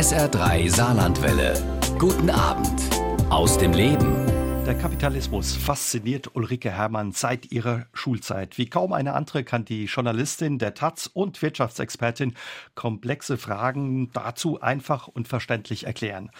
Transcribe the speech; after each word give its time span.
SR3 0.00 0.74
Saarlandwelle. 0.74 1.52
Guten 1.98 2.30
Abend 2.30 2.80
aus 3.28 3.58
dem 3.58 3.74
Leben. 3.74 4.24
Der 4.64 4.74
Kapitalismus 4.74 5.54
fasziniert 5.54 6.34
Ulrike 6.34 6.70
Herrmann 6.70 7.12
seit 7.12 7.52
ihrer 7.52 7.84
Schulzeit. 7.92 8.56
Wie 8.56 8.64
kaum 8.64 8.94
eine 8.94 9.12
andere 9.12 9.44
kann 9.44 9.66
die 9.66 9.84
Journalistin 9.84 10.58
der 10.58 10.72
Taz 10.72 11.06
und 11.12 11.42
Wirtschaftsexpertin 11.42 12.34
komplexe 12.74 13.36
Fragen 13.36 14.10
dazu 14.14 14.58
einfach 14.62 15.06
und 15.06 15.28
verständlich 15.28 15.84
erklären. 15.84 16.30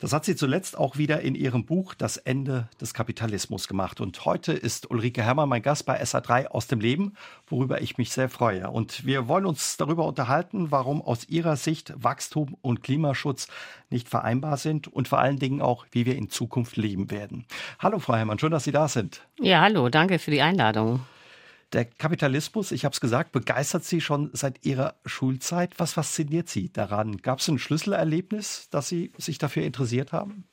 Das 0.00 0.14
hat 0.14 0.24
sie 0.24 0.34
zuletzt 0.34 0.78
auch 0.78 0.96
wieder 0.96 1.20
in 1.20 1.34
ihrem 1.34 1.66
Buch 1.66 1.92
Das 1.92 2.16
Ende 2.16 2.68
des 2.80 2.94
Kapitalismus 2.94 3.68
gemacht. 3.68 4.00
Und 4.00 4.24
heute 4.24 4.54
ist 4.54 4.90
Ulrike 4.90 5.22
Herrmann 5.22 5.50
mein 5.50 5.60
Gast 5.60 5.84
bei 5.84 6.02
SA3 6.02 6.46
aus 6.46 6.66
dem 6.66 6.80
Leben, 6.80 7.12
worüber 7.46 7.82
ich 7.82 7.98
mich 7.98 8.10
sehr 8.10 8.30
freue. 8.30 8.70
Und 8.70 9.04
wir 9.04 9.28
wollen 9.28 9.44
uns 9.44 9.76
darüber 9.76 10.06
unterhalten, 10.06 10.70
warum 10.70 11.02
aus 11.02 11.28
ihrer 11.28 11.56
Sicht 11.56 11.92
Wachstum 12.02 12.56
und 12.62 12.82
Klimaschutz 12.82 13.48
nicht 13.90 14.08
vereinbar 14.08 14.56
sind 14.56 14.88
und 14.88 15.06
vor 15.06 15.18
allen 15.18 15.38
Dingen 15.38 15.60
auch, 15.60 15.84
wie 15.90 16.06
wir 16.06 16.16
in 16.16 16.30
Zukunft 16.30 16.78
leben 16.78 17.10
werden. 17.10 17.44
Hallo, 17.78 17.98
Frau 17.98 18.14
Herrmann, 18.14 18.38
schön, 18.38 18.52
dass 18.52 18.64
Sie 18.64 18.72
da 18.72 18.88
sind. 18.88 19.20
Ja, 19.38 19.60
hallo, 19.60 19.90
danke 19.90 20.18
für 20.18 20.30
die 20.30 20.40
Einladung. 20.40 21.00
Der 21.72 21.84
Kapitalismus, 21.84 22.72
ich 22.72 22.84
habe 22.84 22.92
es 22.92 23.00
gesagt, 23.00 23.30
begeistert 23.30 23.84
Sie 23.84 24.00
schon 24.00 24.30
seit 24.32 24.64
Ihrer 24.66 24.96
Schulzeit. 25.04 25.78
Was 25.78 25.92
fasziniert 25.92 26.48
Sie 26.48 26.72
daran? 26.72 27.18
Gab 27.18 27.38
es 27.38 27.48
ein 27.48 27.60
Schlüsselerlebnis, 27.60 28.68
dass 28.70 28.88
Sie 28.88 29.12
sich 29.18 29.38
dafür 29.38 29.62
interessiert 29.62 30.12
haben? 30.12 30.44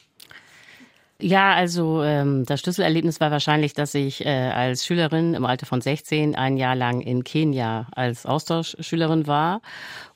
Ja, 1.19 1.55
also 1.55 2.03
ähm, 2.03 2.45
das 2.45 2.59
Schlüsselerlebnis 2.59 3.19
war 3.19 3.31
wahrscheinlich, 3.31 3.73
dass 3.73 3.95
ich 3.95 4.23
äh, 4.23 4.29
als 4.29 4.85
Schülerin 4.85 5.33
im 5.33 5.45
Alter 5.45 5.65
von 5.65 5.81
16 5.81 6.35
ein 6.35 6.57
Jahr 6.57 6.75
lang 6.75 7.01
in 7.01 7.23
Kenia 7.23 7.87
als 7.91 8.27
Austauschschülerin 8.27 9.25
war. 9.25 9.61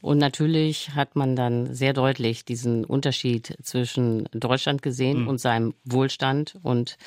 Und 0.01 0.19
natürlich 0.19 0.91
hat 0.93 1.15
man 1.15 1.35
dann 1.35 1.73
sehr 1.73 1.93
deutlich 1.93 2.45
diesen 2.45 2.85
Unterschied 2.85 3.57
zwischen 3.63 4.29
Deutschland 4.31 4.83
gesehen 4.83 5.23
mhm. 5.23 5.27
und 5.27 5.39
seinem 5.39 5.73
Wohlstand 5.85 6.59
und 6.61 6.97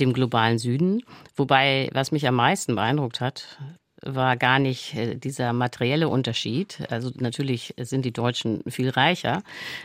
dem 0.00 0.12
globalen 0.12 0.58
Süden. 0.58 1.04
Wobei, 1.36 1.88
was 1.92 2.10
mich 2.10 2.26
am 2.26 2.34
meisten 2.34 2.74
beeindruckt 2.74 3.20
hat, 3.20 3.58
war 4.06 4.36
gar 4.36 4.58
nicht 4.58 4.94
äh, 4.94 5.16
dieser 5.16 5.52
materielle 5.52 6.08
Unterschied. 6.08 6.78
Also 6.90 7.10
natürlich 7.16 7.74
sind 7.78 8.04
die 8.04 8.12
Deutschen 8.12 8.62
viel 8.68 8.90
reicher, 8.90 9.42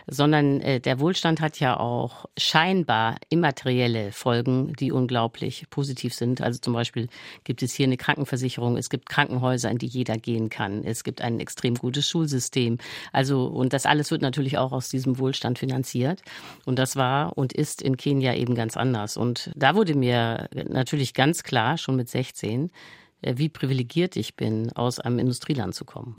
sondern 0.07 0.61
äh, 0.61 0.79
der 0.79 0.99
Wohlstand 0.99 1.41
hat 1.41 1.59
ja 1.59 1.79
auch 1.79 2.25
scheinbar 2.37 3.17
immaterielle 3.29 4.11
Folgen, 4.11 4.73
die 4.73 4.91
unglaublich 4.91 5.65
positiv 5.69 6.13
sind. 6.13 6.41
Also 6.41 6.59
zum 6.59 6.73
Beispiel 6.73 7.07
gibt 7.43 7.63
es 7.63 7.73
hier 7.73 7.85
eine 7.85 7.97
Krankenversicherung, 7.97 8.77
es 8.77 8.89
gibt 8.89 9.09
Krankenhäuser, 9.09 9.69
in 9.69 9.77
die 9.77 9.87
jeder 9.87 10.17
gehen 10.17 10.49
kann, 10.49 10.83
es 10.83 11.03
gibt 11.03 11.21
ein 11.21 11.39
extrem 11.39 11.75
gutes 11.75 12.07
Schulsystem. 12.07 12.77
Also 13.11 13.45
und 13.45 13.73
das 13.73 13.85
alles 13.85 14.11
wird 14.11 14.21
natürlich 14.21 14.57
auch 14.57 14.71
aus 14.71 14.89
diesem 14.89 15.17
Wohlstand 15.17 15.59
finanziert. 15.59 16.21
Und 16.65 16.77
das 16.77 16.95
war 16.95 17.37
und 17.37 17.53
ist 17.53 17.81
in 17.81 17.97
Kenia 17.97 18.35
eben 18.35 18.55
ganz 18.55 18.77
anders. 18.77 19.17
Und 19.17 19.51
da 19.55 19.75
wurde 19.75 19.95
mir 19.95 20.49
natürlich 20.53 21.13
ganz 21.13 21.43
klar, 21.43 21.77
schon 21.77 21.95
mit 21.95 22.09
16, 22.09 22.65
äh, 22.65 22.69
wie 23.21 23.49
privilegiert 23.49 24.15
ich 24.15 24.35
bin, 24.35 24.71
aus 24.73 24.99
einem 24.99 25.19
Industrieland 25.19 25.75
zu 25.75 25.85
kommen 25.85 26.17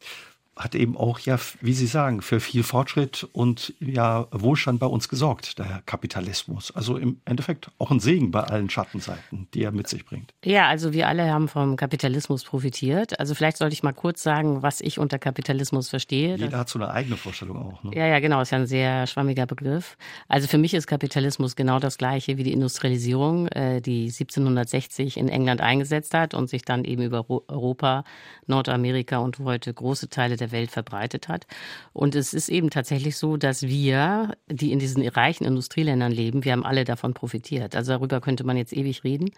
hat 0.55 0.75
eben 0.75 0.97
auch 0.99 1.19
ja, 1.21 1.39
wie 1.63 1.73
Sie 1.73 1.87
sagen, 1.87 2.21
für 2.21 2.39
viel 2.39 2.63
Fortschritt 2.63 3.27
und 3.33 3.73
ja 3.81 4.27
Wohlstand 4.31 4.81
bei 4.81 4.87
uns 4.87 5.09
gesorgt, 5.09 5.59
der 5.59 5.83
Kapitalismus. 5.87 6.71
Also 6.73 6.99
im 6.99 7.21
Endeffekt 7.25 7.71
auch 7.79 7.91
ein 7.91 8.01
Segen 8.01 8.31
bei 8.31 8.41
allen 8.41 8.69
Schattenseiten, 8.69 9.49
die 9.55 9.63
er 9.63 9.73
mit 9.73 9.89
sich 9.89 10.05
bringt. 10.05 10.35
Ja, 10.45 10.69
also 10.69 10.93
wir 10.93 11.09
alle 11.09 11.33
haben 11.33 11.49
vom 11.49 11.77
Kapitalismus 11.77 12.45
profitiert. 12.45 13.19
Also 13.19 13.35
vielleicht 13.35 13.57
sollte 13.57 13.73
ich 13.73 13.83
mal 13.83 13.93
kurz 13.93 14.23
sagen, 14.23 14.63
was 14.63 14.83
ich 14.83 14.99
unter 14.99 15.19
Kapitalismus 15.19 15.89
verstehe. 15.89 16.37
Jeder 16.37 16.59
hat 16.59 16.69
so 16.69 16.79
eine 16.79 16.91
eigene 16.91 17.17
Vorstellung 17.17 17.57
auch. 17.57 17.83
Ne? 17.83 17.93
Ja, 17.95 18.07
ja, 18.07 18.21
genau, 18.21 18.43
ist 18.43 18.51
ja 18.51 18.59
ein 18.59 18.67
sehr 18.67 19.07
schwammiger 19.07 19.47
Begriff. 19.47 19.97
Also 20.29 20.49
für 20.49 20.59
mich 20.59 20.75
ist 20.75 20.87
Kapitalismus 20.87 21.57
genau 21.57 21.79
das 21.79 21.97
gleiche 21.97 22.37
wie 22.37 22.45
die 22.45 22.53
Industrialisierung, 22.53 23.49
äh, 23.49 23.81
die 23.81 24.05
1760 24.05 25.17
in 25.17 25.29
England 25.29 25.63
eingesetzt 25.63 26.13
hat 26.13 26.35
und 26.35 26.51
sich 26.51 26.63
dann 26.63 26.85
eben 26.85 27.03
über 27.03 27.25
Europa, 27.49 28.05
Nordamerika 28.47 29.19
und 29.19 29.39
heute 29.39 29.73
große 29.73 30.11
Teile 30.11 30.37
der 30.37 30.42
Welt 30.51 30.71
verbreitet 30.71 31.29
hat. 31.29 31.47
Und 31.93 32.17
es 32.17 32.35
ist 32.35 32.49
eben 32.49 32.71
tatsächlich 32.71 33.17
so, 33.17 33.37
dass 33.37 33.63
wir, 33.63 34.35
die 34.49 34.73
in 34.73 34.79
diesen 34.81 35.07
reichen 35.07 35.45
Industrieländern 35.45 36.11
leben, 36.11 36.45
wir 36.45 36.53
haben 36.53 36.65
alle 36.65 36.85
davon 36.85 37.15
profitiert. 37.15 37.77
Also 37.77 37.93
darüber 37.93 38.21
könnte 38.21 38.45
man 38.45 38.57
jetzt 38.57 38.73
ewig 38.73 39.05
reden. 39.05 39.31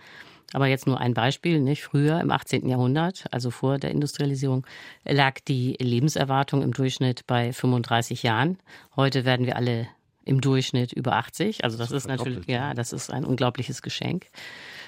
Aber 0.52 0.66
jetzt 0.66 0.86
nur 0.86 1.00
ein 1.00 1.14
Beispiel, 1.14 1.60
nicht? 1.60 1.82
Früher 1.82 2.20
im 2.20 2.30
18. 2.30 2.68
Jahrhundert, 2.68 3.24
also 3.30 3.50
vor 3.50 3.78
der 3.78 3.90
Industrialisierung, 3.90 4.66
lag 5.04 5.40
die 5.48 5.76
Lebenserwartung 5.80 6.62
im 6.62 6.72
Durchschnitt 6.72 7.26
bei 7.26 7.52
35 7.52 8.22
Jahren. 8.22 8.58
Heute 8.94 9.24
werden 9.24 9.46
wir 9.46 9.56
alle 9.56 9.88
im 10.24 10.40
Durchschnitt 10.40 10.92
über 10.92 11.16
80. 11.16 11.64
Also 11.64 11.76
das, 11.76 11.90
das 11.90 12.04
ist 12.04 12.08
natürlich, 12.08 12.46
ja, 12.46 12.74
das 12.74 12.92
ist 12.92 13.10
ein 13.10 13.24
unglaubliches 13.24 13.82
Geschenk. 13.82 14.26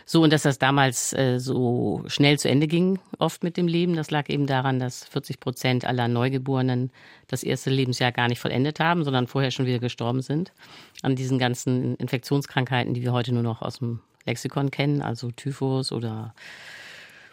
So, 0.08 0.22
und 0.22 0.32
dass 0.32 0.42
das 0.42 0.60
damals 0.60 1.12
äh, 1.14 1.40
so 1.40 2.04
schnell 2.06 2.38
zu 2.38 2.48
Ende 2.48 2.68
ging, 2.68 3.00
oft 3.18 3.42
mit 3.42 3.56
dem 3.56 3.66
Leben, 3.66 3.96
das 3.96 4.12
lag 4.12 4.28
eben 4.28 4.46
daran, 4.46 4.78
dass 4.78 5.04
40 5.04 5.40
Prozent 5.40 5.84
aller 5.84 6.06
Neugeborenen 6.06 6.92
das 7.26 7.42
erste 7.42 7.70
Lebensjahr 7.70 8.12
gar 8.12 8.28
nicht 8.28 8.38
vollendet 8.38 8.78
haben, 8.78 9.02
sondern 9.02 9.26
vorher 9.26 9.50
schon 9.50 9.66
wieder 9.66 9.80
gestorben 9.80 10.22
sind 10.22 10.52
an 11.02 11.16
diesen 11.16 11.40
ganzen 11.40 11.96
Infektionskrankheiten, 11.96 12.94
die 12.94 13.02
wir 13.02 13.12
heute 13.12 13.34
nur 13.34 13.42
noch 13.42 13.62
aus 13.62 13.80
dem 13.80 13.98
Lexikon 14.26 14.70
kennen, 14.70 15.02
also 15.02 15.32
Typhus 15.32 15.90
oder 15.90 16.34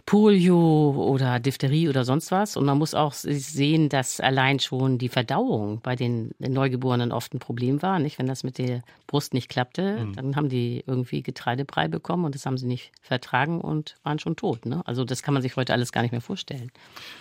Polio 0.06 0.92
oder 0.92 1.40
Diphtherie 1.40 1.88
oder 1.88 2.04
sonst 2.04 2.30
was. 2.32 2.58
Und 2.58 2.66
man 2.66 2.78
muss 2.78 2.94
auch 2.94 3.14
sehen, 3.14 3.88
dass 3.88 4.20
allein 4.20 4.60
schon 4.60 4.98
die 4.98 5.08
Verdauung 5.08 5.80
bei 5.82 5.96
den 5.96 6.32
Neugeborenen 6.40 7.14
oft 7.14 7.34
ein 7.34 7.40
Problem 7.40 7.82
war. 7.82 8.00
Nicht? 8.00 8.20
Wenn 8.20 8.28
das 8.28 8.44
mit 8.44 8.58
der 8.58 8.82
Brust 9.08 9.34
nicht 9.34 9.48
klappte, 9.48 10.06
mhm. 10.06 10.14
dann 10.14 10.36
haben 10.36 10.50
die 10.50 10.84
irgendwie 10.86 11.24
Getreidebrei 11.24 11.88
bekommen 11.88 12.26
und 12.26 12.36
das 12.36 12.46
haben 12.46 12.58
sie 12.58 12.68
nicht 12.68 12.92
vertragen 13.02 13.62
und 13.62 13.96
waren 14.04 14.20
schon 14.20 14.36
tot. 14.36 14.66
Ne? 14.66 14.86
Also 14.86 15.06
das 15.06 15.24
kann 15.24 15.34
man 15.34 15.42
sich 15.42 15.56
heute 15.56 15.72
alles 15.72 15.94
gar 15.94 16.02
nicht 16.02 16.12
mehr 16.12 16.22
vorstellen. 16.22 16.72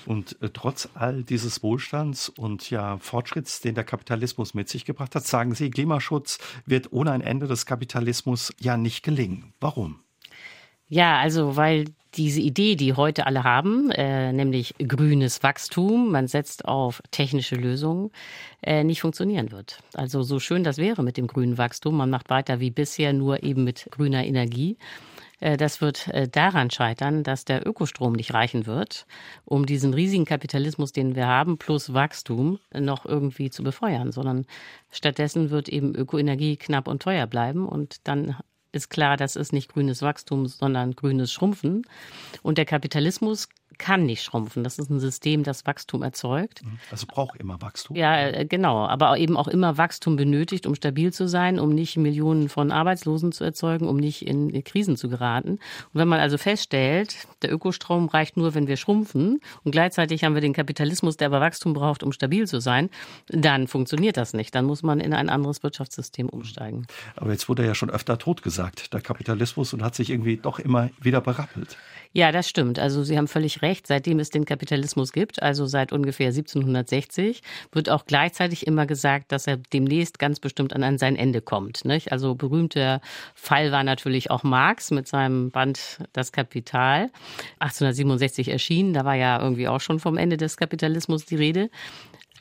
Und 0.05 0.41
äh, 0.43 0.51
trotz 0.53 0.89
all 0.95 1.23
dieses 1.23 1.63
Wohlstands 1.63 2.31
und 2.31 2.69
ja 2.69 2.99
Fortschritts, 2.99 3.61
den 3.61 3.77
der 3.77 3.85
Kapitalismus 3.85 4.55
mit 4.55 4.69
sich 4.69 4.85
gebracht 4.85 5.15
hat, 5.15 5.25
sagen 5.25 5.55
Sie, 5.55 5.71
Klimaschutz 5.71 6.39
wird 6.67 6.93
ohne 6.93 7.13
ein 7.13 7.21
Ende 7.21 7.47
des 7.47 7.65
Kapitalismus 7.65 8.53
ja 8.59 8.77
nicht 8.77 9.05
gelingen. 9.05 9.55
Warum? 9.61 10.01
Ja, 10.89 11.19
also 11.19 11.57
weil 11.57 11.87
diese 12.15 12.41
Idee, 12.41 12.77
die 12.77 12.95
heute 12.95 13.27
alle 13.27 13.45
haben, 13.45 13.91
äh, 13.91 14.33
nämlich 14.33 14.75
grünes 14.79 15.43
Wachstum, 15.43 16.11
man 16.11 16.29
setzt 16.29 16.65
auf 16.67 17.03
technische 17.11 17.57
Lösungen, 17.57 18.11
äh, 18.63 18.85
nicht 18.85 19.01
funktionieren 19.01 19.51
wird. 19.51 19.83
Also 19.95 20.23
so 20.23 20.39
schön 20.39 20.65
das 20.65 20.79
wäre 20.79 21.03
mit 21.03 21.17
dem 21.17 21.27
grünen 21.27 21.59
Wachstum, 21.59 21.97
man 21.97 22.11
macht 22.11 22.31
weiter 22.31 22.61
wie 22.61 22.71
bisher 22.71 23.13
nur 23.13 23.43
eben 23.43 23.65
mit 23.65 23.89
grüner 23.91 24.25
Energie. 24.25 24.77
Äh, 25.41 25.57
das 25.57 25.81
wird 25.81 26.09
äh, 26.09 26.29
daran 26.29 26.71
scheitern, 26.71 27.25
dass 27.25 27.45
der 27.45 27.67
Ökostrom 27.67 28.13
nicht 28.13 28.33
reichen 28.33 28.67
wird, 28.67 29.07
um 29.45 29.67
diesen 29.67 29.93
riesigen 29.93 30.25
Kapitalismus, 30.25 30.93
den 30.93 31.17
wir 31.17 31.27
haben, 31.27 31.59
plus 31.59 31.93
Wachstum 31.93 32.59
noch 32.73 33.05
irgendwie 33.05 33.51
zu 33.51 33.63
befeuern, 33.63 34.13
sondern 34.13 34.47
stattdessen 34.91 35.51
wird 35.51 35.69
eben 35.69 35.95
Ökoenergie 35.95 36.57
knapp 36.57 36.89
und 36.89 37.03
teuer 37.03 37.27
bleiben 37.27 37.67
und 37.67 38.07
dann 38.07 38.37
ist 38.73 38.89
klar, 38.89 39.17
das 39.17 39.37
ist 39.37 39.53
nicht 39.53 39.73
grünes 39.73 40.03
Wachstum, 40.03 40.47
sondern 40.47 40.97
grünes 40.97 41.33
Schrumpfen. 41.33 41.87
Und 42.43 42.59
der 42.59 42.65
Kapitalismus 42.65 43.49
kann 43.83 44.07
nicht 44.07 44.23
schrumpfen. 44.23 44.63
Das 44.63 44.79
ist 44.79 44.91
ein 44.91 45.01
System, 45.01 45.43
das 45.43 45.67
Wachstum 45.67 46.05
erzeugt. 46.05 46.65
Mhm. 46.65 46.79
Also 46.93 47.07
braucht 47.09 47.41
immer 47.41 47.61
Wachstum. 47.61 47.97
Ja, 47.97 48.29
äh, 48.29 48.47
genau. 48.47 48.87
Aber 48.87 49.19
eben 49.19 49.37
auch 49.37 49.49
immer 49.49 49.77
Wachstum 49.77 50.15
benötigt, 50.15 50.67
um 50.69 50.77
stabil 50.77 51.13
zu 51.13 51.27
sein, 51.27 51.59
um 51.59 51.71
nicht 51.71 51.97
Millionen 51.97 52.49
von 52.49 52.71
Arbeitslosen 52.71 53.33
zu 53.33 53.43
erzeugen, 53.43 53.89
um 53.89 53.97
nicht 53.97 54.25
in 54.25 54.63
Krisen 54.63 54.97
zu 54.97 55.09
geraten. 55.09 55.51
Und 55.53 55.61
wenn 55.95 56.07
man 56.07 56.21
also 56.21 56.39
feststellt, 56.39 57.27
der 57.43 57.53
Ökostrom 57.53 58.07
reicht 58.07 58.37
nur, 58.37 58.55
wenn 58.55 58.69
wir 58.69 58.77
schrumpfen 58.77 59.41
und 59.65 59.73
gleichzeitig 59.73 60.23
haben 60.23 60.35
wir 60.35 60.41
den 60.41 60.53
Kapitalismus, 60.53 61.17
der 61.17 61.27
aber 61.27 61.41
Wachstum 61.41 61.73
braucht, 61.73 62.05
um 62.05 62.13
stabil 62.13 62.47
zu 62.47 62.61
sein, 62.61 62.89
dann 63.29 63.67
funktioniert 63.67 64.17
das 64.17 64.33
nicht. 64.33 64.55
Dann 64.55 64.65
muss 64.65 64.85
man 64.85 65.01
in 65.01 65.13
ein 65.13 65.29
anderes 65.29 65.65
Wirtschaftssystem 65.65 66.29
umsteigen. 66.29 66.87
Aber 67.17 67.33
jetzt 67.33 67.49
wurde 67.49 67.67
ja 67.67 67.75
schon 67.75 67.91
öfter 67.91 68.17
tot 68.17 68.45
gesagt, 68.45 68.93
der 68.95 69.01
Kapitalismus, 69.01 69.73
und 69.73 69.83
hat 69.83 69.97
sich 69.97 70.11
irgendwie 70.11 70.37
doch 70.37 70.61
immer 70.61 70.91
wieder 71.01 71.21
berappelt. 71.21 71.77
Ja, 72.15 72.31
das 72.31 72.49
stimmt. 72.49 72.79
Also 72.79 73.03
Sie 73.03 73.17
haben 73.17 73.29
völlig 73.29 73.63
recht. 73.63 73.87
Seitdem 73.87 74.19
es 74.19 74.31
den 74.31 74.45
Kapitalismus 74.45 75.13
gibt, 75.13 75.43
also 75.43 75.65
seit 75.67 75.93
ungefähr 75.93 76.29
1760, 76.29 77.43
wird 77.73 77.89
auch 77.89 78.05
gleichzeitig 78.05 78.67
immer 78.67 78.85
gesagt, 78.87 79.33
dass 79.33 79.47
er 79.47 79.57
demnächst 79.57 80.19
ganz 80.19 80.39
bestimmt 80.39 80.75
an 80.75 80.99
sein 80.99 81.17
Ende 81.17 81.41
kommt. 81.41 81.85
Nicht? 81.87 82.13
Also 82.13 82.35
berühmter 82.35 83.01
Fall 83.35 83.73
war 83.73 83.83
natürlich 83.83 84.31
auch 84.31 84.43
Marx 84.43 84.91
mit 84.91 85.09
seinem 85.09 85.51
Band 85.51 85.99
Das 86.13 86.33
Kapital. 86.33 87.11
1867 87.61 88.49
erschienen. 88.49 88.93
Da 88.93 89.05
war 89.07 89.15
ja 89.15 89.41
irgendwie 89.41 89.69
auch 89.69 89.81
schon 89.81 89.99
vom 89.99 90.19
Ende 90.19 90.37
des 90.37 90.59
Kapitalismus 90.59 91.25
die 91.25 91.37
Rede. 91.37 91.71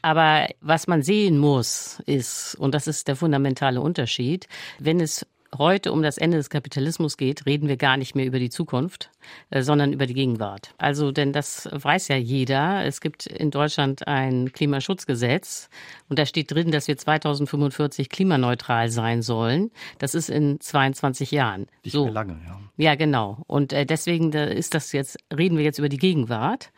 Aber 0.02 0.48
was 0.62 0.88
man 0.88 1.04
sehen 1.04 1.38
muss, 1.38 2.02
ist, 2.08 2.56
und 2.56 2.74
das 2.74 2.88
ist 2.88 3.08
der 3.08 3.16
fundamentale 3.16 3.82
Unterschied, 3.82 4.48
wenn 4.80 5.00
es 5.00 5.28
heute 5.58 5.92
um 5.92 6.02
das 6.02 6.18
Ende 6.18 6.38
des 6.38 6.50
Kapitalismus 6.50 7.18
geht, 7.18 7.46
reden 7.46 7.68
wir 7.68 7.78
gar 7.78 7.98
nicht 7.98 8.16
mehr 8.16 8.26
über 8.26 8.40
die 8.40 8.50
Zukunft, 8.50 9.10
äh, 9.50 9.62
sondern 9.62 9.94
über 9.94 10.06
die 10.06 10.14
Gegenwart. 10.14 10.74
Also, 10.78 11.12
denn 11.12 11.34
das 11.34 11.70
weiß 11.72 12.08
ja 12.08 12.16
jeder. 12.16 12.86
Es 12.86 13.02
gibt 13.02 13.26
in 13.28 13.52
Deutschland 13.52 14.08
ein 14.08 14.52
Klimaschutzgesetz 14.52 15.70
und 16.10 16.20
da 16.20 16.26
steht 16.26 16.52
drin, 16.52 16.72
dass 16.72 16.88
wir 16.88 16.98
2045 16.98 18.10
klimaneutral 18.10 18.90
sein 18.90 19.22
sollen. 19.22 19.72
Das 20.00 20.16
ist 20.16 20.30
in 20.30 20.60
22 20.60 21.32
Jahren. 21.32 21.68
Nicht 21.84 21.94
so 21.94 22.08
lange, 22.08 22.40
ja. 22.46 22.60
Ja, 22.78 22.96
genau. 22.96 23.44
Und 23.48 23.74
äh, 23.74 23.86
deswegen 23.86 24.32
ist 24.34 24.74
das 24.74 24.92
jetzt, 24.92 25.18
reden 25.36 25.58
wir 25.58 25.64
jetzt 25.64 25.80
über 25.80 25.90
die 25.90 25.98
Gegenwart. 25.98 26.72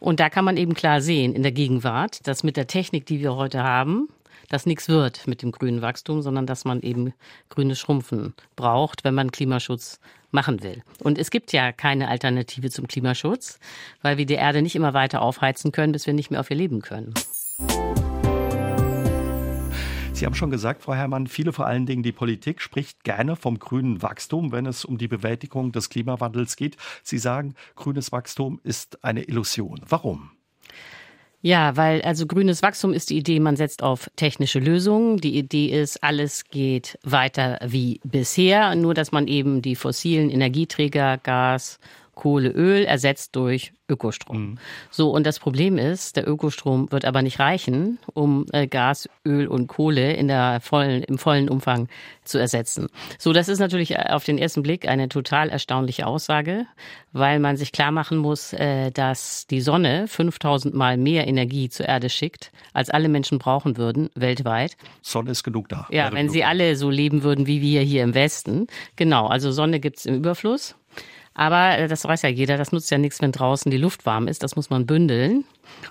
Und 0.00 0.20
da 0.20 0.28
kann 0.28 0.44
man 0.44 0.56
eben 0.56 0.74
klar 0.74 1.00
sehen 1.00 1.34
in 1.34 1.42
der 1.42 1.52
Gegenwart, 1.52 2.26
dass 2.26 2.42
mit 2.42 2.56
der 2.56 2.66
Technik, 2.66 3.06
die 3.06 3.20
wir 3.20 3.36
heute 3.36 3.62
haben, 3.62 4.08
dass 4.48 4.66
nichts 4.66 4.88
wird 4.88 5.26
mit 5.26 5.42
dem 5.42 5.52
grünen 5.52 5.82
Wachstum, 5.82 6.22
sondern 6.22 6.46
dass 6.46 6.64
man 6.64 6.80
eben 6.80 7.12
grünes 7.48 7.78
Schrumpfen 7.78 8.34
braucht, 8.56 9.04
wenn 9.04 9.14
man 9.14 9.32
Klimaschutz 9.32 10.00
machen 10.30 10.62
will. 10.62 10.82
Und 10.98 11.18
es 11.18 11.30
gibt 11.30 11.52
ja 11.52 11.72
keine 11.72 12.08
Alternative 12.08 12.70
zum 12.70 12.86
Klimaschutz, 12.86 13.58
weil 14.02 14.18
wir 14.18 14.26
die 14.26 14.34
Erde 14.34 14.62
nicht 14.62 14.76
immer 14.76 14.92
weiter 14.92 15.22
aufheizen 15.22 15.72
können, 15.72 15.92
bis 15.92 16.06
wir 16.06 16.14
nicht 16.14 16.30
mehr 16.30 16.40
auf 16.40 16.50
ihr 16.50 16.56
leben 16.56 16.82
können. 16.82 17.14
Sie 20.12 20.26
haben 20.26 20.34
schon 20.34 20.50
gesagt, 20.50 20.82
Frau 20.82 20.94
Herrmann, 20.94 21.26
viele 21.26 21.52
vor 21.52 21.66
allen 21.66 21.86
Dingen 21.86 22.04
die 22.04 22.12
Politik 22.12 22.62
spricht 22.62 23.02
gerne 23.02 23.34
vom 23.34 23.58
grünen 23.58 24.00
Wachstum, 24.00 24.52
wenn 24.52 24.64
es 24.64 24.84
um 24.84 24.96
die 24.96 25.08
Bewältigung 25.08 25.72
des 25.72 25.90
Klimawandels 25.90 26.54
geht. 26.54 26.76
Sie 27.02 27.18
sagen, 27.18 27.54
grünes 27.74 28.12
Wachstum 28.12 28.60
ist 28.62 29.02
eine 29.04 29.24
Illusion. 29.24 29.80
Warum? 29.88 30.30
Ja, 31.46 31.76
weil 31.76 32.00
also 32.00 32.26
grünes 32.26 32.62
Wachstum 32.62 32.94
ist 32.94 33.10
die 33.10 33.18
Idee, 33.18 33.38
man 33.38 33.56
setzt 33.56 33.82
auf 33.82 34.08
technische 34.16 34.60
Lösungen. 34.60 35.18
Die 35.18 35.36
Idee 35.36 35.66
ist, 35.66 36.02
alles 36.02 36.44
geht 36.46 36.98
weiter 37.02 37.58
wie 37.62 38.00
bisher, 38.02 38.74
nur 38.74 38.94
dass 38.94 39.12
man 39.12 39.26
eben 39.28 39.60
die 39.60 39.76
fossilen 39.76 40.30
Energieträger, 40.30 41.18
Gas, 41.18 41.80
Kohle, 42.14 42.50
Öl 42.50 42.84
ersetzt 42.84 43.36
durch 43.36 43.72
Ökostrom. 43.88 44.40
Mhm. 44.40 44.58
So, 44.90 45.10
und 45.10 45.26
das 45.26 45.38
Problem 45.38 45.76
ist, 45.76 46.16
der 46.16 46.26
Ökostrom 46.26 46.90
wird 46.90 47.04
aber 47.04 47.20
nicht 47.20 47.38
reichen, 47.38 47.98
um 48.14 48.46
äh, 48.52 48.66
Gas, 48.66 49.08
Öl 49.26 49.46
und 49.46 49.66
Kohle 49.66 50.14
in 50.14 50.28
der 50.28 50.60
vollen, 50.62 51.02
im 51.02 51.18
vollen 51.18 51.50
Umfang 51.50 51.88
zu 52.24 52.38
ersetzen. 52.38 52.88
So, 53.18 53.34
das 53.34 53.48
ist 53.48 53.58
natürlich 53.58 53.92
äh, 53.92 54.06
auf 54.08 54.24
den 54.24 54.38
ersten 54.38 54.62
Blick 54.62 54.88
eine 54.88 55.10
total 55.10 55.50
erstaunliche 55.50 56.06
Aussage, 56.06 56.66
weil 57.12 57.40
man 57.40 57.58
sich 57.58 57.72
klar 57.72 57.90
machen 57.90 58.16
muss, 58.16 58.54
äh, 58.54 58.90
dass 58.90 59.46
die 59.46 59.60
Sonne 59.60 60.08
5000 60.08 60.74
Mal 60.74 60.96
mehr 60.96 61.26
Energie 61.28 61.68
zur 61.68 61.86
Erde 61.86 62.08
schickt, 62.08 62.52
als 62.72 62.88
alle 62.88 63.10
Menschen 63.10 63.38
brauchen 63.38 63.76
würden, 63.76 64.08
weltweit. 64.14 64.78
Sonne 65.02 65.30
ist 65.32 65.44
genug 65.44 65.68
da. 65.68 65.86
Ja, 65.90 66.10
wenn 66.12 66.30
sie 66.30 66.44
alle 66.44 66.76
so 66.76 66.88
leben 66.88 67.22
würden 67.22 67.46
wie 67.46 67.60
wir 67.60 67.82
hier 67.82 68.02
im 68.02 68.14
Westen. 68.14 68.66
Genau, 68.96 69.26
also 69.26 69.52
Sonne 69.52 69.78
gibt's 69.78 70.06
im 70.06 70.14
Überfluss. 70.16 70.74
Aber 71.34 71.78
äh, 71.78 71.88
das 71.88 72.04
weiß 72.04 72.22
ja 72.22 72.28
jeder, 72.28 72.56
das 72.56 72.72
nutzt 72.72 72.90
ja 72.90 72.98
nichts, 72.98 73.20
wenn 73.20 73.32
draußen 73.32 73.70
die 73.70 73.76
Luft 73.76 74.06
warm 74.06 74.28
ist. 74.28 74.42
Das 74.42 74.56
muss 74.56 74.70
man 74.70 74.86
bündeln. 74.86 75.44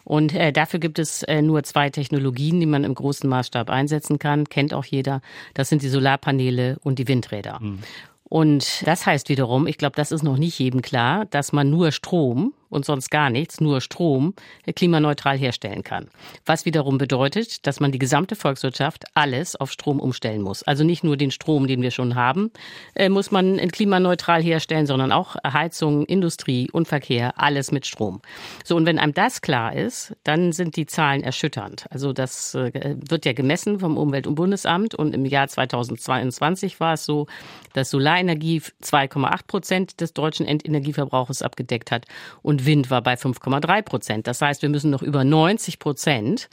Und 0.03 0.33
äh, 0.33 0.51
dafür 0.51 0.79
gibt 0.79 0.99
es 0.99 1.23
äh, 1.23 1.41
nur 1.41 1.63
zwei 1.63 1.89
Technologien, 1.89 2.59
die 2.59 2.65
man 2.65 2.83
im 2.83 2.95
großen 2.95 3.29
Maßstab 3.29 3.69
einsetzen 3.69 4.19
kann. 4.19 4.47
Kennt 4.49 4.73
auch 4.73 4.85
jeder. 4.85 5.21
Das 5.53 5.69
sind 5.69 5.81
die 5.81 5.89
Solarpaneele 5.89 6.77
und 6.83 6.99
die 6.99 7.07
Windräder. 7.07 7.59
Mhm. 7.59 7.79
Und 8.23 8.87
das 8.87 9.05
heißt 9.05 9.29
wiederum, 9.29 9.67
ich 9.67 9.77
glaube, 9.77 9.95
das 9.95 10.11
ist 10.11 10.23
noch 10.23 10.37
nicht 10.37 10.57
jedem 10.57 10.81
klar, 10.81 11.25
dass 11.25 11.51
man 11.51 11.69
nur 11.69 11.91
Strom 11.91 12.53
und 12.73 12.85
sonst 12.85 13.09
gar 13.09 13.29
nichts, 13.29 13.61
nur 13.61 13.81
Strom, 13.81 14.33
klimaneutral 14.75 15.37
herstellen 15.37 15.83
kann. 15.83 16.09
Was 16.45 16.65
wiederum 16.65 16.97
bedeutet, 16.97 17.65
dass 17.67 17.79
man 17.79 17.91
die 17.91 17.99
gesamte 17.99 18.35
Volkswirtschaft 18.35 19.05
alles 19.13 19.55
auf 19.55 19.71
Strom 19.71 19.99
umstellen 19.99 20.41
muss. 20.41 20.63
Also 20.63 20.83
nicht 20.83 21.03
nur 21.03 21.17
den 21.17 21.31
Strom, 21.31 21.67
den 21.67 21.81
wir 21.81 21.91
schon 21.91 22.15
haben, 22.15 22.51
äh, 22.95 23.09
muss 23.09 23.31
man 23.31 23.57
klimaneutral 23.69 24.41
herstellen, 24.41 24.85
sondern 24.85 25.11
auch 25.11 25.35
Heizung, 25.45 26.05
Industrie 26.05 26.69
und 26.71 26.87
Verkehr, 26.87 27.39
alles 27.39 27.71
mit 27.71 27.85
Strom. 27.85 28.21
So, 28.63 28.75
und 28.75 28.85
wenn 28.85 28.99
einem 28.99 29.13
das 29.13 29.41
klar 29.41 29.75
ist, 29.75 30.15
dann 30.23 30.51
sind 30.51 30.75
die 30.75 30.85
Zahlen 30.85 31.23
erschütternd. 31.23 31.85
Also 31.89 32.13
das 32.13 32.55
äh, 32.55 32.95
wird 33.07 33.25
ja 33.25 33.33
gemessen 33.33 33.79
vom 33.79 33.97
Umwelt- 33.97 34.27
und 34.27 34.35
Bundesamt 34.35 34.95
und 34.95 35.13
im 35.13 35.25
Jahr 35.25 35.47
2022 35.47 36.79
war 36.79 36.93
es 36.93 37.05
so, 37.05 37.27
dass 37.73 37.89
Solarenergie 37.89 38.61
2,8 38.81 39.47
Prozent 39.47 40.01
des 40.01 40.13
deutschen 40.13 40.45
Endenergieverbrauches 40.45 41.41
abgedeckt 41.41 41.91
hat 41.91 42.05
und 42.41 42.62
Wind 42.65 42.89
war 42.89 43.01
bei 43.01 43.13
5,3 43.13 43.81
Prozent. 43.81 44.27
Das 44.27 44.41
heißt, 44.41 44.61
wir 44.61 44.69
müssen 44.69 44.89
noch 44.89 45.01
über 45.01 45.23
90 45.23 45.79
Prozent 45.79 46.49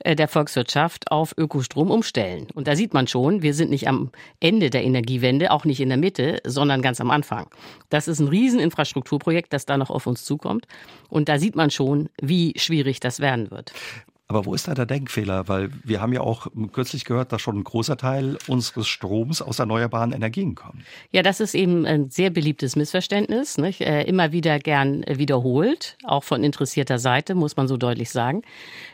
äh, 0.00 0.16
der 0.16 0.28
Volkswirtschaft 0.28 1.10
auf 1.10 1.34
Ökostrom 1.36 1.90
umstellen. 1.90 2.48
Und 2.54 2.66
da 2.66 2.76
sieht 2.76 2.94
man 2.94 3.06
schon, 3.06 3.42
wir 3.42 3.54
sind 3.54 3.70
nicht 3.70 3.88
am 3.88 4.10
Ende 4.40 4.70
der 4.70 4.84
Energiewende, 4.84 5.50
auch 5.50 5.64
nicht 5.64 5.80
in 5.80 5.88
der 5.88 5.98
Mitte, 5.98 6.40
sondern 6.44 6.82
ganz 6.82 7.00
am 7.00 7.10
Anfang. 7.10 7.48
Das 7.88 8.08
ist 8.08 8.18
ein 8.18 8.28
Rieseninfrastrukturprojekt, 8.28 9.52
das 9.52 9.66
da 9.66 9.76
noch 9.76 9.90
auf 9.90 10.06
uns 10.06 10.24
zukommt. 10.24 10.66
Und 11.08 11.28
da 11.28 11.38
sieht 11.38 11.56
man 11.56 11.70
schon, 11.70 12.08
wie 12.20 12.54
schwierig 12.56 13.00
das 13.00 13.20
werden 13.20 13.50
wird. 13.50 13.72
Aber 14.28 14.46
wo 14.46 14.54
ist 14.54 14.66
da 14.66 14.72
der 14.72 14.86
Denkfehler? 14.86 15.48
Weil 15.48 15.70
wir 15.84 16.00
haben 16.00 16.12
ja 16.12 16.22
auch 16.22 16.46
kürzlich 16.72 17.04
gehört, 17.04 17.32
dass 17.32 17.42
schon 17.42 17.58
ein 17.58 17.64
großer 17.64 17.98
Teil 17.98 18.38
unseres 18.48 18.88
Stroms 18.88 19.42
aus 19.42 19.58
erneuerbaren 19.58 20.12
Energien 20.12 20.54
kommt. 20.54 20.82
Ja, 21.10 21.22
das 21.22 21.40
ist 21.40 21.54
eben 21.54 21.84
ein 21.84 22.08
sehr 22.08 22.30
beliebtes 22.30 22.74
Missverständnis, 22.74 23.58
nicht? 23.58 23.82
Äh, 23.82 24.04
immer 24.04 24.32
wieder 24.32 24.58
gern 24.58 25.04
wiederholt, 25.06 25.98
auch 26.04 26.24
von 26.24 26.44
interessierter 26.44 26.98
Seite, 26.98 27.34
muss 27.34 27.56
man 27.56 27.68
so 27.68 27.76
deutlich 27.76 28.10
sagen. 28.10 28.42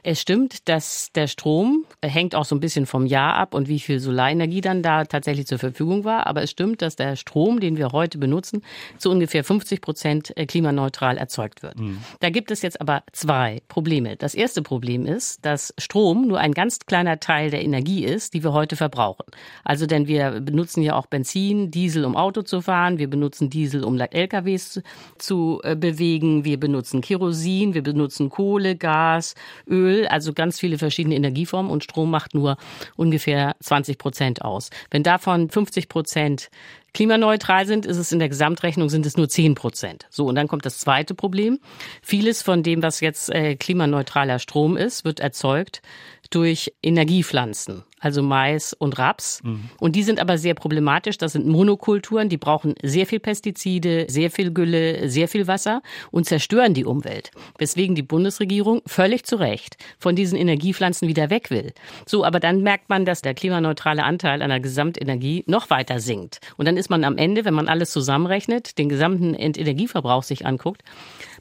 Es 0.02 0.20
stimmt, 0.20 0.68
dass 0.68 1.12
der 1.12 1.28
Strom 1.28 1.84
hängt 2.02 2.34
auch 2.34 2.44
so 2.44 2.56
ein 2.56 2.60
bisschen 2.60 2.86
vom 2.86 3.06
Jahr 3.06 3.34
ab 3.34 3.54
und 3.54 3.68
wie 3.68 3.78
viel 3.78 4.00
Solarenergie 4.00 4.60
dann 4.60 4.82
da 4.82 5.04
tatsächlich 5.04 5.46
zur 5.46 5.58
Verfügung 5.58 6.04
war. 6.04 6.26
Aber 6.26 6.42
es 6.42 6.50
stimmt, 6.50 6.82
dass 6.82 6.96
der 6.96 7.14
Strom, 7.14 7.60
den 7.60 7.76
wir 7.76 7.92
heute 7.92 8.18
benutzen, 8.18 8.62
zu 8.96 9.10
ungefähr 9.10 9.44
50 9.44 9.80
Prozent 9.82 10.36
äh, 10.36 10.46
klimaneutral 10.46 11.16
erzeugt 11.16 11.62
wird. 11.62 11.78
Mhm. 11.78 11.98
Da 12.18 12.30
gibt 12.30 12.50
es 12.50 12.62
jetzt 12.62 12.80
aber 12.80 13.04
zwei 13.12 13.62
Probleme. 13.68 14.16
Das 14.16 14.34
erste 14.34 14.62
Problem 14.62 15.06
ist, 15.06 15.27
ist, 15.28 15.44
dass 15.44 15.74
Strom 15.78 16.26
nur 16.26 16.38
ein 16.38 16.52
ganz 16.52 16.80
kleiner 16.80 17.20
Teil 17.20 17.50
der 17.50 17.62
Energie 17.62 18.04
ist, 18.04 18.34
die 18.34 18.42
wir 18.42 18.52
heute 18.52 18.76
verbrauchen. 18.76 19.24
Also 19.64 19.86
denn 19.86 20.06
wir 20.06 20.40
benutzen 20.40 20.82
ja 20.82 20.94
auch 20.94 21.06
Benzin, 21.06 21.70
Diesel, 21.70 22.04
um 22.04 22.16
Auto 22.16 22.42
zu 22.42 22.60
fahren, 22.60 22.98
wir 22.98 23.08
benutzen 23.08 23.50
Diesel, 23.50 23.84
um 23.84 23.98
LKWs 23.98 24.82
zu 25.18 25.60
äh, 25.64 25.76
bewegen, 25.76 26.44
wir 26.44 26.58
benutzen 26.58 27.00
Kerosin, 27.00 27.74
wir 27.74 27.82
benutzen 27.82 28.30
Kohle, 28.30 28.76
Gas, 28.76 29.34
Öl, 29.66 30.06
also 30.06 30.32
ganz 30.32 30.58
viele 30.58 30.78
verschiedene 30.78 31.16
Energieformen. 31.16 31.70
Und 31.70 31.84
Strom 31.84 32.10
macht 32.10 32.34
nur 32.34 32.56
ungefähr 32.96 33.56
20 33.60 33.98
Prozent 33.98 34.42
aus. 34.42 34.70
Wenn 34.90 35.02
davon 35.02 35.50
50 35.50 35.88
Prozent 35.88 36.50
klimaneutral 36.94 37.66
sind, 37.66 37.86
ist 37.86 37.96
es 37.96 38.12
in 38.12 38.18
der 38.18 38.28
Gesamtrechnung 38.28 38.88
sind 38.88 39.06
es 39.06 39.16
nur 39.16 39.28
10 39.28 39.54
Prozent. 39.54 40.06
So, 40.10 40.26
und 40.26 40.34
dann 40.34 40.48
kommt 40.48 40.66
das 40.66 40.78
zweite 40.78 41.14
Problem. 41.14 41.60
Vieles 42.02 42.42
von 42.42 42.62
dem, 42.62 42.82
was 42.82 43.00
jetzt 43.00 43.30
äh, 43.30 43.56
klimaneutraler 43.56 44.38
Strom 44.38 44.76
ist, 44.76 45.04
wird 45.04 45.20
erzeugt 45.20 45.82
durch 46.30 46.72
Energiepflanzen 46.82 47.84
also 48.00 48.22
Mais 48.22 48.72
und 48.72 48.98
Raps. 48.98 49.40
Mhm. 49.42 49.70
Und 49.80 49.96
die 49.96 50.02
sind 50.02 50.20
aber 50.20 50.38
sehr 50.38 50.54
problematisch. 50.54 51.18
Das 51.18 51.32
sind 51.32 51.46
Monokulturen, 51.46 52.28
die 52.28 52.36
brauchen 52.36 52.74
sehr 52.82 53.06
viel 53.06 53.20
Pestizide, 53.20 54.06
sehr 54.08 54.30
viel 54.30 54.52
Gülle, 54.52 55.08
sehr 55.08 55.28
viel 55.28 55.46
Wasser 55.46 55.82
und 56.10 56.24
zerstören 56.24 56.74
die 56.74 56.84
Umwelt. 56.84 57.30
Weswegen 57.58 57.94
die 57.94 58.02
Bundesregierung 58.02 58.82
völlig 58.86 59.24
zu 59.24 59.36
Recht 59.36 59.76
von 59.98 60.16
diesen 60.16 60.38
Energiepflanzen 60.38 61.08
wieder 61.08 61.30
weg 61.30 61.50
will. 61.50 61.72
So, 62.06 62.24
aber 62.24 62.40
dann 62.40 62.62
merkt 62.62 62.88
man, 62.88 63.04
dass 63.04 63.22
der 63.22 63.34
klimaneutrale 63.34 64.04
Anteil 64.04 64.42
an 64.42 64.50
der 64.50 64.60
Gesamtenergie 64.60 65.44
noch 65.46 65.70
weiter 65.70 66.00
sinkt. 66.00 66.40
Und 66.56 66.66
dann 66.66 66.76
ist 66.76 66.90
man 66.90 67.04
am 67.04 67.16
Ende, 67.16 67.44
wenn 67.44 67.54
man 67.54 67.68
alles 67.68 67.90
zusammenrechnet, 67.90 68.78
den 68.78 68.88
gesamten 68.88 69.34
Energieverbrauch 69.34 70.22
sich 70.22 70.46
anguckt, 70.46 70.82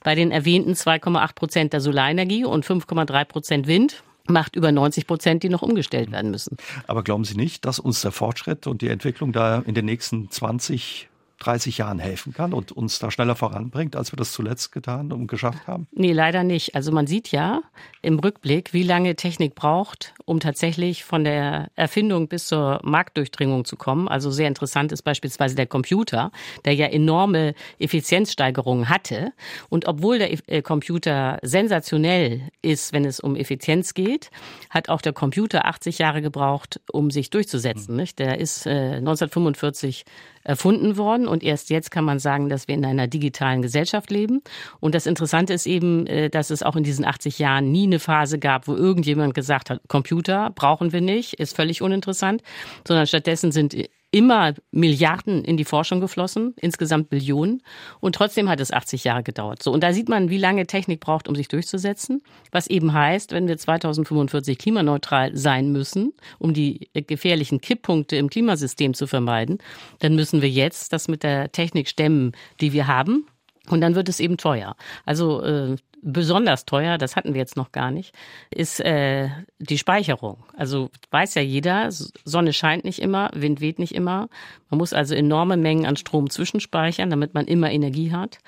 bei 0.03 0.15
den 0.15 0.32
erwähnten 0.32 0.74
2,8 0.74 1.36
Prozent 1.36 1.74
der 1.74 1.82
Solarenergie 1.82 2.46
und 2.46 2.65
5,3 2.65 3.25
Prozent 3.25 3.67
Wind 3.67 4.03
macht 4.29 4.55
über 4.55 4.72
90 4.72 5.07
Prozent, 5.07 5.43
die 5.43 5.50
noch 5.50 5.62
umgestellt 5.62 6.12
werden 6.12 6.31
müssen. 6.31 6.57
Aber 6.88 7.03
glauben 7.03 7.24
Sie 7.24 7.36
nicht, 7.36 7.65
dass 7.65 7.79
uns 7.79 8.01
der 8.01 8.12
Fortschritt 8.12 8.67
und 8.67 8.81
die 8.81 8.89
Entwicklung 8.89 9.31
da 9.31 9.60
in 9.60 9.74
den 9.74 9.86
nächsten 9.86 10.29
20 10.29 11.10
30 11.39 11.77
Jahren 11.77 12.00
helfen 12.00 12.34
kann 12.34 12.53
und 12.53 12.72
uns 12.72 13.00
da 13.00 13.12
schneller 13.12 13.36
voranbringt, 13.36 13.96
als 13.96 14.12
wir 14.12 14.17
das 14.17 14.31
zuletzt 14.31 14.72
getan 14.72 15.12
und 15.12 15.27
geschafft 15.27 15.67
haben? 15.67 15.88
Nee, 15.91 16.12
leider 16.12 16.43
nicht. 16.43 16.75
Also 16.75 16.91
man 16.91 17.07
sieht 17.07 17.31
ja 17.31 17.62
im 18.01 18.19
Rückblick, 18.19 18.74
wie 18.74 18.84
lange 18.84 19.15
Technik 19.15 19.55
braucht, 19.55 20.13
um 20.27 20.41
tatsächlich 20.41 21.05
von 21.05 21.24
der 21.24 21.69
Erfindung 21.75 22.27
bis 22.27 22.48
zur 22.48 22.81
Marktdurchdringung 22.84 23.63
zu 23.63 23.77
kommen. 23.77 24.10
Also 24.10 24.29
sehr 24.29 24.50
interessant 24.50 24.91
ist 24.91 25.03
beispielsweise 25.03 25.55
der 25.55 25.67
Computer, 25.67 26.31
der 26.65 26.75
ja 26.75 26.88
enorme 26.88 27.53
Effizienzsteigerungen 27.79 28.89
hatte. 28.89 29.31
Und 29.69 29.88
obwohl 29.88 30.19
der 30.19 30.29
äh, 30.50 30.62
Computer 30.62 31.39
sensationell 31.43 32.41
ist, 32.62 32.91
wenn 32.91 33.05
es 33.05 33.22
um 33.22 33.38
Effizienz 33.38 33.93
geht, 33.93 34.29
hat 34.69 34.89
auch 34.89 35.01
der 35.01 35.13
Computer 35.13 35.65
80 35.65 35.98
Jahre 35.98 36.22
gebraucht, 36.22 36.81
um 36.91 37.10
sich 37.10 37.29
durchzusetzen. 37.29 37.93
Mhm. 37.93 38.01
Nicht? 38.01 38.19
Der 38.19 38.38
ist 38.38 38.65
äh, 38.65 38.98
1945 38.98 40.03
erfunden 40.48 40.96
worden 40.96 41.27
und 41.27 41.43
erst 41.43 41.69
jetzt 41.69 41.91
kann 41.91 42.05
man 42.05 42.19
sagen, 42.19 42.48
dass 42.48 42.69
wir 42.69 42.75
in 42.75 42.86
einer 42.86 43.07
digitalen 43.07 43.62
Gesellschaft 43.62 44.10
leben. 44.10 44.41
Und 44.79 44.96
das 44.96 45.05
Interessante 45.05 45.53
ist 45.53 45.67
eben, 45.67 46.07
äh, 46.07 46.29
dass 46.29 46.50
es 46.50 46.63
auch 46.63 46.75
in 46.75 46.84
diesen 46.84 47.05
80 47.05 47.38
Jahren 47.38 47.72
nie 47.72 47.84
eine 47.84 48.00
Phase 48.00 48.39
gab, 48.39 48.67
wo 48.67 48.75
irgendjemand 48.75 49.34
gesagt 49.34 49.69
hat, 49.69 49.81
Computer 49.88 50.17
brauchen 50.24 50.92
wir 50.94 51.02
nicht, 51.02 51.34
ist 51.36 51.56
völlig 51.56 51.82
uninteressant, 51.82 52.42
sondern 52.86 53.08
stattdessen 53.08 53.52
sind 53.52 53.76
immer 54.12 54.54
Milliarden 54.72 55.44
in 55.44 55.58
die 55.58 55.66
Forschung 55.66 56.00
geflossen, 56.00 56.56
insgesamt 56.60 57.10
Billionen. 57.10 57.62
Und 58.00 58.16
trotzdem 58.16 58.48
hat 58.50 58.60
es 58.60 58.72
80 58.72 59.04
Jahre 59.04 59.24
gedauert. 59.24 59.62
So, 59.62 59.72
und 59.72 59.84
da 59.84 59.92
sieht 59.92 60.08
man, 60.08 60.30
wie 60.30 60.38
lange 60.38 60.66
Technik 60.66 61.02
braucht, 61.02 61.28
um 61.28 61.36
sich 61.36 61.50
durchzusetzen. 61.50 62.24
Was 62.52 62.68
eben 62.68 62.94
heißt, 62.94 63.32
wenn 63.34 63.48
wir 63.48 63.58
2045 63.58 64.58
klimaneutral 64.58 65.36
sein 65.36 65.72
müssen, 65.72 66.14
um 66.40 66.54
die 66.54 66.90
gefährlichen 66.94 67.60
Kipppunkte 67.60 68.16
im 68.16 68.30
Klimasystem 68.30 68.94
zu 68.94 69.08
vermeiden, 69.08 69.58
dann 70.00 70.16
müssen 70.16 70.42
wir 70.42 70.50
jetzt 70.50 70.94
das 70.94 71.08
mit 71.08 71.24
der 71.24 71.52
Technik 71.52 71.90
stemmen, 71.90 72.32
die 72.62 72.72
wir 72.72 72.88
haben. 72.88 73.28
Und 73.70 73.82
dann 73.82 73.96
wird 73.96 74.08
es 74.08 74.22
eben 74.22 74.38
teuer. 74.38 74.78
Also 75.06 75.42
äh, 75.44 75.76
besonders 76.01 76.66
teuer, 76.66 76.98
das 76.98 77.16
hatten 77.16 77.34
wir 77.34 77.39
jetzt 77.39 77.58
noch 77.58 77.72
gar 77.72 77.92
nicht, 77.92 78.13
ist 78.50 78.80
äh, 78.80 79.30
die 79.60 79.77
Speicherung. 79.77 80.44
Also 80.56 80.89
weiß 81.12 81.36
ja 81.36 81.42
jeder, 81.42 81.89
Sonne 81.92 82.54
scheint 82.54 82.86
nicht 82.86 83.00
immer, 83.00 83.30
Wind 83.34 83.62
weht 83.62 83.80
nicht 83.80 83.96
immer. 83.96 84.30
Man 84.70 84.77
muss 84.77 84.94
also 84.94 85.16
enorme 85.16 85.58
Mengen 85.58 85.86
an 85.86 85.98
Strom 85.98 86.30
zwischenspeichern, 86.30 87.10
damit 87.10 87.34
man 87.34 87.46
immer 87.46 87.72
Energie 87.72 88.12
hat. 88.12 88.39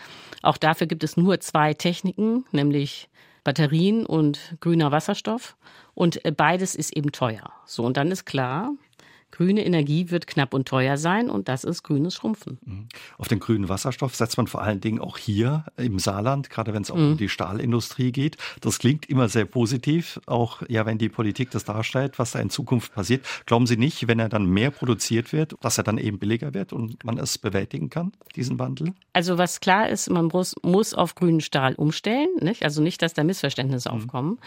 Auch 0.42 0.58
dafür 0.58 0.88
gibt 0.88 1.04
es 1.04 1.18
nur 1.18 1.40
zwei 1.40 1.74
Techniken, 1.74 2.46
nämlich 2.52 3.10
Batterien 3.44 4.06
und 4.06 4.56
grüner 4.60 4.92
Wasserstoff. 4.92 5.58
Und 5.94 6.24
äh, 6.26 6.32
beides 6.32 6.76
ist 6.76 6.96
eben 6.96 7.12
teuer. 7.12 7.52
So, 7.66 7.84
und 7.84 7.98
dann 7.98 8.12
ist 8.12 8.26
klar, 8.26 8.72
Grüne 9.32 9.66
Energie 9.66 10.10
wird 10.10 10.28
knapp 10.28 10.54
und 10.54 10.68
teuer 10.68 10.98
sein 10.98 11.30
und 11.30 11.48
das 11.48 11.64
ist 11.64 11.84
grünes 11.84 12.16
Schrumpfen. 12.16 12.58
Mhm. 12.66 12.88
Auf 13.18 13.28
den 13.28 13.40
grünen 13.40 13.70
Wasserstoff 13.70 14.16
setzt 14.16 14.38
man 14.38 14.48
vor 14.48 14.62
allen 14.62 14.82
Dingen 14.82 15.00
auch 15.00 15.18
hier 15.18 15.66
im 15.78 16.00
Saarland, 16.00 16.50
gerade 16.50 16.74
wenn 16.74 16.82
es 16.82 16.92
auch 16.92 16.96
mhm. 16.96 17.12
um 17.12 17.18
die 17.18 17.30
Stahlindustrie 17.30 18.12
geht. 18.12 18.38
Das 18.62 18.80
klingt 18.80 19.08
immer 19.08 19.30
sehr 19.30 19.46
positiv, 19.46 20.20
auch 20.26 20.62
ja, 20.68 20.86
wenn 20.86 20.98
die 20.98 21.10
Politik 21.10 21.52
das 21.52 21.64
darstellt, 21.64 22.20
was 22.20 22.32
da 22.32 22.40
in 22.40 22.50
Zukunft 22.50 22.94
passiert. 22.94 23.26
Glauben 23.46 23.68
Sie 23.68 23.78
nicht, 23.78 24.08
wenn 24.08 24.20
er 24.20 24.30
dann 24.30 24.46
mehr 24.46 24.72
produziert 24.72 25.32
wird, 25.32 25.56
dass 25.62 25.78
er 25.78 25.84
dann 25.84 25.98
eben 25.98 26.20
billiger 26.20 26.54
wird 26.54 26.74
und 26.74 27.04
man 27.04 27.18
es 27.18 27.38
bewältigen 27.38 27.90
kann, 27.90 28.12
diesen 28.36 28.60
Wandel? 28.60 28.94
Also 29.14 29.38
was 29.38 29.60
klar 29.60 29.90
ist, 29.90 30.10
man 30.10 30.26
muss, 30.26 30.56
muss 30.64 30.94
auf 30.94 31.16
grünen 31.16 31.42
Stahl 31.42 31.76
umstellen, 31.76 32.30
nicht? 32.42 32.64
also 32.64 32.82
nicht, 32.82 33.02
dass 33.02 33.14
da 33.14 33.24
Missverständnisse 33.24 33.90
mhm. 33.90 33.96
aufkommen. 33.96 34.40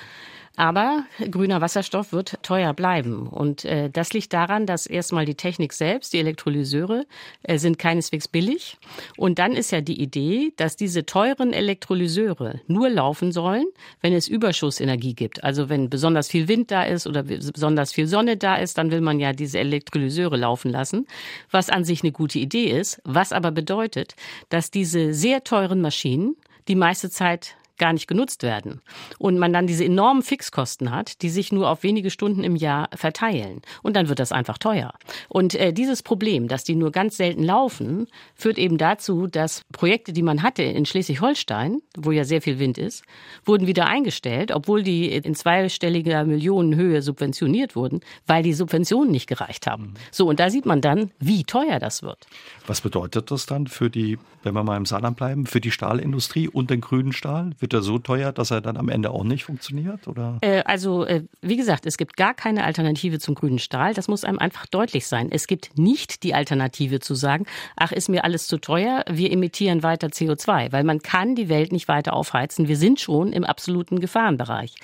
Aber 0.56 1.04
grüner 1.30 1.60
Wasserstoff 1.60 2.12
wird 2.12 2.41
teuer 2.42 2.74
bleiben. 2.74 3.28
Und 3.28 3.64
äh, 3.64 3.90
das 3.90 4.12
liegt 4.12 4.32
daran, 4.32 4.66
dass 4.66 4.86
erstmal 4.86 5.24
die 5.24 5.34
Technik 5.34 5.72
selbst, 5.72 6.12
die 6.12 6.18
Elektrolyseure, 6.18 7.06
äh, 7.42 7.58
sind 7.58 7.78
keineswegs 7.78 8.28
billig. 8.28 8.76
Und 9.16 9.38
dann 9.38 9.52
ist 9.52 9.72
ja 9.72 9.80
die 9.80 10.00
Idee, 10.00 10.52
dass 10.56 10.76
diese 10.76 11.06
teuren 11.06 11.52
Elektrolyseure 11.52 12.60
nur 12.66 12.90
laufen 12.90 13.32
sollen, 13.32 13.64
wenn 14.00 14.12
es 14.12 14.28
Überschussenergie 14.28 15.14
gibt. 15.14 15.42
Also 15.44 15.68
wenn 15.68 15.88
besonders 15.88 16.28
viel 16.28 16.48
Wind 16.48 16.70
da 16.70 16.84
ist 16.84 17.06
oder 17.06 17.22
besonders 17.22 17.92
viel 17.92 18.06
Sonne 18.06 18.36
da 18.36 18.56
ist, 18.56 18.78
dann 18.78 18.90
will 18.90 19.00
man 19.00 19.20
ja 19.20 19.32
diese 19.32 19.58
Elektrolyseure 19.58 20.36
laufen 20.36 20.70
lassen, 20.70 21.06
was 21.50 21.70
an 21.70 21.84
sich 21.84 22.02
eine 22.02 22.12
gute 22.12 22.38
Idee 22.38 22.70
ist, 22.70 23.00
was 23.04 23.32
aber 23.32 23.50
bedeutet, 23.50 24.14
dass 24.48 24.70
diese 24.70 25.14
sehr 25.14 25.44
teuren 25.44 25.80
Maschinen 25.80 26.36
die 26.68 26.76
meiste 26.76 27.10
Zeit 27.10 27.56
gar 27.78 27.92
nicht 27.92 28.06
genutzt 28.06 28.42
werden. 28.42 28.80
Und 29.18 29.38
man 29.38 29.52
dann 29.52 29.66
diese 29.66 29.84
enormen 29.84 30.22
Fixkosten 30.22 30.90
hat, 30.90 31.22
die 31.22 31.30
sich 31.30 31.52
nur 31.52 31.68
auf 31.68 31.82
wenige 31.82 32.10
Stunden 32.10 32.44
im 32.44 32.56
Jahr 32.56 32.88
verteilen. 32.94 33.62
Und 33.82 33.96
dann 33.96 34.08
wird 34.08 34.18
das 34.18 34.32
einfach 34.32 34.58
teuer. 34.58 34.92
Und 35.28 35.54
äh, 35.54 35.72
dieses 35.72 36.02
Problem, 36.02 36.48
dass 36.48 36.64
die 36.64 36.74
nur 36.74 36.90
ganz 36.92 37.16
selten 37.16 37.42
laufen, 37.42 38.06
führt 38.34 38.58
eben 38.58 38.78
dazu, 38.78 39.26
dass 39.26 39.62
Projekte, 39.72 40.12
die 40.12 40.22
man 40.22 40.42
hatte 40.42 40.62
in 40.62 40.86
Schleswig-Holstein, 40.86 41.80
wo 41.96 42.10
ja 42.10 42.24
sehr 42.24 42.42
viel 42.42 42.58
Wind 42.58 42.78
ist, 42.78 43.02
wurden 43.44 43.66
wieder 43.66 43.86
eingestellt, 43.86 44.52
obwohl 44.52 44.82
die 44.82 45.12
in 45.12 45.34
zweistelliger 45.34 46.24
Millionenhöhe 46.24 47.02
subventioniert 47.02 47.76
wurden, 47.76 48.00
weil 48.26 48.42
die 48.42 48.52
Subventionen 48.52 49.10
nicht 49.10 49.26
gereicht 49.26 49.66
haben. 49.66 49.94
So, 50.10 50.28
und 50.28 50.40
da 50.40 50.50
sieht 50.50 50.66
man 50.66 50.80
dann, 50.80 51.10
wie 51.18 51.44
teuer 51.44 51.78
das 51.78 52.02
wird. 52.02 52.26
Was 52.66 52.80
bedeutet 52.80 53.30
das 53.30 53.46
dann 53.46 53.66
für 53.66 53.90
die, 53.90 54.18
wenn 54.42 54.54
wir 54.54 54.62
mal 54.62 54.76
im 54.76 54.86
Saarland 54.86 55.16
bleiben, 55.16 55.46
für 55.46 55.60
die 55.60 55.70
Stahlindustrie 55.70 56.48
und 56.48 56.70
den 56.70 56.80
grünen 56.80 57.12
Stahl? 57.12 57.52
Wird 57.58 57.71
wird 57.72 57.82
er 57.82 57.84
so 57.84 57.98
teuer, 57.98 58.32
dass 58.32 58.50
er 58.50 58.60
dann 58.60 58.76
am 58.76 58.88
Ende 58.88 59.10
auch 59.10 59.24
nicht 59.24 59.44
funktioniert? 59.44 60.06
Oder? 60.06 60.38
Äh, 60.42 60.62
also, 60.64 61.04
äh, 61.04 61.24
wie 61.40 61.56
gesagt, 61.56 61.86
es 61.86 61.96
gibt 61.96 62.16
gar 62.16 62.34
keine 62.34 62.64
Alternative 62.64 63.18
zum 63.18 63.34
grünen 63.34 63.58
Stahl. 63.58 63.94
Das 63.94 64.08
muss 64.08 64.24
einem 64.24 64.38
einfach 64.38 64.66
deutlich 64.66 65.06
sein. 65.06 65.28
Es 65.30 65.46
gibt 65.46 65.78
nicht 65.78 66.22
die 66.22 66.34
Alternative 66.34 67.00
zu 67.00 67.14
sagen, 67.14 67.46
ach, 67.76 67.92
ist 67.92 68.08
mir 68.08 68.24
alles 68.24 68.46
zu 68.46 68.58
teuer, 68.58 69.04
wir 69.10 69.32
emittieren 69.32 69.82
weiter 69.82 70.08
CO2, 70.08 70.72
weil 70.72 70.84
man 70.84 71.00
kann 71.00 71.34
die 71.34 71.48
Welt 71.48 71.72
nicht 71.72 71.88
weiter 71.88 72.12
aufheizen. 72.14 72.68
Wir 72.68 72.76
sind 72.76 73.00
schon 73.00 73.32
im 73.32 73.44
absoluten 73.44 74.00
Gefahrenbereich. 74.00 74.74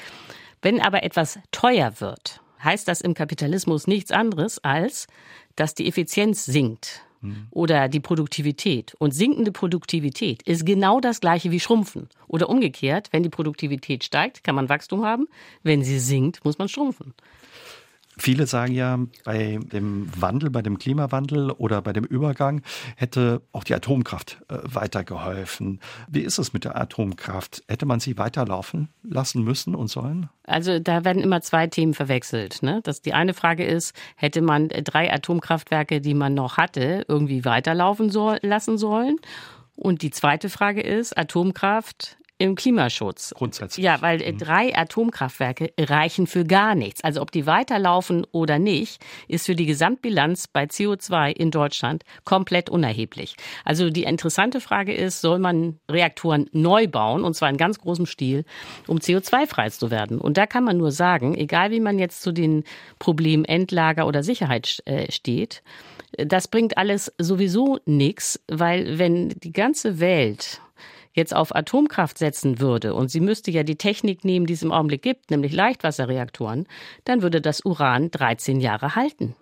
Wenn 0.62 0.80
aber 0.80 1.02
etwas 1.02 1.38
teuer 1.52 2.00
wird, 2.00 2.40
heißt 2.64 2.88
das 2.88 3.00
im 3.00 3.14
Kapitalismus 3.14 3.86
nichts 3.86 4.10
anderes 4.10 4.62
als, 4.64 5.06
dass 5.56 5.74
die 5.74 5.86
Effizienz 5.86 6.44
sinkt 6.44 7.02
oder 7.50 7.88
die 7.88 8.00
Produktivität. 8.00 8.94
Und 8.98 9.12
sinkende 9.12 9.52
Produktivität 9.52 10.42
ist 10.42 10.64
genau 10.64 11.00
das 11.00 11.20
gleiche 11.20 11.50
wie 11.50 11.60
Schrumpfen. 11.60 12.08
Oder 12.26 12.48
umgekehrt, 12.48 13.08
wenn 13.12 13.22
die 13.22 13.28
Produktivität 13.28 14.04
steigt, 14.04 14.44
kann 14.44 14.54
man 14.54 14.68
Wachstum 14.68 15.04
haben. 15.04 15.28
Wenn 15.62 15.82
sie 15.82 15.98
sinkt, 15.98 16.44
muss 16.44 16.58
man 16.58 16.68
schrumpfen. 16.68 17.14
Viele 18.18 18.46
sagen 18.46 18.74
ja, 18.74 18.98
bei 19.24 19.58
dem 19.72 20.08
Wandel, 20.20 20.50
bei 20.50 20.62
dem 20.62 20.78
Klimawandel 20.78 21.50
oder 21.52 21.82
bei 21.82 21.92
dem 21.92 22.04
Übergang 22.04 22.62
hätte 22.96 23.42
auch 23.52 23.64
die 23.64 23.74
Atomkraft 23.74 24.42
äh, 24.48 24.58
weitergeholfen. 24.64 25.80
Wie 26.08 26.20
ist 26.20 26.38
es 26.38 26.52
mit 26.52 26.64
der 26.64 26.76
Atomkraft? 26.76 27.62
Hätte 27.68 27.86
man 27.86 28.00
sie 28.00 28.18
weiterlaufen 28.18 28.88
lassen 29.02 29.42
müssen 29.44 29.74
und 29.74 29.88
sollen? 29.88 30.28
Also 30.44 30.78
da 30.78 31.04
werden 31.04 31.22
immer 31.22 31.40
zwei 31.42 31.66
Themen 31.66 31.94
verwechselt. 31.94 32.62
Ne? 32.62 32.80
Das, 32.82 33.02
die 33.02 33.14
eine 33.14 33.34
Frage 33.34 33.64
ist, 33.64 33.94
hätte 34.16 34.42
man 34.42 34.68
drei 34.68 35.12
Atomkraftwerke, 35.12 36.00
die 36.00 36.14
man 36.14 36.34
noch 36.34 36.56
hatte, 36.56 37.04
irgendwie 37.08 37.44
weiterlaufen 37.44 38.10
soll, 38.10 38.38
lassen 38.42 38.78
sollen? 38.78 39.16
Und 39.76 40.02
die 40.02 40.10
zweite 40.10 40.48
Frage 40.48 40.80
ist, 40.80 41.16
Atomkraft 41.16 42.18
im 42.38 42.54
Klimaschutz. 42.54 43.34
Grundsätzlich. 43.36 43.84
Ja, 43.84 44.00
weil 44.00 44.22
äh, 44.22 44.32
mhm. 44.32 44.38
drei 44.38 44.76
Atomkraftwerke 44.76 45.72
reichen 45.78 46.26
für 46.26 46.44
gar 46.44 46.74
nichts. 46.74 47.02
Also 47.02 47.20
ob 47.20 47.32
die 47.32 47.46
weiterlaufen 47.46 48.26
oder 48.32 48.58
nicht, 48.58 49.04
ist 49.26 49.46
für 49.46 49.56
die 49.56 49.66
Gesamtbilanz 49.66 50.46
bei 50.46 50.64
CO2 50.64 51.30
in 51.30 51.50
Deutschland 51.50 52.04
komplett 52.24 52.70
unerheblich. 52.70 53.36
Also 53.64 53.90
die 53.90 54.04
interessante 54.04 54.60
Frage 54.60 54.94
ist, 54.94 55.20
soll 55.20 55.38
man 55.38 55.80
Reaktoren 55.90 56.48
neu 56.52 56.86
bauen, 56.86 57.24
und 57.24 57.34
zwar 57.34 57.50
in 57.50 57.56
ganz 57.56 57.78
großem 57.80 58.06
Stil, 58.06 58.44
um 58.86 58.98
CO2-frei 58.98 59.70
zu 59.70 59.90
werden? 59.90 60.20
Und 60.20 60.36
da 60.36 60.46
kann 60.46 60.64
man 60.64 60.78
nur 60.78 60.92
sagen, 60.92 61.36
egal 61.36 61.70
wie 61.72 61.80
man 61.80 61.98
jetzt 61.98 62.22
zu 62.22 62.32
den 62.32 62.64
Problemen 62.98 63.44
Endlager 63.44 64.06
oder 64.06 64.22
Sicherheit 64.22 64.80
äh, 64.84 65.10
steht, 65.10 65.62
das 66.16 66.48
bringt 66.48 66.78
alles 66.78 67.12
sowieso 67.18 67.78
nichts, 67.84 68.40
weil 68.48 68.98
wenn 68.98 69.28
die 69.28 69.52
ganze 69.52 70.00
Welt 70.00 70.60
jetzt 71.18 71.36
auf 71.36 71.54
Atomkraft 71.54 72.16
setzen 72.16 72.60
würde 72.60 72.94
und 72.94 73.10
sie 73.10 73.20
müsste 73.20 73.50
ja 73.50 73.62
die 73.62 73.76
Technik 73.76 74.24
nehmen, 74.24 74.46
die 74.46 74.54
es 74.54 74.62
im 74.62 74.72
Augenblick 74.72 75.02
gibt, 75.02 75.30
nämlich 75.30 75.52
Leichtwasserreaktoren, 75.52 76.66
dann 77.04 77.20
würde 77.20 77.42
das 77.42 77.64
Uran 77.66 78.10
13 78.10 78.60
Jahre 78.60 78.94
halten. 78.94 79.34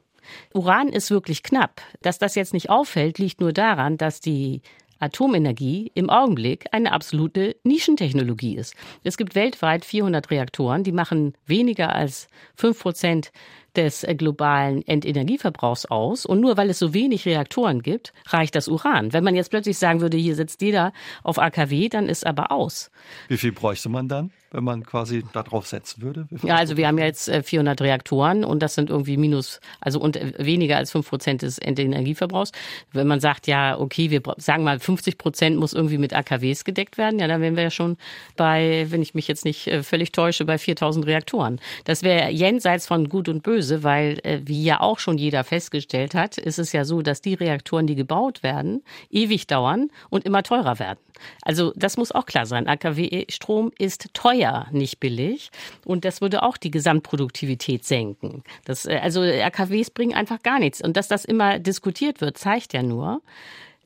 Uran 0.53 0.89
ist 0.89 1.13
wirklich 1.13 1.45
knapp. 1.45 1.81
Dass 2.03 2.19
das 2.19 2.35
jetzt 2.35 2.53
nicht 2.53 2.69
auffällt, 2.69 3.19
liegt 3.19 3.41
nur 3.41 3.53
daran, 3.53 3.97
dass 3.97 4.21
die 4.21 4.63
Atomenergie 4.99 5.93
im 5.95 6.09
Augenblick 6.11 6.67
eine 6.73 6.93
absolute 6.93 7.57
Nischentechnologie 7.65 8.57
ist. 8.57 8.75
Es 9.05 9.17
gibt 9.17 9.35
weltweit 9.35 9.85
400 9.85 10.31
Reaktoren, 10.31 10.85
die 10.85 10.93
machen 10.93 11.35
weniger 11.47 11.95
als 11.95 12.29
5 12.57 12.81
Prozent 12.81 13.31
des 13.77 14.05
äh, 14.05 14.15
globalen 14.15 14.87
Endenergieverbrauchs 14.87 15.87
aus. 15.87 16.27
Und 16.27 16.41
nur 16.41 16.57
weil 16.57 16.71
es 16.71 16.79
so 16.79 16.95
wenig 16.95 17.27
Reaktoren 17.27 17.83
gibt, 17.83 18.13
reicht 18.27 18.55
das 18.55 18.69
Uran. 18.69 19.13
Wenn 19.13 19.25
man 19.25 19.35
jetzt 19.35 19.51
plötzlich 19.51 19.79
sagen 19.79 20.01
würde, 20.01 20.17
hier 20.17 20.35
sitzt 20.35 20.63
jeder 20.63 20.93
auf 21.23 21.39
AKW, 21.39 21.89
dann 21.89 22.09
ist 22.09 22.27
aber 22.27 22.51
aus. 22.51 22.91
Wie 23.29 23.37
viel 23.37 23.53
bräuchte 23.53 23.89
man 23.89 24.09
dann? 24.09 24.31
Wenn 24.57 24.65
man 24.65 24.85
quasi 24.85 25.23
darauf 25.35 25.67
setzen 25.67 26.01
würde? 26.01 26.27
Ja, 26.43 26.57
also 26.57 26.79
wir 26.79 26.89
haben 26.89 26.97
ja 26.97 27.05
jetzt 27.05 27.31
400 27.31 27.79
äh, 27.79 27.85
Reaktoren 27.85 28.43
und 28.43 28.61
das 28.63 28.75
sind 28.75 28.89
irgendwie 28.89 29.19
minus, 29.19 29.61
also 29.81 30.01
und 30.01 30.17
äh, 30.17 30.33
weniger 30.39 30.79
als 30.79 30.91
5 30.93 31.07
Prozent 31.07 31.43
des 31.43 31.61
Energieverbrauchs. 31.61 32.53
Wenn 32.91 33.07
man 33.07 33.21
sagt, 33.21 33.47
ja, 33.47 33.79
okay, 33.79 34.11
wir 34.11 34.23
sagen 34.39 34.65
mal 34.65 34.81
50 34.81 35.19
Prozent 35.19 35.59
muss 35.59 35.75
irgendwie 35.75 35.99
mit 35.99 36.15
AKWs 36.15 36.65
gedeckt 36.65 36.97
werden, 36.97 37.21
ja, 37.21 37.29
dann 37.29 37.43
wären 37.43 37.55
wir 37.55 37.65
ja 37.65 37.71
schon 37.71 37.99
bei, 38.37 38.87
wenn 38.89 39.03
ich 39.03 39.15
mich 39.15 39.29
jetzt 39.29 39.45
nicht 39.45 39.67
äh, 39.67 39.83
völlig 39.83 40.11
täusche, 40.13 40.47
bei 40.47 40.57
4000 40.57 41.07
Reaktoren. 41.07 41.61
Das 41.85 42.03
wäre 42.03 42.31
jenseits 42.31 42.87
von 42.87 43.11
Gut 43.11 43.29
und 43.29 43.43
Böse, 43.43 43.83
weil, 43.83 44.21
wie 44.45 44.65
ja 44.65 44.81
auch 44.81 44.99
schon 44.99 45.19
jeder 45.19 45.45
festgestellt 45.45 46.15
hat, 46.15 46.39
ist 46.39 46.59
es 46.59 46.73
ja 46.73 46.85
so, 46.85 47.03
dass 47.03 47.21
die 47.21 47.35
Reaktoren, 47.35 47.87
die 47.87 47.95
gebaut 47.95 48.43
werden, 48.43 48.83
ewig 49.11 49.47
dauern 49.47 49.91
und 50.09 50.25
immer 50.25 50.43
teurer 50.43 50.79
werden. 50.79 50.99
Also 51.43 51.73
das 51.77 51.97
muss 51.97 52.13
auch 52.13 52.27
klar 52.27 52.47
sein. 52.47 52.67
AKW-Strom 52.67 53.73
ist 53.79 54.13
teuer, 54.15 54.46
nicht 54.71 55.01
billig. 55.01 55.51
Und 55.85 56.05
das 56.05 56.21
würde 56.21 56.43
auch 56.43 56.57
die 56.57 56.71
Gesamtproduktivität 56.71 57.85
senken. 57.85 58.43
Das, 58.65 58.87
äh, 58.87 59.01
also 59.03 59.21
AKWs 59.23 59.91
bringen 59.91 60.15
einfach 60.15 60.43
gar 60.43 60.59
nichts. 60.59 60.83
Und 60.83 60.97
dass 60.97 61.09
das 61.09 61.25
immer 61.25 61.59
diskutiert 61.59 62.21
wird, 62.21 62.39
zeigt 62.39 62.73
ja 62.73 62.83
nur, 62.83 63.23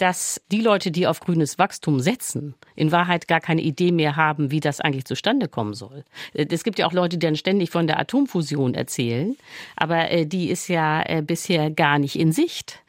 dass 0.00 0.40
die 0.50 0.62
Leute, 0.62 0.90
die 0.90 1.06
auf 1.06 1.20
grünes 1.20 1.58
Wachstum 1.58 2.00
setzen, 2.00 2.54
in 2.74 2.90
Wahrheit 2.90 3.28
gar 3.28 3.40
keine 3.40 3.60
Idee 3.60 3.92
mehr 3.92 4.16
haben, 4.16 4.50
wie 4.50 4.60
das 4.60 4.80
eigentlich 4.80 5.04
zustande 5.04 5.46
kommen 5.46 5.74
soll. 5.74 6.04
Äh, 6.32 6.46
es 6.50 6.64
gibt 6.64 6.78
ja 6.78 6.86
auch 6.86 6.92
Leute, 6.92 7.18
die 7.18 7.26
dann 7.26 7.36
ständig 7.36 7.70
von 7.70 7.86
der 7.86 7.98
Atomfusion 7.98 8.74
erzählen, 8.74 9.36
aber 9.76 10.10
äh, 10.10 10.24
die 10.24 10.48
ist 10.48 10.68
ja 10.68 11.02
äh, 11.02 11.22
bisher 11.22 11.70
gar 11.70 11.98
nicht 11.98 12.18
in 12.18 12.32
Sicht. 12.32 12.82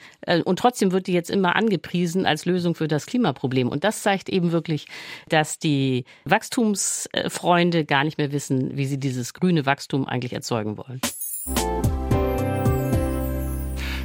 Und 0.45 0.59
trotzdem 0.59 0.91
wird 0.91 1.07
die 1.07 1.13
jetzt 1.13 1.31
immer 1.31 1.55
angepriesen 1.55 2.27
als 2.27 2.45
Lösung 2.45 2.75
für 2.75 2.87
das 2.87 3.07
Klimaproblem. 3.07 3.67
Und 3.67 3.83
das 3.83 4.03
zeigt 4.03 4.29
eben 4.29 4.51
wirklich, 4.51 4.85
dass 5.29 5.57
die 5.57 6.05
Wachstumsfreunde 6.25 7.85
gar 7.85 8.03
nicht 8.03 8.19
mehr 8.19 8.31
wissen, 8.31 8.77
wie 8.77 8.85
sie 8.85 8.99
dieses 8.99 9.33
grüne 9.33 9.65
Wachstum 9.65 10.05
eigentlich 10.05 10.33
erzeugen 10.33 10.77
wollen. 10.77 11.01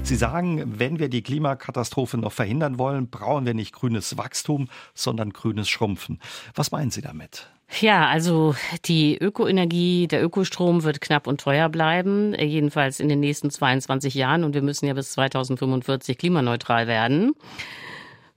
Sie 0.06 0.14
sagen, 0.14 0.78
wenn 0.78 1.00
wir 1.00 1.08
die 1.08 1.20
Klimakatastrophe 1.20 2.16
noch 2.16 2.30
verhindern 2.32 2.78
wollen, 2.78 3.10
brauchen 3.10 3.44
wir 3.44 3.54
nicht 3.54 3.72
grünes 3.72 4.16
Wachstum, 4.16 4.68
sondern 4.94 5.30
grünes 5.30 5.68
Schrumpfen. 5.68 6.20
Was 6.54 6.70
meinen 6.70 6.92
Sie 6.92 7.02
damit? 7.02 7.48
Ja, 7.80 8.06
also 8.06 8.54
die 8.84 9.18
Ökoenergie, 9.18 10.06
der 10.06 10.22
Ökostrom 10.22 10.84
wird 10.84 11.00
knapp 11.00 11.26
und 11.26 11.40
teuer 11.40 11.68
bleiben, 11.68 12.34
jedenfalls 12.34 13.00
in 13.00 13.08
den 13.08 13.18
nächsten 13.18 13.50
22 13.50 14.14
Jahren. 14.14 14.44
Und 14.44 14.54
wir 14.54 14.62
müssen 14.62 14.86
ja 14.86 14.94
bis 14.94 15.10
2045 15.10 16.16
klimaneutral 16.16 16.86
werden. 16.86 17.32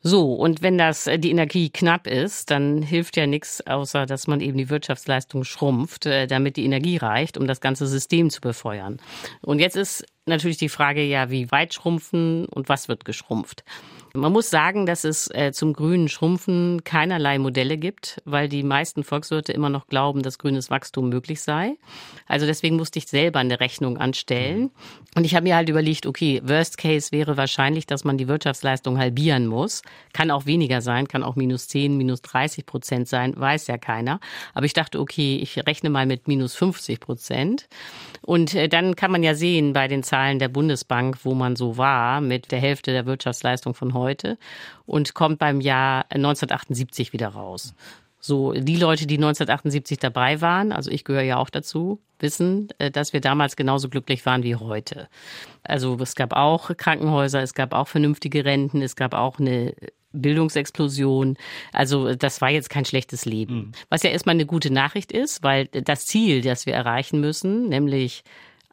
So, 0.01 0.33
und 0.33 0.61
wenn 0.61 0.77
das 0.77 1.07
äh, 1.07 1.19
die 1.19 1.29
Energie 1.29 1.69
knapp 1.69 2.07
ist, 2.07 2.51
dann 2.51 2.81
hilft 2.81 3.17
ja 3.17 3.27
nichts, 3.27 3.65
außer 3.67 4.05
dass 4.05 4.27
man 4.27 4.39
eben 4.39 4.57
die 4.57 4.69
Wirtschaftsleistung 4.69 5.43
schrumpft, 5.43 6.05
äh, 6.05 6.25
damit 6.25 6.55
die 6.55 6.63
Energie 6.63 6.95
reicht, 6.95 7.37
um 7.37 7.47
das 7.47 7.59
ganze 7.59 7.85
System 7.85 8.29
zu 8.29 8.39
befeuern. 8.39 8.97
Und 9.41 9.59
jetzt 9.59 9.75
ist 9.75 10.05
natürlich 10.29 10.57
die 10.57 10.69
Frage 10.69 11.03
ja, 11.03 11.29
wie 11.29 11.51
weit 11.51 11.73
schrumpfen 11.73 12.45
und 12.45 12.69
was 12.69 12.87
wird 12.87 13.05
geschrumpft? 13.05 13.63
Man 14.13 14.33
muss 14.33 14.49
sagen, 14.49 14.87
dass 14.87 15.03
es 15.03 15.29
äh, 15.29 15.51
zum 15.53 15.73
grünen 15.73 16.07
Schrumpfen 16.07 16.83
keinerlei 16.83 17.37
Modelle 17.37 17.77
gibt, 17.77 18.21
weil 18.25 18.49
die 18.49 18.63
meisten 18.63 19.03
Volkswirte 19.03 19.53
immer 19.53 19.69
noch 19.69 19.87
glauben, 19.87 20.23
dass 20.23 20.39
grünes 20.39 20.71
Wachstum 20.71 21.09
möglich 21.09 21.41
sei. 21.41 21.75
Also 22.27 22.47
deswegen 22.47 22.75
musste 22.75 22.97
ich 22.97 23.07
selber 23.07 23.39
eine 23.39 23.59
Rechnung 23.59 23.97
anstellen. 23.97 24.71
Und 25.15 25.25
ich 25.25 25.35
habe 25.35 25.43
mir 25.43 25.55
halt 25.55 25.69
überlegt, 25.69 26.07
okay, 26.07 26.41
Worst 26.43 26.79
Case 26.79 27.11
wäre 27.11 27.37
wahrscheinlich, 27.37 27.85
dass 27.85 28.03
man 28.03 28.17
die 28.17 28.27
Wirtschaftsleistung 28.27 28.97
halbieren 28.97 29.45
muss. 29.45 29.83
Kann 30.11 30.31
auch 30.31 30.47
weniger 30.47 30.81
sein, 30.81 31.07
kann 31.07 31.23
auch 31.23 31.35
minus 31.35 31.67
10, 31.67 31.95
minus 31.95 32.23
30 32.23 32.65
Prozent 32.65 33.07
sein, 33.07 33.33
weiß 33.35 33.67
ja 33.67 33.77
keiner. 33.77 34.19
Aber 34.55 34.65
ich 34.65 34.73
dachte, 34.73 34.99
okay, 34.99 35.37
ich 35.37 35.57
rechne 35.67 35.91
mal 35.91 36.07
mit 36.07 36.27
minus 36.27 36.55
50 36.55 36.99
Prozent. 36.99 37.67
Und 38.21 38.55
äh, 38.55 38.67
dann 38.69 38.95
kann 38.95 39.11
man 39.11 39.21
ja 39.21 39.35
sehen 39.35 39.73
bei 39.73 39.87
den 39.87 40.01
Zahlen 40.01 40.39
der 40.39 40.49
Bundesbank, 40.49 41.19
wo 41.23 41.35
man 41.35 41.55
so 41.55 41.77
war 41.77 42.21
mit 42.21 42.51
der 42.51 42.59
Hälfte 42.59 42.91
der 42.91 43.05
Wirtschaftsleistung 43.05 43.73
von 43.75 43.93
heute 43.99 44.37
und 44.85 45.13
kommt 45.13 45.39
beim 45.39 45.61
Jahr 45.61 46.05
1978 46.09 47.13
wieder 47.13 47.29
raus. 47.29 47.73
So, 48.21 48.51
die 48.51 48.75
Leute, 48.75 49.07
die 49.07 49.15
1978 49.15 49.97
dabei 49.97 50.41
waren, 50.41 50.73
also 50.73 50.91
ich 50.91 51.05
gehöre 51.05 51.21
ja 51.21 51.37
auch 51.37 51.49
dazu, 51.49 52.01
wissen, 52.19 52.67
äh, 52.77 52.91
dass 52.91 53.13
wir 53.13 53.21
damals 53.21 53.55
genauso 53.55 53.87
glücklich 53.87 54.25
waren 54.25 54.43
wie 54.43 54.55
heute. 54.55 55.07
Also 55.63 55.97
es 56.01 56.15
gab 56.15 56.33
auch 56.33 56.75
Krankenhäuser, 56.75 57.41
es 57.41 57.53
gab 57.53 57.73
auch 57.73 57.87
vernünftige 57.87 58.43
Renten, 58.43 58.81
es 58.81 58.97
gab 58.97 59.13
auch 59.13 59.39
eine 59.39 59.73
Bildungsexplosion. 60.11 61.37
Also 61.71 62.13
das 62.15 62.41
war 62.41 62.49
jetzt 62.49 62.69
kein 62.69 62.83
schlechtes 62.83 63.23
Leben. 63.25 63.55
Mhm. 63.55 63.71
Was 63.89 64.03
ja 64.03 64.09
erstmal 64.09 64.35
eine 64.35 64.45
gute 64.45 64.71
Nachricht 64.71 65.11
ist, 65.11 65.43
weil 65.43 65.67
das 65.67 66.05
Ziel, 66.05 66.41
das 66.41 66.65
wir 66.65 66.73
erreichen 66.73 67.21
müssen, 67.21 67.69
nämlich 67.69 68.23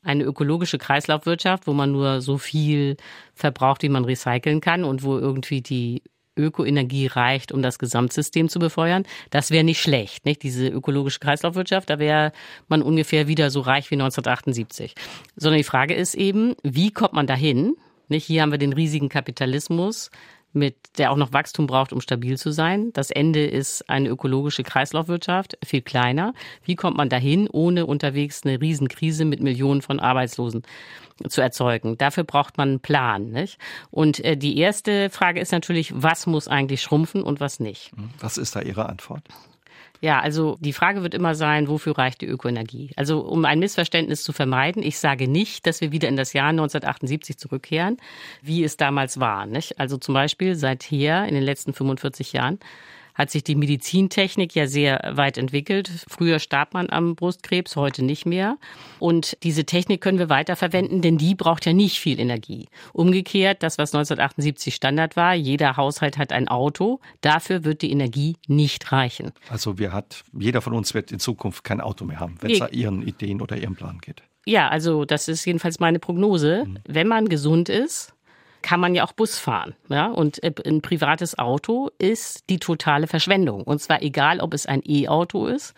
eine 0.07 0.25
ökologische 0.25 0.79
Kreislaufwirtschaft, 0.79 1.67
wo 1.67 1.73
man 1.73 1.93
nur 1.93 2.21
so 2.21 2.39
viel 2.39 2.97
verbraucht, 3.35 3.83
wie 3.83 3.89
man 3.89 4.05
recyceln 4.05 4.61
kann 4.61 4.85
und 4.85 5.03
wo 5.03 5.19
irgendwie 5.19 5.61
die 5.61 6.03
Ökoenergie 6.37 7.07
reicht, 7.07 7.51
um 7.51 7.63
das 7.63 7.79
Gesamtsystem 7.79 8.49
zu 8.49 8.59
befeuern. 8.59 9.05
Das 9.31 9.51
wäre 9.51 9.65
nicht 9.65 9.81
schlecht, 9.81 10.25
nicht? 10.25 10.43
Diese 10.43 10.69
ökologische 10.69 11.19
Kreislaufwirtschaft, 11.19 11.89
da 11.91 11.99
wäre 11.99 12.33
man 12.69 12.83
ungefähr 12.83 13.27
wieder 13.27 13.51
so 13.51 13.61
reich 13.61 13.91
wie 13.91 13.97
1978. 13.97 14.95
Sondern 15.35 15.59
die 15.59 15.65
Frage 15.65 15.95
ist 15.95 16.15
eben, 16.15 16.55
wie 16.63 16.91
kommt 16.91 17.15
man 17.15 17.27
dahin? 17.27 17.75
Nicht? 18.09 18.27
Hier 18.27 18.43
haben 18.43 18.53
wir 18.53 18.59
den 18.59 18.75
riesigen 18.75 19.09
Kapitalismus, 19.09 20.11
mit, 20.57 20.77
der 20.99 21.13
auch 21.13 21.17
noch 21.17 21.33
Wachstum 21.33 21.67
braucht, 21.67 21.93
um 21.93 22.01
stabil 22.01 22.37
zu 22.37 22.51
sein. 22.51 22.93
Das 22.95 23.11
Ende 23.11 23.47
ist 23.47 23.89
eine 23.89 24.09
ökologische 24.09 24.63
Kreislaufwirtschaft, 24.63 25.59
viel 25.65 25.83
kleiner. 25.83 26.35
Wie 26.65 26.75
kommt 26.75 26.97
man 26.97 27.09
dahin, 27.09 27.49
ohne 27.49 27.87
unterwegs 27.87 28.43
eine 28.45 28.61
Riesenkrise 28.61 29.25
mit 29.25 29.41
Millionen 29.41 29.83
von 29.83 30.01
Arbeitslosen 30.01 30.63
zu 31.29 31.41
erzeugen? 31.41 31.99
Dafür 31.99 32.25
braucht 32.25 32.59
man 32.59 32.69
einen 32.71 32.81
Plan. 32.81 33.31
Nicht? 33.31 33.59
Und 33.91 34.25
äh, 34.25 34.37
die 34.37 34.59
erste 34.59 35.11
Frage 35.11 35.41
ist 35.41 35.53
natürlich, 35.53 35.93
was 35.95 36.27
muss 36.27 36.49
eigentlich 36.49 36.83
schrumpfen 36.83 37.23
und 37.23 37.39
was 37.39 37.61
nicht? 37.61 37.93
Was 38.19 38.39
ist 38.39 38.57
da 38.57 38.63
Ihre 38.63 38.89
Antwort? 38.89 39.23
Ja, 40.01 40.21
also 40.21 40.57
die 40.61 40.73
Frage 40.73 41.03
wird 41.03 41.15
immer 41.15 41.35
sein, 41.35 41.69
wofür 41.69 41.97
reicht 41.97 42.21
die 42.21 42.27
Ökoenergie? 42.27 42.91
Also 42.97 43.21
um 43.21 43.45
ein 43.45 43.59
Missverständnis 43.59 44.23
zu 44.23 44.33
vermeiden, 44.33 44.83
ich 44.83 44.99
sage 44.99 45.29
nicht, 45.29 45.67
dass 45.67 45.81
wir 45.81 45.93
wieder 45.93 46.09
in 46.09 46.17
das 46.17 46.33
Jahr 46.33 46.49
1978 46.49 47.39
zurückkehren, 47.39 47.97
wie 48.43 48.65
es 48.65 48.77
damals 48.77 49.21
war. 49.21 49.47
Nicht? 49.47 49.79
Also 49.79 49.97
zum 49.97 50.15
Beispiel 50.15 50.55
seither 50.55 51.27
in 51.27 51.35
den 51.35 51.43
letzten 51.43 51.73
45 51.73 52.33
Jahren 52.33 52.59
hat 53.17 53.31
sich 53.31 53.43
die 53.43 53.57
Medizintechnik 53.57 54.55
ja 54.55 54.67
sehr 54.67 55.13
weit 55.15 55.39
entwickelt. 55.39 55.91
Früher 56.07 56.39
starb 56.39 56.75
man 56.75 56.91
am 56.91 57.17
Brustkrebs, 57.17 57.75
heute 57.75 58.05
nicht 58.05 58.27
mehr. 58.27 58.59
Und 58.99 59.37
diese 59.43 59.65
Technik 59.65 60.03
können 60.03 60.19
wir 60.19 60.29
weiter 60.29 60.55
verwenden, 60.55 61.01
denn 61.01 61.17
die 61.17 61.35
braucht 61.35 61.65
ja 61.67 61.73
nicht 61.73 61.99
viel 61.99 62.21
Energie. 62.21 62.69
Umgekehrt, 62.93 63.63
das, 63.63 63.79
was 63.79 63.95
1978 63.95 64.75
Standard 64.75 65.17
war, 65.17 65.35
jeder 65.35 65.77
Haushalt 65.77 66.19
hat 66.19 66.33
ein 66.33 66.47
Auto, 66.49 67.01
dafür 67.23 67.65
wird 67.65 67.83
die 67.83 67.91
Energie 67.91 68.37
nicht 68.47 68.93
reichen. 68.93 69.33
Also 69.49 69.79
wir 69.79 69.93
hat, 69.93 70.23
jeder 70.39 70.61
von 70.61 70.75
uns 70.75 70.93
wird 70.93 71.11
in 71.11 71.19
Zukunft 71.19 71.65
kein 71.65 71.81
Auto 71.81 72.05
mehr 72.05 72.21
haben, 72.21 72.37
wenn 72.41 72.51
es 72.51 72.61
nee. 72.61 72.67
Ihren 72.73 73.03
Ideen 73.03 73.41
oder 73.41 73.57
Ihrem 73.57 73.77
Plan 73.77 73.99
geht. 73.99 74.23
Ja, 74.45 74.69
also 74.69 75.05
das 75.05 75.27
ist 75.27 75.45
jedenfalls 75.45 75.81
meine 75.81 75.99
Prognose. 75.99 76.65
Mhm. 76.67 76.79
Wenn 76.87 77.09
man 77.09 77.29
gesund 77.29 77.69
ist, 77.69 78.16
kann 78.67 78.81
man 78.81 78.97
ja 78.97 79.05
auch 79.05 79.13
Bus 79.13 79.39
fahren. 79.39 79.77
Ja? 79.89 80.09
Und 80.09 80.43
äh, 80.43 80.53
ein 80.67 80.83
privates 80.83 81.39
Auto 81.39 81.91
ist 81.99 82.51
die 82.51 82.59
totale 82.59 83.07
Verschwendung. 83.07 83.63
Und 83.63 83.81
zwar 83.81 84.03
egal, 84.03 84.41
ob 84.41 84.55
es 84.55 84.67
ein 84.67 84.83
E-Auto 84.85 85.47
ist 85.47 85.73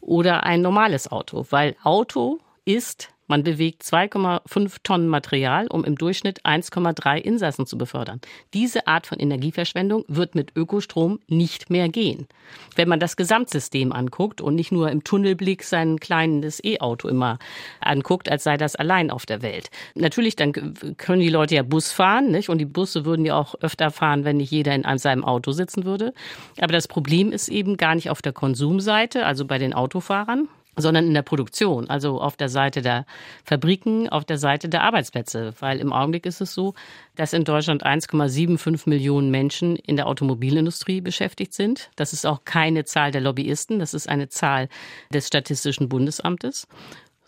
oder 0.00 0.44
ein 0.44 0.62
normales 0.62 1.10
Auto, 1.10 1.46
weil 1.50 1.74
Auto 1.82 2.38
ist 2.64 3.08
man 3.28 3.44
bewegt 3.44 3.82
2,5 3.82 4.78
Tonnen 4.82 5.08
Material, 5.08 5.68
um 5.68 5.84
im 5.84 5.94
Durchschnitt 5.94 6.44
1,3 6.44 7.18
Insassen 7.18 7.66
zu 7.66 7.78
befördern. 7.78 8.20
Diese 8.54 8.86
Art 8.86 9.06
von 9.06 9.18
Energieverschwendung 9.20 10.04
wird 10.08 10.34
mit 10.34 10.56
Ökostrom 10.56 11.20
nicht 11.28 11.70
mehr 11.70 11.88
gehen. 11.88 12.26
Wenn 12.74 12.88
man 12.88 13.00
das 13.00 13.16
Gesamtsystem 13.16 13.92
anguckt 13.92 14.40
und 14.40 14.54
nicht 14.54 14.72
nur 14.72 14.90
im 14.90 15.04
Tunnelblick 15.04 15.62
sein 15.62 16.00
kleines 16.00 16.62
E-Auto 16.64 17.08
immer 17.08 17.38
anguckt, 17.80 18.30
als 18.30 18.44
sei 18.44 18.56
das 18.56 18.74
allein 18.74 19.10
auf 19.10 19.26
der 19.26 19.42
Welt. 19.42 19.70
Natürlich, 19.94 20.34
dann 20.34 20.52
können 20.96 21.20
die 21.20 21.28
Leute 21.28 21.54
ja 21.54 21.62
Bus 21.62 21.92
fahren, 21.92 22.30
nicht? 22.30 22.48
Und 22.48 22.58
die 22.58 22.64
Busse 22.64 23.04
würden 23.04 23.24
ja 23.24 23.36
auch 23.36 23.54
öfter 23.60 23.90
fahren, 23.90 24.24
wenn 24.24 24.38
nicht 24.38 24.50
jeder 24.50 24.74
in 24.74 24.98
seinem 24.98 25.24
Auto 25.24 25.52
sitzen 25.52 25.84
würde. 25.84 26.14
Aber 26.60 26.72
das 26.72 26.88
Problem 26.88 27.32
ist 27.32 27.48
eben 27.48 27.76
gar 27.76 27.94
nicht 27.94 28.08
auf 28.08 28.22
der 28.22 28.32
Konsumseite, 28.32 29.26
also 29.26 29.44
bei 29.44 29.58
den 29.58 29.74
Autofahrern, 29.74 30.48
sondern 30.78 31.06
in 31.06 31.14
der 31.14 31.22
Produktion, 31.22 31.90
also 31.90 32.20
auf 32.20 32.36
der 32.36 32.48
Seite 32.48 32.82
der 32.82 33.04
Fabriken, 33.44 34.08
auf 34.08 34.24
der 34.24 34.38
Seite 34.38 34.68
der 34.68 34.82
Arbeitsplätze. 34.82 35.52
Weil 35.60 35.80
im 35.80 35.92
Augenblick 35.92 36.26
ist 36.26 36.40
es 36.40 36.54
so, 36.54 36.74
dass 37.16 37.32
in 37.32 37.44
Deutschland 37.44 37.84
1,75 37.84 38.88
Millionen 38.88 39.30
Menschen 39.30 39.76
in 39.76 39.96
der 39.96 40.06
Automobilindustrie 40.06 41.00
beschäftigt 41.00 41.52
sind. 41.52 41.90
Das 41.96 42.12
ist 42.12 42.26
auch 42.26 42.44
keine 42.44 42.84
Zahl 42.84 43.10
der 43.10 43.20
Lobbyisten, 43.20 43.78
das 43.78 43.94
ist 43.94 44.08
eine 44.08 44.28
Zahl 44.28 44.68
des 45.12 45.26
Statistischen 45.26 45.88
Bundesamtes. 45.88 46.66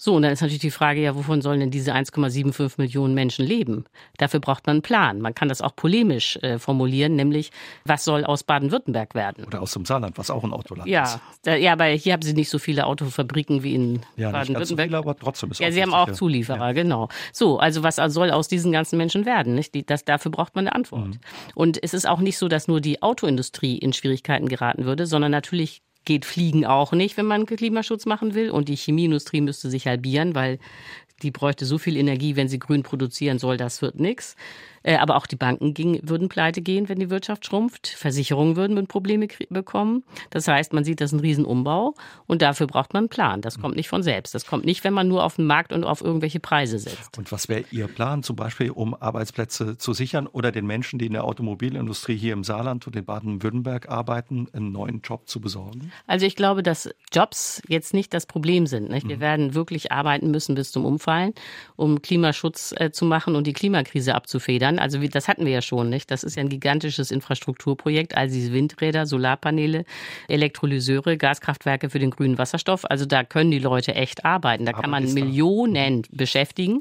So, 0.02 0.14
und 0.14 0.22
dann 0.22 0.32
ist 0.32 0.40
natürlich 0.40 0.60
die 0.60 0.70
Frage, 0.70 1.02
ja, 1.02 1.14
wovon 1.14 1.42
sollen 1.42 1.60
denn 1.60 1.70
diese 1.70 1.92
1,75 1.92 2.76
Millionen 2.78 3.12
Menschen 3.12 3.44
leben? 3.44 3.84
Dafür 4.16 4.40
braucht 4.40 4.66
man 4.66 4.76
einen 4.76 4.82
Plan. 4.82 5.20
Man 5.20 5.34
kann 5.34 5.50
das 5.50 5.60
auch 5.60 5.76
polemisch 5.76 6.36
äh, 6.36 6.58
formulieren, 6.58 7.16
nämlich, 7.16 7.50
was 7.84 8.06
soll 8.06 8.24
aus 8.24 8.42
Baden-Württemberg 8.42 9.14
werden? 9.14 9.44
Oder 9.44 9.60
aus 9.60 9.72
dem 9.74 9.84
Saarland, 9.84 10.16
was 10.16 10.30
auch 10.30 10.42
ein 10.42 10.54
Autoland 10.54 10.88
ja, 10.88 11.02
ist. 11.02 11.20
Da, 11.42 11.54
ja, 11.54 11.72
aber 11.72 11.84
hier 11.84 12.14
haben 12.14 12.22
sie 12.22 12.32
nicht 12.32 12.48
so 12.48 12.58
viele 12.58 12.86
Autofabriken 12.86 13.62
wie 13.62 13.74
in 13.74 14.00
ja, 14.16 14.30
Baden-Württemberg. 14.30 14.90
So 14.90 14.96
aber 14.96 15.16
trotzdem 15.16 15.50
ist 15.50 15.60
Ja, 15.60 15.70
sie 15.70 15.82
haben 15.82 15.92
auch 15.92 16.10
Zulieferer, 16.10 16.68
ja. 16.68 16.72
genau. 16.72 17.10
So, 17.34 17.58
also 17.58 17.82
was 17.82 17.96
soll 17.96 18.30
aus 18.30 18.48
diesen 18.48 18.72
ganzen 18.72 18.96
Menschen 18.96 19.26
werden? 19.26 19.54
Nicht? 19.54 19.74
Die, 19.74 19.84
das, 19.84 20.06
dafür 20.06 20.30
braucht 20.30 20.54
man 20.54 20.66
eine 20.66 20.74
Antwort. 20.74 21.08
Mhm. 21.08 21.20
Und 21.54 21.82
es 21.82 21.92
ist 21.92 22.08
auch 22.08 22.20
nicht 22.20 22.38
so, 22.38 22.48
dass 22.48 22.68
nur 22.68 22.80
die 22.80 23.02
Autoindustrie 23.02 23.76
in 23.76 23.92
Schwierigkeiten 23.92 24.48
geraten 24.48 24.86
würde, 24.86 25.04
sondern 25.04 25.30
natürlich 25.30 25.82
geht 26.04 26.24
Fliegen 26.24 26.64
auch 26.64 26.92
nicht, 26.92 27.16
wenn 27.16 27.26
man 27.26 27.46
Klimaschutz 27.46 28.06
machen 28.06 28.34
will. 28.34 28.50
Und 28.50 28.68
die 28.68 28.76
Chemieindustrie 28.76 29.40
müsste 29.40 29.70
sich 29.70 29.86
halbieren, 29.86 30.34
weil 30.34 30.58
die 31.22 31.30
bräuchte 31.30 31.66
so 31.66 31.78
viel 31.78 31.96
Energie, 31.96 32.36
wenn 32.36 32.48
sie 32.48 32.58
grün 32.58 32.82
produzieren 32.82 33.38
soll, 33.38 33.56
das 33.56 33.82
wird 33.82 34.00
nichts. 34.00 34.36
Äh, 34.82 34.96
aber 34.96 35.16
auch 35.16 35.26
die 35.26 35.36
Banken 35.36 35.74
ging, 35.74 36.00
würden 36.02 36.28
pleite 36.28 36.62
gehen, 36.62 36.88
wenn 36.88 36.98
die 36.98 37.10
Wirtschaft 37.10 37.44
schrumpft. 37.44 37.88
Versicherungen 37.88 38.56
würden 38.56 38.86
Probleme 38.86 39.28
bekommen. 39.50 40.04
Das 40.30 40.48
heißt, 40.48 40.72
man 40.72 40.84
sieht, 40.84 41.00
das 41.00 41.12
ist 41.12 41.18
ein 41.18 41.20
Riesenumbau 41.20 41.94
und 42.26 42.42
dafür 42.42 42.66
braucht 42.66 42.94
man 42.94 43.02
einen 43.02 43.08
Plan. 43.08 43.42
Das 43.42 43.58
kommt 43.60 43.76
nicht 43.76 43.88
von 43.88 44.02
selbst. 44.02 44.34
Das 44.34 44.46
kommt 44.46 44.64
nicht, 44.64 44.82
wenn 44.84 44.94
man 44.94 45.08
nur 45.08 45.24
auf 45.24 45.36
den 45.36 45.46
Markt 45.46 45.72
und 45.72 45.84
auf 45.84 46.00
irgendwelche 46.00 46.40
Preise 46.40 46.78
setzt. 46.78 47.18
Und 47.18 47.30
was 47.30 47.48
wäre 47.48 47.64
Ihr 47.70 47.88
Plan 47.88 48.22
zum 48.22 48.36
Beispiel, 48.36 48.70
um 48.70 48.94
Arbeitsplätze 48.94 49.76
zu 49.76 49.92
sichern 49.92 50.26
oder 50.26 50.50
den 50.50 50.66
Menschen, 50.66 50.98
die 50.98 51.06
in 51.06 51.12
der 51.12 51.24
Automobilindustrie 51.24 52.16
hier 52.16 52.32
im 52.32 52.44
Saarland 52.44 52.86
und 52.86 52.96
in 52.96 53.04
Baden-Württemberg 53.04 53.88
arbeiten, 53.88 54.48
einen 54.52 54.72
neuen 54.72 55.02
Job 55.02 55.28
zu 55.28 55.40
besorgen? 55.40 55.92
Also 56.06 56.24
ich 56.24 56.36
glaube, 56.36 56.62
dass 56.62 56.88
Jobs 57.12 57.62
jetzt 57.68 57.92
nicht 57.92 58.14
das 58.14 58.26
Problem 58.26 58.66
sind. 58.66 58.88
Nicht? 58.90 59.08
Wir 59.08 59.16
mhm. 59.16 59.20
werden 59.20 59.54
wirklich 59.54 59.92
arbeiten 59.92 60.30
müssen 60.30 60.54
bis 60.54 60.72
zum 60.72 60.84
Umfallen, 60.84 61.34
um 61.76 62.00
Klimaschutz 62.00 62.72
äh, 62.76 62.90
zu 62.90 63.04
machen 63.04 63.36
und 63.36 63.46
die 63.46 63.52
Klimakrise 63.52 64.14
abzufedern. 64.14 64.69
Also 64.78 65.00
wie, 65.00 65.08
das 65.08 65.28
hatten 65.28 65.44
wir 65.44 65.52
ja 65.52 65.62
schon. 65.62 65.90
Nicht? 65.90 66.10
Das 66.10 66.22
ist 66.22 66.36
ja 66.36 66.42
ein 66.42 66.48
gigantisches 66.48 67.10
Infrastrukturprojekt. 67.10 68.16
all 68.16 68.28
diese 68.28 68.52
Windräder, 68.52 69.06
Solarpaneele, 69.06 69.84
Elektrolyseure, 70.28 71.16
Gaskraftwerke 71.16 71.90
für 71.90 71.98
den 71.98 72.10
grünen 72.10 72.38
Wasserstoff. 72.38 72.84
Also 72.84 73.06
da 73.06 73.24
können 73.24 73.50
die 73.50 73.58
Leute 73.58 73.94
echt 73.94 74.24
arbeiten. 74.24 74.64
Da 74.66 74.72
Aber 74.72 74.82
kann 74.82 74.90
man 74.90 75.12
Millionen 75.12 76.02
beschäftigen. 76.10 76.80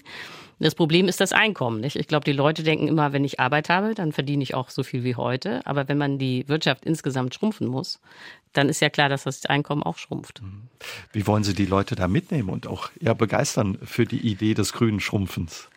Das 0.59 0.75
Problem 0.75 1.07
ist 1.07 1.21
das 1.21 1.31
Einkommen. 1.31 1.79
Nicht? 1.79 1.95
Ich 1.95 2.07
glaube, 2.07 2.25
die 2.25 2.33
Leute 2.33 2.63
denken 2.63 2.89
immer, 2.89 3.13
wenn 3.13 3.23
ich 3.23 3.39
Arbeit 3.39 3.69
habe, 3.69 3.95
dann 3.95 4.11
verdiene 4.11 4.43
ich 4.43 4.55
auch 4.55 4.69
so 4.69 4.83
viel 4.83 5.05
wie 5.05 5.15
heute. 5.15 5.65
Aber 5.65 5.87
wenn 5.87 5.97
man 5.97 6.19
die 6.19 6.47
Wirtschaft 6.49 6.85
insgesamt 6.85 7.33
schrumpfen 7.33 7.67
muss, 7.67 8.01
dann 8.51 8.67
ist 8.67 8.81
ja 8.81 8.89
klar, 8.89 9.07
dass 9.07 9.23
das 9.23 9.45
Einkommen 9.45 9.83
auch 9.83 9.97
schrumpft. 9.97 10.41
Mhm. 10.41 10.63
Wie 11.13 11.25
wollen 11.27 11.43
Sie 11.43 11.53
die 11.53 11.65
Leute 11.65 11.95
da 11.95 12.07
mitnehmen 12.07 12.49
und 12.49 12.67
auch 12.67 12.89
ja, 12.99 13.13
begeistern 13.13 13.77
für 13.83 14.05
die 14.05 14.19
Idee 14.19 14.53
des 14.53 14.73
grünen 14.73 14.99
Schrumpfens? 14.99 15.69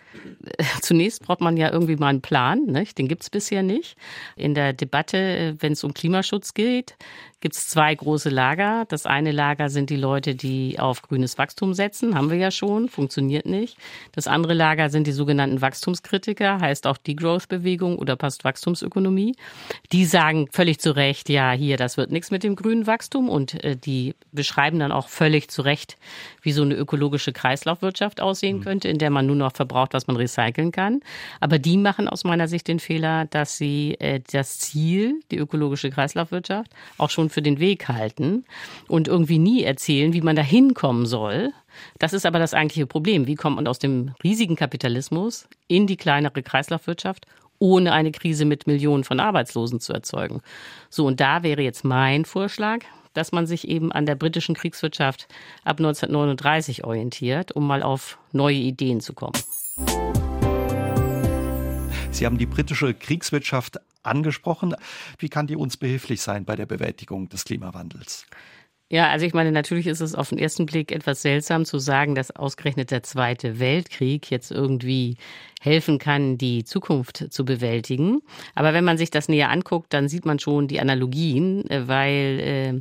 Zunächst 0.82 1.22
braucht 1.22 1.40
man 1.40 1.56
ja 1.56 1.70
irgendwie 1.70 1.96
mal 1.96 2.08
einen 2.08 2.22
Plan, 2.22 2.64
nicht? 2.64 2.98
den 2.98 3.08
gibt 3.08 3.22
es 3.22 3.30
bisher 3.30 3.62
nicht. 3.62 3.96
In 4.36 4.54
der 4.54 4.72
Debatte, 4.72 5.56
wenn 5.60 5.72
es 5.72 5.84
um 5.84 5.94
Klimaschutz 5.94 6.54
geht, 6.54 6.96
gibt 7.42 7.56
es 7.56 7.68
zwei 7.68 7.94
große 7.94 8.30
Lager. 8.30 8.86
Das 8.88 9.04
eine 9.04 9.32
Lager 9.32 9.68
sind 9.68 9.90
die 9.90 9.96
Leute, 9.96 10.34
die 10.34 10.78
auf 10.78 11.02
grünes 11.02 11.36
Wachstum 11.36 11.74
setzen, 11.74 12.14
haben 12.14 12.30
wir 12.30 12.38
ja 12.38 12.50
schon, 12.50 12.88
funktioniert 12.88 13.44
nicht. 13.44 13.76
Das 14.12 14.26
andere 14.26 14.54
Lager 14.54 14.88
sind 14.88 15.06
die 15.06 15.12
sogenannten 15.12 15.60
Wachstumskritiker, 15.60 16.60
heißt 16.60 16.86
auch 16.86 16.96
Degrowth-Bewegung 16.96 17.98
oder 17.98 18.16
Postwachstumsökonomie. 18.16 19.34
Die 19.90 20.04
sagen 20.06 20.48
völlig 20.52 20.78
zu 20.78 20.94
Recht, 20.94 21.28
ja, 21.28 21.50
hier, 21.50 21.76
das 21.76 21.96
wird 21.96 22.12
nichts 22.12 22.30
mit 22.30 22.44
dem 22.44 22.54
grünen 22.54 22.86
Wachstum 22.86 23.28
und 23.28 23.62
äh, 23.64 23.76
die 23.76 24.14
beschreiben 24.30 24.78
dann 24.78 24.92
auch 24.92 25.08
völlig 25.08 25.50
zu 25.50 25.62
Recht, 25.62 25.98
wie 26.42 26.52
so 26.52 26.62
eine 26.62 26.74
ökologische 26.74 27.32
Kreislaufwirtschaft 27.32 28.20
aussehen 28.20 28.58
mhm. 28.58 28.62
könnte, 28.62 28.88
in 28.88 28.98
der 28.98 29.10
man 29.10 29.26
nur 29.26 29.36
noch 29.36 29.52
verbraucht, 29.52 29.94
was 29.94 30.01
man 30.06 30.16
recyceln 30.16 30.72
kann. 30.72 31.00
Aber 31.40 31.58
die 31.58 31.76
machen 31.76 32.08
aus 32.08 32.24
meiner 32.24 32.48
Sicht 32.48 32.68
den 32.68 32.78
Fehler, 32.78 33.26
dass 33.26 33.56
sie 33.56 33.96
äh, 34.00 34.20
das 34.32 34.58
Ziel, 34.58 35.20
die 35.30 35.38
ökologische 35.38 35.90
Kreislaufwirtschaft, 35.90 36.70
auch 36.98 37.10
schon 37.10 37.30
für 37.30 37.42
den 37.42 37.60
Weg 37.60 37.88
halten 37.88 38.44
und 38.88 39.08
irgendwie 39.08 39.38
nie 39.38 39.62
erzählen, 39.62 40.12
wie 40.12 40.20
man 40.20 40.36
da 40.36 40.42
hinkommen 40.42 41.06
soll. 41.06 41.52
Das 41.98 42.12
ist 42.12 42.26
aber 42.26 42.38
das 42.38 42.54
eigentliche 42.54 42.86
Problem. 42.86 43.26
Wie 43.26 43.34
kommt 43.34 43.56
man 43.56 43.66
aus 43.66 43.78
dem 43.78 44.14
riesigen 44.22 44.56
Kapitalismus 44.56 45.48
in 45.68 45.86
die 45.86 45.96
kleinere 45.96 46.42
Kreislaufwirtschaft 46.42 47.26
ohne 47.62 47.92
eine 47.92 48.10
Krise 48.10 48.44
mit 48.44 48.66
Millionen 48.66 49.04
von 49.04 49.20
Arbeitslosen 49.20 49.78
zu 49.78 49.92
erzeugen. 49.92 50.42
So, 50.90 51.06
und 51.06 51.20
da 51.20 51.44
wäre 51.44 51.62
jetzt 51.62 51.84
mein 51.84 52.24
Vorschlag, 52.24 52.80
dass 53.14 53.32
man 53.32 53.46
sich 53.46 53.68
eben 53.68 53.92
an 53.92 54.06
der 54.06 54.14
britischen 54.14 54.54
Kriegswirtschaft 54.54 55.28
ab 55.64 55.78
1939 55.78 56.84
orientiert, 56.84 57.52
um 57.52 57.66
mal 57.66 57.82
auf 57.82 58.18
neue 58.32 58.56
Ideen 58.56 59.00
zu 59.00 59.12
kommen. 59.12 59.38
Sie 62.10 62.26
haben 62.26 62.38
die 62.38 62.46
britische 62.46 62.94
Kriegswirtschaft 62.94 63.80
angesprochen. 64.02 64.74
Wie 65.18 65.28
kann 65.28 65.46
die 65.46 65.56
uns 65.56 65.76
behilflich 65.76 66.20
sein 66.20 66.44
bei 66.44 66.56
der 66.56 66.66
Bewältigung 66.66 67.28
des 67.28 67.44
Klimawandels? 67.44 68.26
Ja, 68.92 69.08
also 69.08 69.24
ich 69.24 69.32
meine, 69.32 69.52
natürlich 69.52 69.86
ist 69.86 70.02
es 70.02 70.14
auf 70.14 70.28
den 70.28 70.36
ersten 70.36 70.66
Blick 70.66 70.92
etwas 70.92 71.22
seltsam 71.22 71.64
zu 71.64 71.78
sagen, 71.78 72.14
dass 72.14 72.30
ausgerechnet 72.30 72.90
der 72.90 73.02
Zweite 73.02 73.58
Weltkrieg 73.58 74.30
jetzt 74.30 74.50
irgendwie 74.50 75.16
helfen 75.62 75.98
kann, 75.98 76.36
die 76.36 76.64
Zukunft 76.64 77.32
zu 77.32 77.46
bewältigen. 77.46 78.20
Aber 78.54 78.74
wenn 78.74 78.84
man 78.84 78.98
sich 78.98 79.10
das 79.10 79.30
näher 79.30 79.48
anguckt, 79.48 79.94
dann 79.94 80.08
sieht 80.08 80.26
man 80.26 80.38
schon 80.38 80.68
die 80.68 80.78
Analogien, 80.78 81.66
äh, 81.70 81.88
weil 81.88 82.40
äh, 82.40 82.80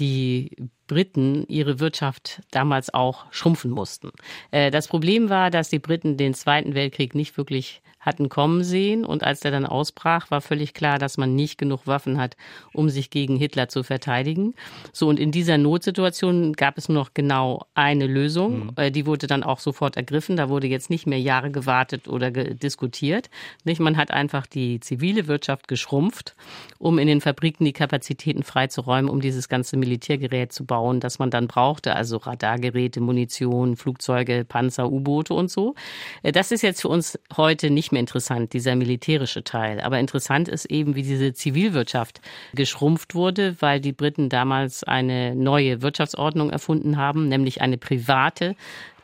die 0.00 0.50
Briten 0.88 1.46
ihre 1.46 1.78
Wirtschaft 1.78 2.42
damals 2.50 2.92
auch 2.92 3.26
schrumpfen 3.30 3.70
mussten. 3.70 4.10
Äh, 4.50 4.72
das 4.72 4.88
Problem 4.88 5.30
war, 5.30 5.50
dass 5.50 5.68
die 5.68 5.78
Briten 5.78 6.16
den 6.16 6.34
Zweiten 6.34 6.74
Weltkrieg 6.74 7.14
nicht 7.14 7.36
wirklich 7.36 7.82
hatten 8.02 8.28
kommen 8.28 8.64
sehen. 8.64 9.04
Und 9.04 9.22
als 9.22 9.40
der 9.40 9.52
dann 9.52 9.64
ausbrach, 9.64 10.30
war 10.30 10.40
völlig 10.40 10.74
klar, 10.74 10.98
dass 10.98 11.16
man 11.16 11.34
nicht 11.34 11.56
genug 11.56 11.86
Waffen 11.86 12.18
hat, 12.18 12.36
um 12.74 12.90
sich 12.90 13.08
gegen 13.08 13.36
Hitler 13.36 13.68
zu 13.68 13.84
verteidigen. 13.84 14.54
So, 14.92 15.08
und 15.08 15.18
in 15.18 15.30
dieser 15.30 15.56
Notsituation 15.56 16.52
gab 16.52 16.76
es 16.76 16.88
nur 16.88 16.98
noch 16.98 17.14
genau 17.14 17.64
eine 17.74 18.06
Lösung. 18.06 18.66
Mhm. 18.66 18.72
Äh, 18.76 18.90
die 18.90 19.06
wurde 19.06 19.28
dann 19.28 19.44
auch 19.44 19.60
sofort 19.60 19.96
ergriffen. 19.96 20.36
Da 20.36 20.48
wurde 20.48 20.66
jetzt 20.66 20.90
nicht 20.90 21.06
mehr 21.06 21.20
Jahre 21.20 21.50
gewartet 21.50 22.08
oder 22.08 22.30
diskutiert. 22.30 23.30
Nicht? 23.64 23.80
Man 23.80 23.96
hat 23.96 24.10
einfach 24.10 24.46
die 24.46 24.80
zivile 24.80 25.28
Wirtschaft 25.28 25.68
geschrumpft, 25.68 26.34
um 26.78 26.98
in 26.98 27.06
den 27.06 27.20
Fabriken 27.20 27.64
die 27.64 27.72
Kapazitäten 27.72 28.42
freizuräumen, 28.42 29.08
um 29.08 29.20
dieses 29.20 29.48
ganze 29.48 29.76
Militärgerät 29.76 30.52
zu 30.52 30.66
bauen, 30.66 30.98
das 30.98 31.20
man 31.20 31.30
dann 31.30 31.46
brauchte. 31.46 31.94
Also 31.94 32.16
Radargeräte, 32.16 33.00
Munition, 33.00 33.76
Flugzeuge, 33.76 34.44
Panzer, 34.44 34.90
U-Boote 34.90 35.34
und 35.34 35.50
so. 35.50 35.76
Äh, 36.24 36.32
das 36.32 36.50
ist 36.50 36.62
jetzt 36.62 36.82
für 36.82 36.88
uns 36.88 37.16
heute 37.36 37.70
nicht 37.70 37.91
mehr 37.92 38.00
interessant, 38.00 38.52
dieser 38.52 38.74
militärische 38.76 39.44
Teil. 39.44 39.80
Aber 39.80 39.98
interessant 39.98 40.48
ist 40.48 40.66
eben, 40.66 40.94
wie 40.94 41.02
diese 41.02 41.32
Zivilwirtschaft 41.32 42.20
geschrumpft 42.54 43.14
wurde, 43.14 43.56
weil 43.60 43.80
die 43.80 43.92
Briten 43.92 44.28
damals 44.28 44.84
eine 44.84 45.34
neue 45.34 45.82
Wirtschaftsordnung 45.82 46.50
erfunden 46.50 46.96
haben, 46.96 47.28
nämlich 47.28 47.60
eine 47.60 47.78
private, 47.78 48.56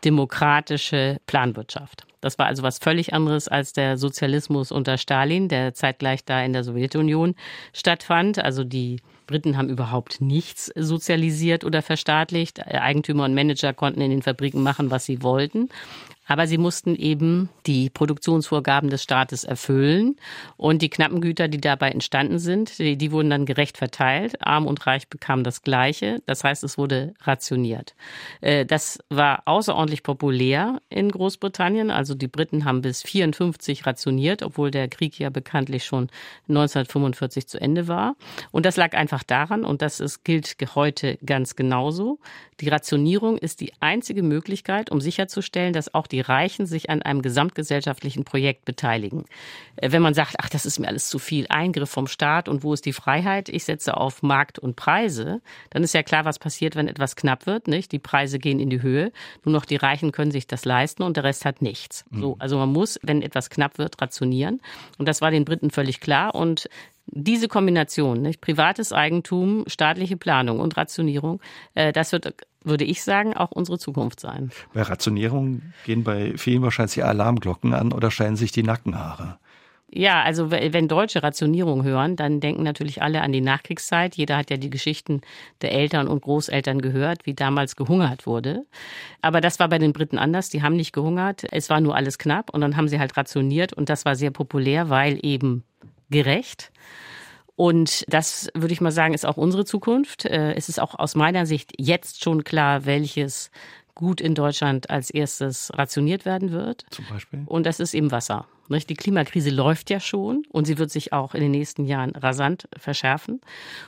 demokratische 0.05 1.18
Planwirtschaft. 1.27 2.05
Das 2.20 2.38
war 2.38 2.46
also 2.46 2.62
was 2.62 2.79
völlig 2.79 3.12
anderes 3.14 3.46
als 3.46 3.72
der 3.72 3.96
Sozialismus 3.96 4.72
unter 4.72 4.98
Stalin, 4.98 5.48
der 5.48 5.74
zeitgleich 5.74 6.24
da 6.24 6.42
in 6.42 6.53
der 6.53 6.64
Sowjetunion 6.64 7.37
stattfand. 7.72 8.38
Also 8.40 8.64
die 8.64 9.01
Briten 9.27 9.57
haben 9.57 9.68
überhaupt 9.68 10.20
nichts 10.20 10.72
sozialisiert 10.74 11.64
oder 11.64 11.81
verstaatlicht. 11.83 12.66
Eigentümer 12.66 13.24
und 13.24 13.35
Manager 13.35 13.72
konnten 13.72 14.01
in 14.01 14.11
den 14.11 14.22
Fabriken 14.22 14.62
machen, 14.62 14.90
was 14.90 15.05
sie 15.05 15.22
wollten. 15.22 15.68
Aber 16.29 16.47
sie 16.47 16.59
mussten 16.59 16.95
eben 16.95 17.49
die 17.67 17.91
Produktionsvorgaben 17.91 18.91
des 18.91 19.03
Staates 19.03 19.45
erfüllen. 19.45 20.17
Und 20.57 20.83
die 20.83 20.91
knappen 20.91 21.21
Güter, 21.21 21.49
die 21.49 21.61
dabei 21.61 21.91
entstanden 21.91 22.38
sind, 22.38 22.79
die, 22.79 22.97
die, 22.97 23.11
wurden 23.11 23.31
dann 23.31 23.47
gerecht 23.47 23.79
verteilt. 23.79 24.47
Arm 24.47 24.67
und 24.67 24.87
Reich 24.87 25.09
bekamen 25.09 25.43
das 25.43 25.62
Gleiche. 25.62 26.23
Das 26.27 26.45
heißt, 26.45 26.62
es 26.62 26.79
wurde 26.79 27.14
rationiert. 27.23 27.95
Äh, 28.43 28.67
das 28.67 28.99
war 29.09 29.43
außerordentlich 29.47 30.03
populär 30.03 30.81
in 30.91 31.11
Großbritannien. 31.11 31.91
Also 31.91 32.14
die 32.14 32.29
Briten 32.29 32.67
haben 32.67 32.83
bis 32.83 33.03
54 33.03 33.87
rationiert, 33.87 34.43
obwohl 34.43 34.71
der 34.71 34.88
Krieg 34.88 35.19
ja 35.19 35.31
bekanntlich 35.31 35.85
schon 35.85 36.11
1945 36.49 37.49
zu 37.49 37.61
Ende 37.61 37.88
war. 37.88 38.17
Und 38.53 38.67
das 38.67 38.77
lag 38.77 38.93
einfach 38.93 39.23
daran, 39.23 39.64
und 39.64 39.81
das 39.81 39.99
ist, 39.99 40.25
gilt 40.25 40.57
heute 40.75 41.19
ganz 41.25 41.57
genauso. 41.57 42.19
Die 42.61 42.69
Rationierung 42.69 43.38
ist 43.38 43.61
die 43.61 43.73
einzige 43.81 44.23
Möglichkeit, 44.23 44.91
um 44.91 45.01
sicherzustellen, 45.01 45.73
dass 45.73 45.95
auch 45.95 46.07
die 46.07 46.17
die 46.18 46.22
Reichen 46.22 46.66
sich 46.66 46.90
an 46.90 47.00
einem 47.00 47.22
gesamtgesellschaftlichen 47.22 48.24
Projekt 48.24 48.64
beteiligen. 48.64 49.24
Äh, 49.76 49.92
wenn 49.92 50.02
man 50.02 50.14
sagt, 50.14 50.35
ach, 50.38 50.48
das 50.48 50.66
ist 50.66 50.81
mir 50.81 50.88
alles 50.88 51.09
zu 51.09 51.20
viel, 51.20 51.46
Eingriff 51.48 51.90
vom 51.90 52.09
Staat 52.09 52.48
und 52.48 52.64
wo 52.64 52.74
ist 52.74 52.87
die 52.87 52.92
Freiheit? 52.92 53.48
Ich 53.48 53.64
setze 53.64 53.96
auf 53.96 54.22
Markt 54.22 54.59
und 54.59 54.74
Preise, 54.74 55.40
dann 55.70 55.85
ist 55.85 55.94
ja 55.94 56.02
klar, 56.02 56.24
was 56.24 56.40
passiert, 56.40 56.74
wenn 56.74 56.88
etwas 56.88 57.14
knapp 57.14 57.46
wird, 57.46 57.68
nicht? 57.68 57.92
Die 57.92 58.00
Preise 58.00 58.40
gehen 58.40 58.59
in 58.59 58.68
die 58.68 58.83
Höhe, 58.83 59.12
nur 59.44 59.52
noch 59.52 59.64
die 59.64 59.76
Reichen 59.76 60.11
können 60.11 60.33
sich 60.33 60.48
das 60.48 60.64
leisten 60.64 61.04
und 61.04 61.16
der 61.16 61.22
Rest 61.22 61.44
hat 61.44 61.62
nichts. 61.62 62.04
Mhm. 62.11 62.20
So, 62.20 62.37
also 62.40 62.59
man 62.59 62.72
muss, 62.72 62.98
wenn 63.02 63.22
etwas 63.22 63.48
knapp 63.48 63.78
wird, 63.78 64.02
rationieren. 64.02 64.61
Und 64.98 65.07
das 65.07 65.20
war 65.20 65.31
den 65.31 65.44
Briten 65.44 65.70
völlig 65.70 66.00
klar 66.00 66.35
und 66.35 66.68
diese 67.11 67.49
Kombination, 67.49 68.23
nicht? 68.23 68.40
privates 68.40 68.92
Eigentum, 68.92 69.64
staatliche 69.66 70.16
Planung 70.16 70.61
und 70.61 70.77
Rationierung, 70.77 71.40
äh, 71.75 71.92
das 71.92 72.12
wird, 72.12 72.35
würde 72.62 72.85
ich 72.85 73.03
sagen, 73.03 73.35
auch 73.35 73.51
unsere 73.51 73.79
Zukunft 73.79 74.21
sein. 74.21 74.51
Bei 74.75 74.83
Rationierung 74.83 75.62
gehen 75.85 76.05
bei 76.05 76.37
vielen 76.37 76.62
wahrscheinlich 76.62 76.94
die 76.94 77.03
Alarmglocken 77.03 77.75
an 77.75 77.92
oder 77.92 78.11
stellen 78.11 78.37
sich 78.37 78.53
die 78.53 78.62
Nackenhaare. 78.62 79.38
Ja, 79.90 80.23
also 80.23 80.51
wenn 80.51 80.87
Deutsche 80.87 81.23
Rationierung 81.23 81.83
hören, 81.83 82.14
dann 82.14 82.40
denken 82.40 82.62
natürlich 82.62 83.01
alle 83.01 83.23
an 83.23 83.33
die 83.33 83.40
Nachkriegszeit. 83.40 84.16
Jeder 84.16 84.37
hat 84.37 84.51
ja 84.51 84.59
die 84.59 84.68
Geschichten 84.68 85.23
der 85.62 85.73
Eltern 85.73 86.09
und 86.09 86.21
Großeltern 86.21 86.83
gehört, 86.83 87.25
wie 87.25 87.33
damals 87.33 87.75
gehungert 87.75 88.27
wurde. 88.27 88.66
Aber 89.23 89.40
das 89.40 89.59
war 89.59 89.68
bei 89.68 89.79
den 89.79 89.94
Briten 89.94 90.18
anders. 90.18 90.51
Die 90.51 90.62
haben 90.62 90.77
nicht 90.77 90.92
gehungert. 90.92 91.44
Es 91.53 91.71
war 91.71 91.81
nur 91.81 91.97
alles 91.97 92.18
knapp 92.18 92.51
und 92.53 92.61
dann 92.61 92.77
haben 92.77 92.88
sie 92.88 92.99
halt 92.99 93.16
rationiert 93.16 93.73
und 93.73 93.88
das 93.88 94.05
war 94.05 94.14
sehr 94.14 94.31
populär, 94.31 94.90
weil 94.90 95.18
eben 95.23 95.64
gerecht. 96.11 96.73
Und 97.57 98.05
das 98.07 98.49
würde 98.55 98.73
ich 98.73 98.81
mal 98.81 98.92
sagen, 98.92 99.14
ist 99.14 99.27
auch 99.27 99.37
unsere 99.37 99.64
Zukunft. 99.64 100.25
Äh, 100.25 100.55
es 100.55 100.68
ist 100.68 100.79
auch 100.79 100.94
aus 100.97 101.14
meiner 101.16 101.44
Sicht 101.44 101.73
jetzt 101.77 102.23
schon 102.23 102.44
klar, 102.44 102.87
welches 102.87 103.51
Gut 103.97 104.21
in 104.21 104.37
Deutschland 104.37 104.90
als 104.90 105.11
erstes 105.11 105.73
rationiert 105.75 106.25
werden 106.25 106.53
wird. 106.53 106.87
Zum 106.90 107.05
Beispiel? 107.11 107.42
Und 107.47 107.66
das 107.66 107.81
ist 107.81 107.94
eben 107.94 108.12
Wasser. 108.12 108.47
Die 108.68 108.94
Klimakrise 108.94 109.50
läuft 109.50 109.88
ja 109.90 109.98
schon 109.98 110.42
und 110.50 110.66
sie 110.66 110.78
wird 110.78 110.90
sich 110.90 111.12
auch 111.12 111.35
in 111.35 111.40
den 111.40 111.50
nächsten 111.50 111.85
Jahren 111.87 112.11
rasant 112.11 112.68
verschärfen. 112.76 113.40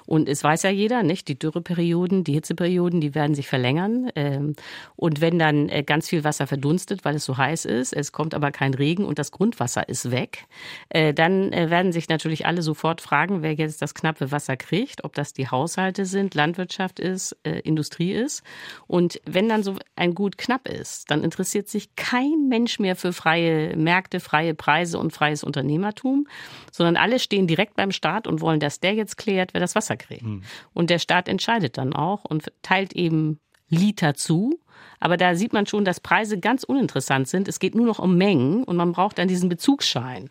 Und 0.06 0.28
es 0.28 0.42
weiß 0.42 0.62
ja 0.62 0.70
jeder, 0.70 1.02
nicht? 1.02 1.28
Die 1.28 1.38
Dürreperioden, 1.38 2.24
die 2.24 2.32
Hitzeperioden, 2.32 3.00
die 3.00 3.14
werden 3.14 3.34
sich 3.34 3.46
verlängern. 3.48 4.10
Ähm, 4.16 4.54
und 4.96 5.20
wenn 5.20 5.38
dann 5.38 5.68
äh, 5.68 5.82
ganz 5.82 6.08
viel 6.08 6.24
Wasser 6.24 6.46
verdunstet, 6.46 7.04
weil 7.04 7.16
es 7.16 7.24
so 7.24 7.36
heiß 7.36 7.66
ist, 7.66 7.92
es 7.92 8.12
kommt 8.12 8.34
aber 8.34 8.50
kein 8.52 8.72
Regen 8.72 9.04
und 9.04 9.18
das 9.18 9.32
Grundwasser 9.32 9.88
ist 9.88 10.10
weg, 10.10 10.46
äh, 10.88 11.12
dann 11.12 11.52
äh, 11.52 11.68
werden 11.68 11.92
sich 11.92 12.08
natürlich 12.08 12.46
alle 12.46 12.62
sofort 12.62 13.02
fragen, 13.02 13.42
wer 13.42 13.52
jetzt 13.54 13.82
das 13.82 13.94
knappe 13.94 14.32
Wasser 14.32 14.56
kriegt, 14.56 15.04
ob 15.04 15.14
das 15.14 15.34
die 15.34 15.48
Haushalte 15.48 16.06
sind, 16.06 16.34
Landwirtschaft 16.34 17.00
ist, 17.00 17.36
Industrie 17.42 18.12
ist. 18.12 18.42
Und 18.86 19.20
wenn 19.24 19.48
dann 19.48 19.62
so 19.62 19.76
ein 19.96 20.14
Gut 20.14 20.38
knapp 20.38 20.68
ist, 20.68 21.10
dann 21.10 21.22
interessiert 21.22 21.68
sich 21.68 21.94
kein 21.96 22.48
Mensch 22.48 22.78
mehr 22.78 22.96
für 22.96 23.12
freie 23.12 23.76
Märkte, 23.76 24.20
freie 24.20 24.54
Preise 24.54 24.69
und 24.98 25.12
freies 25.12 25.44
Unternehmertum, 25.44 26.26
sondern 26.70 26.96
alle 26.96 27.18
stehen 27.18 27.46
direkt 27.46 27.76
beim 27.76 27.92
Staat 27.92 28.26
und 28.26 28.40
wollen, 28.40 28.60
dass 28.60 28.80
der 28.80 28.94
jetzt 28.94 29.16
klärt, 29.16 29.54
wer 29.54 29.60
das 29.60 29.74
Wasser 29.74 29.96
kriegt. 29.96 30.22
Mhm. 30.22 30.42
Und 30.72 30.90
der 30.90 30.98
Staat 30.98 31.28
entscheidet 31.28 31.78
dann 31.78 31.92
auch 31.92 32.24
und 32.24 32.52
teilt 32.62 32.92
eben 32.92 33.40
Liter 33.70 34.14
zu. 34.14 34.58
Aber 34.98 35.16
da 35.16 35.34
sieht 35.34 35.52
man 35.52 35.66
schon, 35.66 35.84
dass 35.84 36.00
Preise 36.00 36.38
ganz 36.38 36.64
uninteressant 36.64 37.28
sind. 37.28 37.48
Es 37.48 37.58
geht 37.58 37.74
nur 37.74 37.86
noch 37.86 37.98
um 37.98 38.16
Mengen 38.16 38.64
und 38.64 38.76
man 38.76 38.92
braucht 38.92 39.18
dann 39.18 39.28
diesen 39.28 39.48
Bezugsschein. 39.48 40.28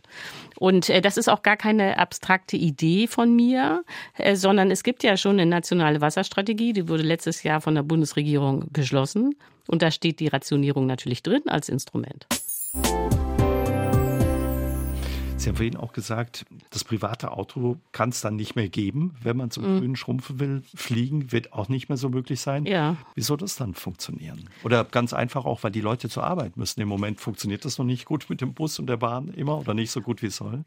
Und 0.58 0.90
äh, 0.90 1.02
das 1.02 1.18
ist 1.18 1.30
auch 1.30 1.42
gar 1.42 1.58
keine 1.58 1.98
abstrakte 1.98 2.56
Idee 2.56 3.08
von 3.08 3.36
mir, 3.36 3.84
äh, 4.18 4.36
sondern 4.36 4.70
es 4.70 4.84
gibt 4.84 5.04
ja 5.04 5.18
schon 5.18 5.40
eine 5.40 5.48
nationale 5.48 6.02
Wasserstrategie, 6.02 6.74
die 6.74 6.88
wurde 6.88 7.04
letztes 7.04 7.44
Jahr 7.44 7.62
von 7.62 7.76
der 7.76 7.84
Bundesregierung 7.84 8.66
beschlossen. 8.72 9.36
Und 9.68 9.82
da 9.82 9.92
steht 9.92 10.20
die 10.20 10.28
Rationierung 10.28 10.86
natürlich 10.86 11.24
drin 11.24 11.44
als 11.48 11.70
Instrument. 11.70 12.28
Sie 15.40 15.48
haben 15.48 15.56
vorhin 15.56 15.78
auch 15.78 15.94
gesagt, 15.94 16.46
das 16.70 16.84
private 16.84 17.32
Auto 17.32 17.78
kann 17.94 18.10
es 18.10 18.20
dann 18.20 18.36
nicht 18.36 18.58
mehr 18.58 18.68
geben, 18.68 19.16
wenn 19.24 19.38
man 19.38 19.52
zum 19.52 19.64
mhm. 19.64 19.80
Grünen 19.80 19.96
schrumpfen 19.96 20.42
will. 20.42 20.64
Fliegen 20.76 21.32
wird 21.32 21.54
auch 21.54 21.70
nicht 21.70 21.88
mehr 21.88 21.98
so 21.98 22.10
möglich 22.10 22.42
sein. 22.42 22.66
Ja. 22.66 22.98
Wie 23.16 23.22
soll 23.22 23.38
das 23.38 23.56
dann 23.56 23.74
funktionieren? 23.74 24.50
Oder 24.66 24.84
ganz 24.84 25.14
einfach 25.14 25.46
auch, 25.46 25.64
weil 25.64 25.72
die 25.72 25.80
Leute 25.80 26.10
zur 26.10 26.26
Arbeit 26.26 26.58
müssen. 26.58 26.82
Im 26.82 26.90
Moment 26.90 27.22
funktioniert 27.22 27.64
das 27.64 27.78
noch 27.78 27.86
nicht 27.86 28.04
gut 28.04 28.30
mit 28.30 28.42
dem 28.42 28.54
Bus 28.54 28.80
und 28.80 28.88
der 28.88 28.98
Bahn 28.98 29.30
immer 29.30 29.58
oder 29.58 29.74
nicht 29.74 29.92
so 29.92 30.02
gut, 30.02 30.22
wie 30.22 30.28
es 30.28 30.36
soll. 30.36 30.66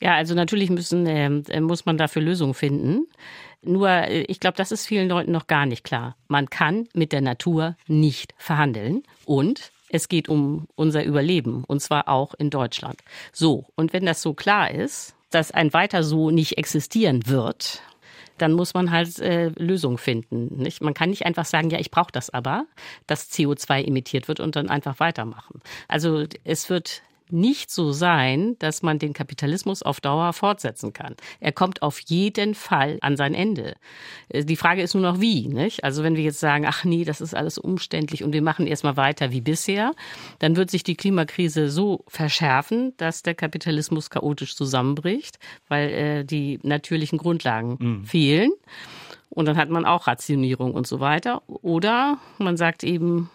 Ja, 0.00 0.16
also 0.16 0.34
natürlich 0.34 0.70
müssen, 0.70 1.06
äh, 1.06 1.60
muss 1.60 1.86
man 1.86 1.96
dafür 1.96 2.22
Lösungen 2.22 2.54
finden. 2.54 3.06
Nur, 3.62 3.88
äh, 3.88 4.22
ich 4.22 4.40
glaube, 4.40 4.56
das 4.56 4.72
ist 4.72 4.84
vielen 4.84 5.08
Leuten 5.08 5.30
noch 5.30 5.46
gar 5.46 5.64
nicht 5.64 5.84
klar. 5.84 6.16
Man 6.26 6.50
kann 6.50 6.88
mit 6.92 7.12
der 7.12 7.20
Natur 7.20 7.76
nicht 7.86 8.34
verhandeln 8.36 9.04
und 9.24 9.70
es 9.90 10.08
geht 10.08 10.28
um 10.28 10.68
unser 10.74 11.04
Überleben 11.04 11.64
und 11.64 11.80
zwar 11.80 12.08
auch 12.08 12.34
in 12.34 12.50
Deutschland. 12.50 13.00
So, 13.32 13.66
und 13.74 13.92
wenn 13.92 14.06
das 14.06 14.22
so 14.22 14.34
klar 14.34 14.70
ist, 14.70 15.14
dass 15.30 15.50
ein 15.52 15.72
weiter 15.72 16.02
so 16.02 16.30
nicht 16.30 16.58
existieren 16.58 17.26
wird, 17.26 17.82
dann 18.38 18.52
muss 18.52 18.74
man 18.74 18.90
halt 18.90 19.18
äh, 19.18 19.48
Lösungen 19.56 19.98
finden. 19.98 20.56
Nicht? 20.56 20.80
Man 20.80 20.94
kann 20.94 21.10
nicht 21.10 21.26
einfach 21.26 21.44
sagen, 21.44 21.70
ja, 21.70 21.78
ich 21.78 21.90
brauche 21.90 22.12
das 22.12 22.30
aber, 22.30 22.66
dass 23.06 23.30
CO2 23.30 23.84
emittiert 23.84 24.28
wird 24.28 24.40
und 24.40 24.56
dann 24.56 24.68
einfach 24.68 25.00
weitermachen. 25.00 25.60
Also 25.88 26.24
es 26.44 26.70
wird 26.70 27.02
nicht 27.32 27.70
so 27.70 27.92
sein, 27.92 28.56
dass 28.58 28.82
man 28.82 28.98
den 28.98 29.12
Kapitalismus 29.12 29.82
auf 29.82 30.00
Dauer 30.00 30.32
fortsetzen 30.32 30.92
kann. 30.92 31.14
Er 31.40 31.52
kommt 31.52 31.82
auf 31.82 32.00
jeden 32.00 32.54
Fall 32.54 32.98
an 33.00 33.16
sein 33.16 33.34
Ende. 33.34 33.74
Äh, 34.28 34.44
die 34.44 34.56
Frage 34.56 34.82
ist 34.82 34.94
nur 34.94 35.02
noch 35.02 35.20
wie, 35.20 35.48
nicht? 35.48 35.84
Also 35.84 36.02
wenn 36.02 36.16
wir 36.16 36.22
jetzt 36.22 36.40
sagen, 36.40 36.66
ach 36.66 36.84
nee, 36.84 37.04
das 37.04 37.20
ist 37.20 37.34
alles 37.34 37.58
umständlich 37.58 38.24
und 38.24 38.32
wir 38.32 38.42
machen 38.42 38.66
erstmal 38.66 38.96
weiter 38.96 39.30
wie 39.30 39.40
bisher, 39.40 39.92
dann 40.38 40.56
wird 40.56 40.70
sich 40.70 40.82
die 40.82 40.96
Klimakrise 40.96 41.70
so 41.70 42.04
verschärfen, 42.08 42.94
dass 42.96 43.22
der 43.22 43.34
Kapitalismus 43.34 44.10
chaotisch 44.10 44.56
zusammenbricht, 44.56 45.38
weil 45.68 45.88
äh, 45.90 46.24
die 46.24 46.58
natürlichen 46.62 47.18
Grundlagen 47.18 47.76
mhm. 47.78 48.04
fehlen. 48.04 48.50
Und 49.30 49.46
dann 49.46 49.56
hat 49.56 49.68
man 49.68 49.84
auch 49.84 50.06
Rationierung 50.06 50.72
und 50.72 50.86
so 50.86 51.00
weiter. 51.00 51.42
Oder 51.46 52.18
man 52.38 52.56
sagt 52.56 52.82
eben, 52.82 53.30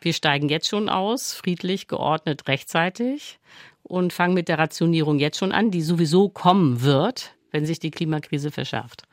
wir 0.00 0.12
steigen 0.12 0.48
jetzt 0.48 0.68
schon 0.68 0.88
aus, 0.88 1.32
friedlich, 1.32 1.88
geordnet, 1.88 2.48
rechtzeitig 2.48 3.38
und 3.82 4.12
fangen 4.12 4.34
mit 4.34 4.48
der 4.48 4.58
Rationierung 4.58 5.18
jetzt 5.18 5.38
schon 5.38 5.52
an, 5.52 5.70
die 5.70 5.82
sowieso 5.82 6.28
kommen 6.28 6.82
wird, 6.82 7.34
wenn 7.50 7.66
sich 7.66 7.78
die 7.78 7.90
Klimakrise 7.90 8.50
verschärft 8.50 9.04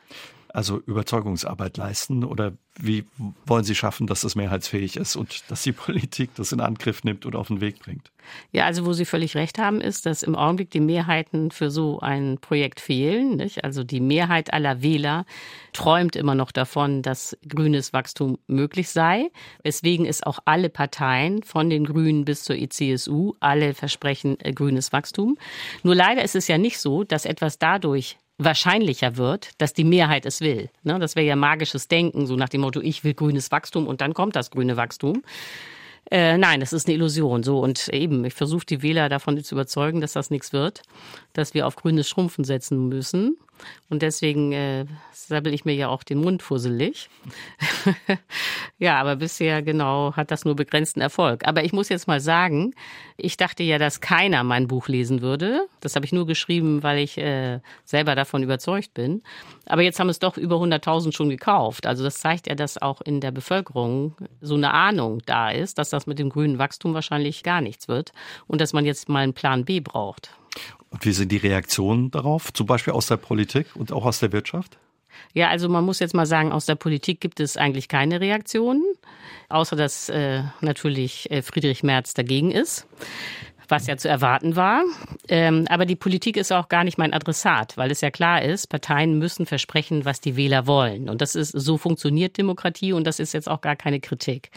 also 0.53 0.79
Überzeugungsarbeit 0.85 1.77
leisten? 1.77 2.23
Oder 2.23 2.53
wie 2.79 3.05
wollen 3.45 3.63
Sie 3.63 3.75
schaffen, 3.75 4.07
dass 4.07 4.21
das 4.21 4.35
mehrheitsfähig 4.35 4.97
ist 4.97 5.15
und 5.15 5.49
dass 5.49 5.63
die 5.63 5.71
Politik 5.73 6.29
das 6.35 6.51
in 6.51 6.59
Angriff 6.59 7.03
nimmt 7.03 7.25
und 7.25 7.35
auf 7.35 7.47
den 7.47 7.59
Weg 7.59 7.79
bringt? 7.79 8.11
Ja, 8.51 8.65
also 8.65 8.85
wo 8.85 8.93
Sie 8.93 9.05
völlig 9.05 9.35
recht 9.35 9.57
haben, 9.57 9.81
ist, 9.81 10.05
dass 10.05 10.23
im 10.23 10.35
Augenblick 10.35 10.69
die 10.69 10.79
Mehrheiten 10.79 11.51
für 11.51 11.71
so 11.71 11.99
ein 11.99 12.37
Projekt 12.39 12.79
fehlen. 12.79 13.35
Nicht? 13.37 13.63
Also 13.63 13.83
die 13.83 13.99
Mehrheit 13.99 14.53
aller 14.53 14.81
Wähler 14.81 15.25
träumt 15.73 16.15
immer 16.15 16.35
noch 16.35 16.51
davon, 16.51 17.01
dass 17.01 17.35
grünes 17.47 17.91
Wachstum 17.91 18.37
möglich 18.47 18.89
sei, 18.89 19.31
weswegen 19.63 20.05
es 20.05 20.23
auch 20.23 20.39
alle 20.45 20.69
Parteien 20.69 21.43
von 21.43 21.69
den 21.69 21.83
Grünen 21.85 22.25
bis 22.25 22.43
zur 22.43 22.55
ECSU 22.55 23.33
alle 23.39 23.73
versprechen 23.73 24.39
äh, 24.39 24.53
grünes 24.53 24.93
Wachstum. 24.93 25.37
Nur 25.81 25.95
leider 25.95 26.23
ist 26.23 26.35
es 26.35 26.47
ja 26.47 26.59
nicht 26.59 26.79
so, 26.79 27.03
dass 27.03 27.25
etwas 27.25 27.57
dadurch 27.57 28.17
wahrscheinlicher 28.37 29.17
wird, 29.17 29.51
dass 29.59 29.73
die 29.73 29.83
Mehrheit 29.83 30.25
es 30.25 30.41
will. 30.41 30.69
Ne? 30.83 30.99
Das 30.99 31.15
wäre 31.15 31.25
ja 31.25 31.35
magisches 31.35 31.87
Denken, 31.87 32.25
so 32.25 32.35
nach 32.35 32.49
dem 32.49 32.61
Motto, 32.61 32.81
ich 32.81 33.03
will 33.03 33.13
grünes 33.13 33.51
Wachstum 33.51 33.87
und 33.87 34.01
dann 34.01 34.13
kommt 34.13 34.35
das 34.35 34.51
grüne 34.51 34.77
Wachstum. 34.77 35.23
Äh, 36.11 36.37
nein, 36.37 36.59
das 36.59 36.73
ist 36.73 36.87
eine 36.87 36.95
Illusion. 36.95 37.43
So 37.43 37.59
und 37.59 37.87
eben, 37.89 38.25
ich 38.25 38.33
versuche 38.33 38.65
die 38.65 38.81
Wähler 38.81 39.09
davon 39.09 39.41
zu 39.43 39.55
überzeugen, 39.55 40.01
dass 40.01 40.13
das 40.13 40.29
nichts 40.29 40.53
wird, 40.53 40.81
dass 41.33 41.53
wir 41.53 41.65
auf 41.67 41.75
grünes 41.75 42.09
Schrumpfen 42.09 42.43
setzen 42.43 42.89
müssen. 42.89 43.37
Und 43.89 44.01
deswegen 44.01 44.51
äh, 44.51 44.85
sabbel 45.11 45.53
ich 45.53 45.65
mir 45.65 45.73
ja 45.73 45.87
auch 45.87 46.03
den 46.03 46.19
Mund 46.19 46.41
fusselig. 46.41 47.09
ja, 48.77 48.99
aber 48.99 49.15
bisher 49.15 49.61
genau 49.61 50.15
hat 50.15 50.31
das 50.31 50.45
nur 50.45 50.55
begrenzten 50.55 51.01
Erfolg. 51.01 51.47
Aber 51.47 51.63
ich 51.63 51.73
muss 51.73 51.89
jetzt 51.89 52.07
mal 52.07 52.19
sagen, 52.19 52.73
ich 53.17 53.37
dachte 53.37 53.63
ja, 53.63 53.77
dass 53.77 54.01
keiner 54.01 54.43
mein 54.43 54.67
Buch 54.67 54.87
lesen 54.87 55.21
würde. 55.21 55.67
Das 55.79 55.95
habe 55.95 56.05
ich 56.05 56.11
nur 56.11 56.25
geschrieben, 56.25 56.83
weil 56.83 56.99
ich 56.99 57.17
äh, 57.17 57.59
selber 57.83 58.15
davon 58.15 58.43
überzeugt 58.43 58.93
bin. 58.93 59.21
Aber 59.65 59.81
jetzt 59.81 59.99
haben 59.99 60.09
es 60.09 60.19
doch 60.19 60.37
über 60.37 60.55
100.000 60.57 61.13
schon 61.13 61.29
gekauft. 61.29 61.85
Also 61.85 62.03
das 62.03 62.19
zeigt 62.19 62.47
ja, 62.47 62.55
dass 62.55 62.81
auch 62.81 63.01
in 63.01 63.21
der 63.21 63.31
Bevölkerung 63.31 64.15
so 64.41 64.55
eine 64.55 64.73
Ahnung 64.73 65.21
da 65.25 65.49
ist, 65.49 65.77
dass 65.77 65.89
das 65.89 66.07
mit 66.07 66.19
dem 66.19 66.29
grünen 66.29 66.57
Wachstum 66.57 66.93
wahrscheinlich 66.93 67.43
gar 67.43 67.61
nichts 67.61 67.87
wird 67.87 68.11
und 68.47 68.59
dass 68.59 68.73
man 68.73 68.85
jetzt 68.85 69.09
mal 69.09 69.23
einen 69.23 69.33
Plan 69.33 69.65
B 69.65 69.79
braucht. 69.79 70.31
Und 70.93 71.03
wie 71.05 71.11
sind 71.11 71.31
die 71.31 71.37
Reaktionen 71.37 72.11
darauf, 72.11 72.53
zum 72.53 72.67
Beispiel 72.67 72.93
aus 72.93 73.07
der 73.07 73.17
Politik 73.17 73.75
und 73.75 73.91
auch 73.91 74.05
aus 74.05 74.19
der 74.19 74.31
Wirtschaft? 74.31 74.77
Ja, 75.33 75.49
also 75.49 75.67
man 75.67 75.83
muss 75.83 75.97
jetzt 75.99 76.13
mal 76.13 76.27
sagen, 76.27 76.51
aus 76.51 76.67
der 76.67 76.75
Politik 76.75 77.19
gibt 77.19 77.39
es 77.39 77.57
eigentlich 77.57 77.87
keine 77.87 78.21
Reaktionen, 78.21 78.83
außer 79.49 79.75
dass 79.75 80.09
äh, 80.09 80.43
natürlich 80.61 81.29
äh, 81.31 81.41
Friedrich 81.41 81.81
Merz 81.81 82.13
dagegen 82.13 82.51
ist 82.51 82.87
was 83.73 83.87
ja 83.87 83.97
zu 83.97 84.07
erwarten 84.07 84.55
war. 84.55 84.83
Ähm, 85.27 85.65
aber 85.67 85.87
die 85.87 85.95
Politik 85.95 86.37
ist 86.37 86.51
auch 86.51 86.69
gar 86.69 86.83
nicht 86.83 86.99
mein 86.99 87.11
Adressat, 87.11 87.75
weil 87.75 87.89
es 87.89 88.01
ja 88.01 88.11
klar 88.11 88.43
ist, 88.43 88.67
Parteien 88.67 89.17
müssen 89.17 89.47
versprechen, 89.47 90.05
was 90.05 90.21
die 90.21 90.35
Wähler 90.35 90.67
wollen. 90.67 91.09
Und 91.09 91.21
das 91.21 91.33
ist, 91.33 91.49
so 91.53 91.79
funktioniert 91.79 92.37
Demokratie 92.37 92.93
und 92.93 93.07
das 93.07 93.19
ist 93.19 93.33
jetzt 93.33 93.49
auch 93.49 93.61
gar 93.61 93.75
keine 93.75 93.99
Kritik. 93.99 94.51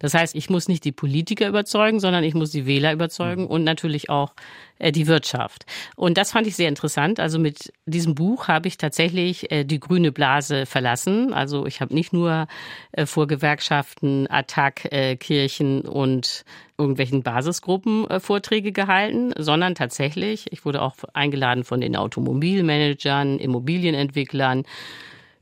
Das 0.00 0.12
heißt, 0.12 0.34
ich 0.34 0.50
muss 0.50 0.68
nicht 0.68 0.84
die 0.84 0.92
Politiker 0.92 1.48
überzeugen, 1.48 1.98
sondern 1.98 2.24
ich 2.24 2.34
muss 2.34 2.50
die 2.50 2.66
Wähler 2.66 2.92
überzeugen 2.92 3.46
und 3.46 3.64
natürlich 3.64 4.10
auch 4.10 4.34
äh, 4.78 4.92
die 4.92 5.06
Wirtschaft. 5.06 5.64
Und 5.96 6.18
das 6.18 6.32
fand 6.32 6.46
ich 6.46 6.54
sehr 6.54 6.68
interessant. 6.68 7.20
Also 7.20 7.38
mit 7.38 7.72
diesem 7.86 8.14
Buch 8.14 8.48
habe 8.48 8.68
ich 8.68 8.76
tatsächlich 8.76 9.50
äh, 9.50 9.64
die 9.64 9.80
grüne 9.80 10.12
Blase 10.12 10.66
verlassen. 10.66 11.32
Also 11.32 11.64
ich 11.64 11.80
habe 11.80 11.94
nicht 11.94 12.12
nur 12.12 12.46
äh, 12.92 13.06
vor 13.06 13.26
Gewerkschaften, 13.26 14.26
Attac, 14.28 14.88
Kirchen 15.20 15.82
und 15.82 16.44
irgendwelchen 16.78 17.22
Basisgruppen 17.22 18.06
Vorträge 18.20 18.72
gehalten, 18.72 19.32
sondern 19.36 19.74
tatsächlich, 19.74 20.46
ich 20.52 20.64
wurde 20.64 20.80
auch 20.80 20.94
eingeladen 21.12 21.64
von 21.64 21.80
den 21.80 21.96
Automobilmanagern, 21.96 23.38
Immobilienentwicklern, 23.38 24.64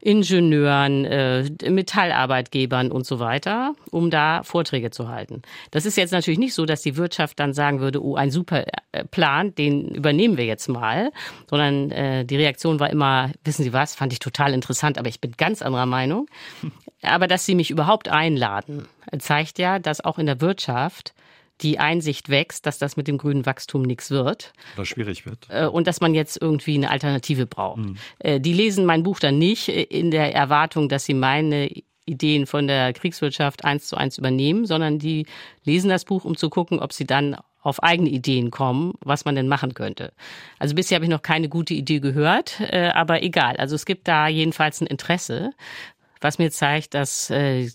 Ingenieuren, 0.06 1.04
äh, 1.04 1.50
Metallarbeitgebern 1.68 2.92
und 2.92 3.04
so 3.04 3.18
weiter, 3.18 3.74
um 3.90 4.08
da 4.08 4.44
Vorträge 4.44 4.92
zu 4.92 5.08
halten. 5.08 5.42
Das 5.72 5.84
ist 5.84 5.96
jetzt 5.96 6.12
natürlich 6.12 6.38
nicht 6.38 6.54
so, 6.54 6.64
dass 6.64 6.82
die 6.82 6.96
Wirtschaft 6.96 7.40
dann 7.40 7.52
sagen 7.52 7.80
würde, 7.80 8.00
oh, 8.00 8.14
ein 8.14 8.30
super 8.30 8.66
äh, 8.92 9.04
Plan, 9.04 9.52
den 9.56 9.88
übernehmen 9.88 10.36
wir 10.36 10.44
jetzt 10.44 10.68
mal, 10.68 11.10
sondern 11.50 11.90
äh, 11.90 12.24
die 12.24 12.36
Reaktion 12.36 12.78
war 12.78 12.88
immer, 12.88 13.32
wissen 13.42 13.64
Sie 13.64 13.72
was, 13.72 13.96
fand 13.96 14.12
ich 14.12 14.20
total 14.20 14.54
interessant, 14.54 14.96
aber 14.96 15.08
ich 15.08 15.20
bin 15.20 15.32
ganz 15.36 15.60
anderer 15.60 15.86
Meinung. 15.86 16.28
Aber 17.02 17.28
dass 17.28 17.44
Sie 17.44 17.54
mich 17.54 17.70
überhaupt 17.70 18.08
einladen, 18.08 18.88
zeigt 19.18 19.58
ja, 19.58 19.78
dass 19.78 20.00
auch 20.02 20.18
in 20.18 20.26
der 20.26 20.40
Wirtschaft 20.40 21.14
die 21.62 21.78
Einsicht 21.78 22.28
wächst, 22.28 22.66
dass 22.66 22.78
das 22.78 22.96
mit 22.96 23.08
dem 23.08 23.18
grünen 23.18 23.46
Wachstum 23.46 23.82
nichts 23.82 24.10
wird. 24.10 24.52
Oder 24.76 24.84
schwierig 24.84 25.26
wird. 25.26 25.46
Äh, 25.48 25.66
und 25.66 25.86
dass 25.86 26.00
man 26.00 26.14
jetzt 26.14 26.40
irgendwie 26.40 26.74
eine 26.74 26.90
Alternative 26.90 27.46
braucht. 27.46 27.78
Mhm. 27.78 27.96
Die 28.42 28.52
lesen 28.52 28.84
mein 28.84 29.02
Buch 29.02 29.18
dann 29.18 29.38
nicht 29.38 29.68
in 29.68 30.10
der 30.10 30.34
Erwartung, 30.34 30.88
dass 30.88 31.04
sie 31.04 31.14
meine 31.14 31.70
Ideen 32.06 32.46
von 32.46 32.66
der 32.66 32.92
Kriegswirtschaft 32.92 33.64
eins 33.64 33.88
zu 33.88 33.96
eins 33.96 34.16
übernehmen, 34.16 34.64
sondern 34.64 34.98
die 34.98 35.26
lesen 35.64 35.90
das 35.90 36.04
Buch, 36.04 36.24
um 36.24 36.36
zu 36.36 36.48
gucken, 36.48 36.78
ob 36.78 36.92
sie 36.92 37.06
dann 37.06 37.36
auf 37.60 37.82
eigene 37.82 38.08
Ideen 38.08 38.52
kommen, 38.52 38.94
was 39.00 39.24
man 39.24 39.34
denn 39.34 39.48
machen 39.48 39.74
könnte. 39.74 40.12
Also 40.60 40.76
bisher 40.76 40.94
habe 40.96 41.04
ich 41.04 41.10
noch 41.10 41.22
keine 41.22 41.48
gute 41.48 41.74
Idee 41.74 41.98
gehört, 41.98 42.60
äh, 42.60 42.90
aber 42.94 43.24
egal. 43.24 43.56
Also 43.56 43.74
es 43.74 43.84
gibt 43.84 44.06
da 44.06 44.28
jedenfalls 44.28 44.80
ein 44.80 44.86
Interesse, 44.86 45.50
was 46.20 46.38
mir 46.38 46.52
zeigt, 46.52 46.94
dass 46.94 47.28
äh, 47.30 47.68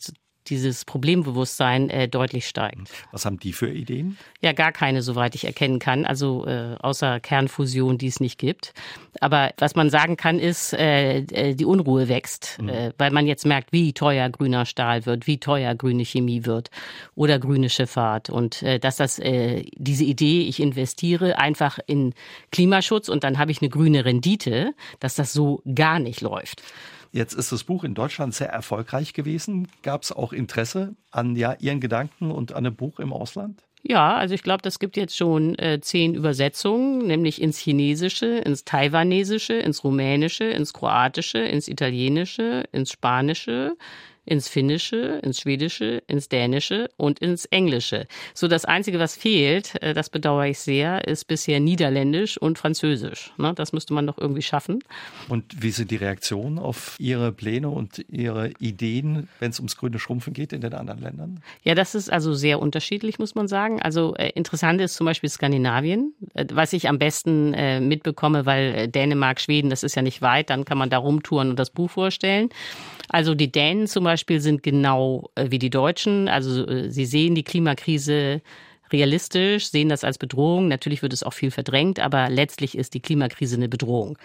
dieses 0.47 0.86
Problembewusstsein 0.86 1.89
äh, 1.89 2.08
deutlich 2.08 2.47
steigt. 2.47 2.91
Was 3.12 3.25
haben 3.25 3.39
die 3.39 3.54
für 3.54 3.69
Ideen? 3.69 4.17
Ja, 4.41 4.54
gar 4.54 4.71
keine, 4.71 5.01
soweit 5.01 5.36
ich 5.36 5.45
erkennen 5.45 5.80
kann. 5.80 6.06
Also 6.06 6.45
äh, 6.45 6.75
außer 6.80 7.19
Kernfusion, 7.19 7.97
die 7.97 8.08
es 8.08 8.19
nicht 8.19 8.38
gibt. 8.38 8.73
Aber 9.19 9.51
was 9.58 9.75
man 9.75 9.89
sagen 9.89 10.17
kann, 10.17 10.39
ist, 10.39 10.73
äh, 10.73 11.19
äh 11.19 11.56
die 11.56 11.65
Unruhe 11.65 12.08
wächst, 12.08 12.58
mhm. 12.62 12.69
äh, 12.69 12.93
weil 12.97 13.12
man 13.12 13.27
jetzt 13.27 13.45
merkt, 13.45 13.71
wie 13.71 13.93
teuer 13.93 14.30
grüner 14.30 14.65
Stahl 14.65 15.06
wird, 15.06 15.27
wie 15.27 15.39
teuer 15.39 15.75
grüne 15.75 16.04
Chemie 16.06 16.45
wird 16.45 16.69
oder 17.15 17.39
grüne 17.39 17.69
Schifffahrt. 17.69 18.30
Und 18.30 18.63
äh, 18.63 18.80
dass 18.80 18.95
das 18.95 19.19
äh, 19.19 19.63
diese 19.75 20.04
Idee, 20.04 20.41
ich 20.41 20.60
investiere 20.60 21.38
einfach 21.38 21.80
in 21.86 22.13
Klimaschutz 22.51 23.10
und 23.10 23.23
dann 23.23 23.38
habe 23.38 23.51
ich 23.51 23.62
eine 23.62 23.69
grüne 23.69 24.06
Rendite, 24.06 24.73
dass 24.99 25.15
das 25.15 25.34
so 25.34 25.62
gar 25.75 25.99
nicht 25.99 26.21
läuft. 26.21 26.63
Jetzt 27.12 27.34
ist 27.34 27.52
das 27.52 27.65
Buch 27.65 27.84
in 27.84 27.93
Deutschland 27.93 28.34
sehr 28.34 28.50
erfolgreich 28.50 29.13
gewesen. 29.13 29.67
Gab 29.84 30.04
es 30.04 30.12
auch 30.12 30.32
Interesse 30.32 30.95
an 31.12 31.36
ja, 31.36 31.56
Ihren 31.60 31.82
Gedanken 31.82 32.32
und 32.32 32.54
an 32.54 32.65
einem 32.65 32.76
Buch 32.76 33.00
im 33.00 33.12
Ausland? 33.12 33.63
Ja, 33.84 34.15
also 34.15 34.36
ich 34.36 34.43
glaube, 34.43 34.62
das 34.62 34.80
gibt 34.80 34.95
jetzt 34.95 35.17
schon 35.17 35.58
äh, 35.58 35.82
zehn 35.82 36.13
Übersetzungen, 36.13 37.00
nämlich 37.00 37.41
ins 37.41 37.58
Chinesische, 37.58 38.38
ins 38.38 38.63
Taiwanesische, 38.63 39.54
ins 39.54 39.84
Rumänische, 39.84 40.45
ins 40.45 40.71
Kroatische, 40.71 41.39
ins 41.39 41.67
Italienische, 41.67 42.63
ins 42.71 42.91
Spanische, 42.91 43.76
ins 44.25 44.47
Finnische, 44.47 45.19
ins 45.23 45.41
Schwedische, 45.41 46.03
ins 46.07 46.29
Dänische 46.29 46.89
und 46.95 47.19
ins 47.19 47.45
Englische. 47.45 48.07
So 48.34 48.47
das 48.47 48.65
Einzige, 48.65 48.99
was 48.99 49.15
fehlt, 49.15 49.81
äh, 49.81 49.93
das 49.93 50.10
bedauere 50.10 50.47
ich 50.47 50.60
sehr, 50.60 51.07
ist 51.07 51.25
bisher 51.25 51.60
Niederländisch 51.60 52.38
und 52.38 52.60
Französisch. 52.60 53.34
Ne, 53.38 53.53
das 53.55 53.73
müsste 53.73 53.93
man 53.93 54.05
doch 54.05 54.17
irgendwie 54.17 54.43
schaffen. 54.43 54.84
Und 55.27 55.62
wie 55.63 55.71
sind 55.71 55.89
die 55.91 55.95
Reaktionen 55.95 56.60
auf 56.60 56.95
Ihre 56.99 57.31
Pläne 57.31 57.69
und 57.69 58.05
Ihre 58.10 58.51
Ideen, 58.60 59.27
wenn 59.39 59.51
es 59.51 59.60
ums 59.60 59.75
grüne 59.75 59.97
Schrumpfen 59.97 60.34
geht 60.34 60.53
in 60.53 60.62
den 60.62 60.73
anderen 60.73 61.01
Ländern? 61.01 61.41
Ja, 61.63 61.73
das 61.73 61.95
ist 61.95 62.12
also 62.12 62.34
sehr 62.34 62.60
unterschiedlich, 62.60 63.17
muss 63.17 63.34
man 63.34 63.47
sagen. 63.47 63.81
Also 63.81 64.13
äh, 64.15 64.29
interessant 64.29 64.79
ist 64.81 64.95
zum 64.95 65.05
Beispiel 65.05 65.29
Skandinavien, 65.29 66.13
äh, 66.36 66.45
was 66.51 66.73
ich 66.73 66.88
am 66.88 66.99
besten 66.99 67.51
mitbekomme, 67.88 68.45
weil 68.45 68.88
Dänemark, 68.88 69.39
Schweden, 69.39 69.69
das 69.69 69.84
ist 69.84 69.95
ja 69.95 70.01
nicht 70.01 70.21
weit, 70.21 70.49
dann 70.49 70.65
kann 70.65 70.77
man 70.77 70.89
da 70.89 70.97
rumtouren 70.97 71.49
und 71.49 71.60
das 71.60 71.69
Buch 71.69 71.89
vorstellen. 71.89 72.49
Also 73.12 73.36
die 73.36 73.52
Dänen 73.52 73.88
zum 73.88 74.06
Beispiel 74.06 74.39
sind 74.39 74.63
genau 74.63 75.30
äh, 75.36 75.47
wie 75.50 75.60
die 75.60 75.69
Deutschen. 75.69 76.30
Also 76.30 76.65
äh, 76.65 76.89
sie 76.89 77.06
sehen 77.06 77.36
die 77.36 77.43
Klimakrise 77.43 78.41
realistisch, 78.91 79.69
sehen 79.69 79.89
das 79.89 80.04
als 80.04 80.17
Bedrohung. 80.17 80.69
Natürlich 80.69 81.02
wird 81.02 81.13
es 81.13 81.24
auch 81.24 81.34
viel 81.34 81.52
verdrängt, 81.52 82.00
aber 82.00 82.30
letztlich 82.30 82.78
ist 82.78 82.93
die 82.93 83.00
Klimakrise 83.02 83.56
eine 83.58 83.69
Bedrohung. 83.69 84.17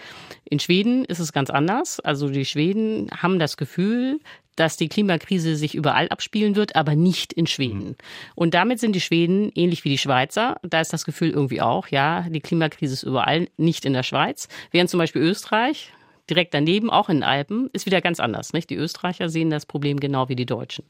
In 0.44 0.60
Schweden 0.60 1.04
ist 1.04 1.18
es 1.18 1.32
ganz 1.32 1.50
anders. 1.50 2.00
Also 2.00 2.28
die 2.28 2.44
Schweden 2.44 3.08
haben 3.16 3.38
das 3.38 3.56
Gefühl, 3.56 4.20
dass 4.54 4.76
die 4.76 4.88
Klimakrise 4.88 5.56
sich 5.56 5.74
überall 5.74 6.08
abspielen 6.08 6.56
wird, 6.56 6.76
aber 6.76 6.94
nicht 6.94 7.32
in 7.32 7.46
Schweden. 7.46 7.88
Mhm. 7.88 7.96
Und 8.36 8.54
damit 8.54 8.78
sind 8.78 8.94
die 8.94 9.00
Schweden 9.00 9.50
ähnlich 9.54 9.84
wie 9.84 9.90
die 9.90 9.98
Schweizer. 9.98 10.58
Da 10.62 10.80
ist 10.80 10.92
das 10.92 11.04
Gefühl 11.04 11.30
irgendwie 11.30 11.60
auch, 11.60 11.88
ja, 11.88 12.24
die 12.28 12.40
Klimakrise 12.40 12.94
ist 12.94 13.02
überall, 13.02 13.48
nicht 13.56 13.84
in 13.84 13.92
der 13.92 14.04
Schweiz. 14.04 14.48
Während 14.70 14.90
zum 14.90 14.98
Beispiel 14.98 15.22
Österreich, 15.22 15.92
direkt 16.28 16.54
daneben, 16.54 16.90
auch 16.90 17.08
in 17.08 17.18
den 17.18 17.22
Alpen, 17.24 17.68
ist 17.72 17.86
wieder 17.86 18.00
ganz 18.00 18.20
anders. 18.20 18.52
Nicht? 18.52 18.70
Die 18.70 18.76
Österreicher 18.76 19.28
sehen 19.28 19.50
das 19.50 19.66
Problem 19.66 20.00
genau 20.00 20.28
wie 20.28 20.36
die 20.36 20.46
Deutschen. 20.46 20.84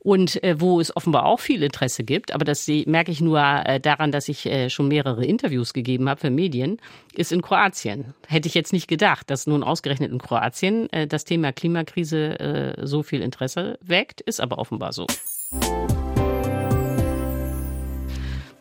Und 0.00 0.42
äh, 0.44 0.60
wo 0.60 0.80
es 0.80 0.94
offenbar 0.94 1.24
auch 1.24 1.40
viel 1.40 1.62
Interesse 1.62 2.04
gibt, 2.04 2.34
aber 2.34 2.44
das 2.44 2.68
merke 2.68 3.10
ich 3.10 3.22
nur 3.22 3.40
äh, 3.40 3.80
daran, 3.80 4.12
dass 4.12 4.28
ich 4.28 4.44
äh, 4.44 4.68
schon 4.68 4.88
mehrere 4.88 5.24
Interviews 5.24 5.72
gegeben 5.72 6.10
habe 6.10 6.20
für 6.20 6.30
Medien, 6.30 6.76
ist 7.14 7.32
in 7.32 7.40
Kroatien. 7.40 8.12
Hätte 8.28 8.46
ich 8.46 8.54
jetzt 8.54 8.74
nicht 8.74 8.86
gedacht, 8.86 9.30
dass 9.30 9.46
nun 9.46 9.62
ausgerechnet 9.62 10.12
in 10.12 10.18
Kroatien 10.18 10.92
äh, 10.92 11.06
das 11.06 11.24
Thema 11.24 11.52
Klimakrise 11.52 12.38
äh, 12.38 12.86
so 12.86 13.02
viel 13.02 13.22
Interesse 13.22 13.78
weckt, 13.80 14.20
ist 14.20 14.42
aber 14.42 14.58
offenbar 14.58 14.92
so. 14.92 15.06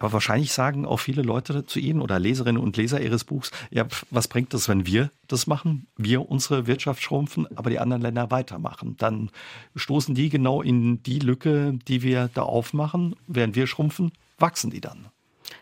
Aber 0.04 0.12
wahrscheinlich 0.12 0.52
sagen 0.52 0.86
auch 0.86 0.98
viele 0.98 1.22
Leute 1.22 1.66
zu 1.66 1.80
Ihnen 1.80 2.02
oder 2.02 2.20
Leserinnen 2.20 2.62
und 2.62 2.76
Leser 2.76 3.00
Ihres 3.00 3.24
Buchs, 3.24 3.52
ja, 3.72 3.86
was 4.10 4.28
bringt 4.28 4.54
es, 4.54 4.68
wenn 4.68 4.86
wir 4.86 5.12
das 5.30 5.48
machen, 5.48 5.88
wir 5.96 6.30
unsere 6.30 6.68
Wirtschaft 6.68 7.02
schrumpfen, 7.02 7.48
aber 7.56 7.70
die 7.70 7.80
anderen 7.80 8.02
Länder 8.02 8.30
weitermachen? 8.30 8.98
Dann 8.98 9.32
stoßen 9.78 10.14
die 10.14 10.28
genau 10.28 10.62
in 10.62 11.02
die 11.04 11.20
Lücke, 11.20 11.80
die 11.88 12.02
wir 12.02 12.30
da 12.34 12.42
aufmachen. 12.42 13.16
Während 13.28 13.56
wir 13.56 13.66
schrumpfen, 13.66 14.12
wachsen 14.40 14.72
die 14.72 14.82
dann. 14.82 15.08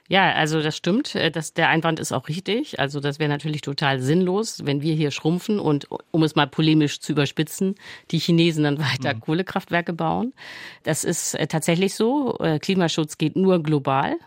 Ja, 0.07 0.33
also 0.33 0.63
das 0.63 0.75
stimmt. 0.75 1.13
Äh, 1.13 1.29
das, 1.29 1.53
der 1.53 1.69
Einwand 1.69 1.99
ist 1.99 2.11
auch 2.11 2.27
richtig. 2.27 2.79
Also 2.79 2.99
das 2.99 3.19
wäre 3.19 3.29
natürlich 3.29 3.61
total 3.61 4.01
sinnlos, 4.01 4.65
wenn 4.65 4.81
wir 4.81 4.95
hier 4.95 5.11
schrumpfen 5.11 5.59
und, 5.59 5.87
um 6.09 6.23
es 6.23 6.33
mal 6.33 6.47
polemisch 6.47 6.99
zu 6.99 7.11
überspitzen, 7.11 7.75
die 8.09 8.17
Chinesen 8.17 8.63
dann 8.63 8.79
weiter 8.93 9.13
mhm. 9.13 9.19
Kohlekraftwerke 9.19 9.93
bauen. 9.93 10.33
Das 10.81 11.03
ist 11.03 11.35
äh, 11.35 11.45
tatsächlich 11.45 11.93
so. 11.93 12.39
Äh, 12.39 12.57
Klimaschutz 12.57 13.19
geht 13.19 13.35
nur 13.35 13.61
global. 13.61 14.17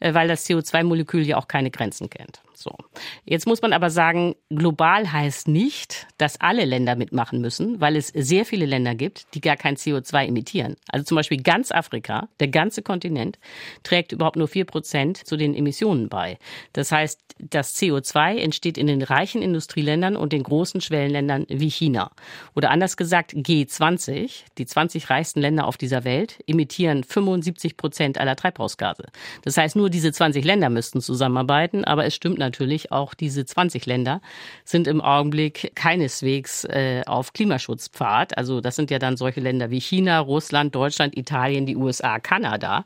Äh, 0.00 0.14
weil 0.14 0.28
das 0.28 0.46
CO2-Molekül 0.48 1.22
ja 1.22 1.36
auch 1.36 1.48
keine 1.48 1.70
Grenzen 1.70 2.10
kennt. 2.10 2.40
So. 2.62 2.76
Jetzt 3.24 3.46
muss 3.46 3.60
man 3.60 3.72
aber 3.72 3.90
sagen, 3.90 4.36
global 4.48 5.12
heißt 5.12 5.48
nicht, 5.48 6.06
dass 6.18 6.40
alle 6.40 6.64
Länder 6.64 6.94
mitmachen 6.96 7.40
müssen, 7.40 7.80
weil 7.80 7.96
es 7.96 8.08
sehr 8.08 8.44
viele 8.44 8.66
Länder 8.66 8.94
gibt, 8.94 9.34
die 9.34 9.40
gar 9.40 9.56
kein 9.56 9.76
CO2 9.76 10.26
emittieren. 10.26 10.76
Also 10.88 11.04
zum 11.04 11.16
Beispiel 11.16 11.42
ganz 11.42 11.72
Afrika, 11.72 12.28
der 12.40 12.48
ganze 12.48 12.82
Kontinent, 12.82 13.38
trägt 13.82 14.12
überhaupt 14.12 14.36
nur 14.36 14.48
vier 14.48 14.64
Prozent 14.64 15.16
zu 15.26 15.36
den 15.36 15.54
Emissionen 15.54 16.08
bei. 16.08 16.38
Das 16.72 16.92
heißt, 16.92 17.20
das 17.38 17.76
CO2 17.76 18.36
entsteht 18.38 18.78
in 18.78 18.86
den 18.86 19.02
reichen 19.02 19.42
Industrieländern 19.42 20.16
und 20.16 20.32
den 20.32 20.44
großen 20.44 20.80
Schwellenländern 20.80 21.46
wie 21.48 21.70
China. 21.70 22.12
Oder 22.54 22.70
anders 22.70 22.96
gesagt, 22.96 23.32
G20, 23.32 24.44
die 24.58 24.66
20 24.66 25.10
reichsten 25.10 25.40
Länder 25.40 25.66
auf 25.66 25.76
dieser 25.76 26.04
Welt, 26.04 26.38
emittieren 26.46 27.02
75 27.02 27.76
Prozent 27.76 28.18
aller 28.18 28.36
Treibhausgase. 28.36 29.06
Das 29.42 29.56
heißt, 29.56 29.74
nur 29.74 29.90
diese 29.90 30.12
20 30.12 30.44
Länder 30.44 30.70
müssten 30.70 31.00
zusammenarbeiten, 31.00 31.84
aber 31.84 32.04
es 32.04 32.14
stimmt 32.14 32.38
natürlich 32.38 32.51
auch, 32.90 33.14
diese 33.14 33.44
20 33.44 33.86
Länder 33.86 34.20
sind 34.64 34.86
im 34.86 35.00
Augenblick 35.00 35.72
keineswegs 35.74 36.64
äh, 36.64 37.02
auf 37.06 37.32
Klimaschutzpfad. 37.32 38.36
Also 38.36 38.60
das 38.60 38.76
sind 38.76 38.90
ja 38.90 38.98
dann 38.98 39.16
solche 39.16 39.40
Länder 39.40 39.70
wie 39.70 39.80
China, 39.80 40.20
Russland, 40.20 40.74
Deutschland, 40.74 41.16
Italien, 41.16 41.66
die 41.66 41.76
USA, 41.76 42.18
Kanada 42.18 42.84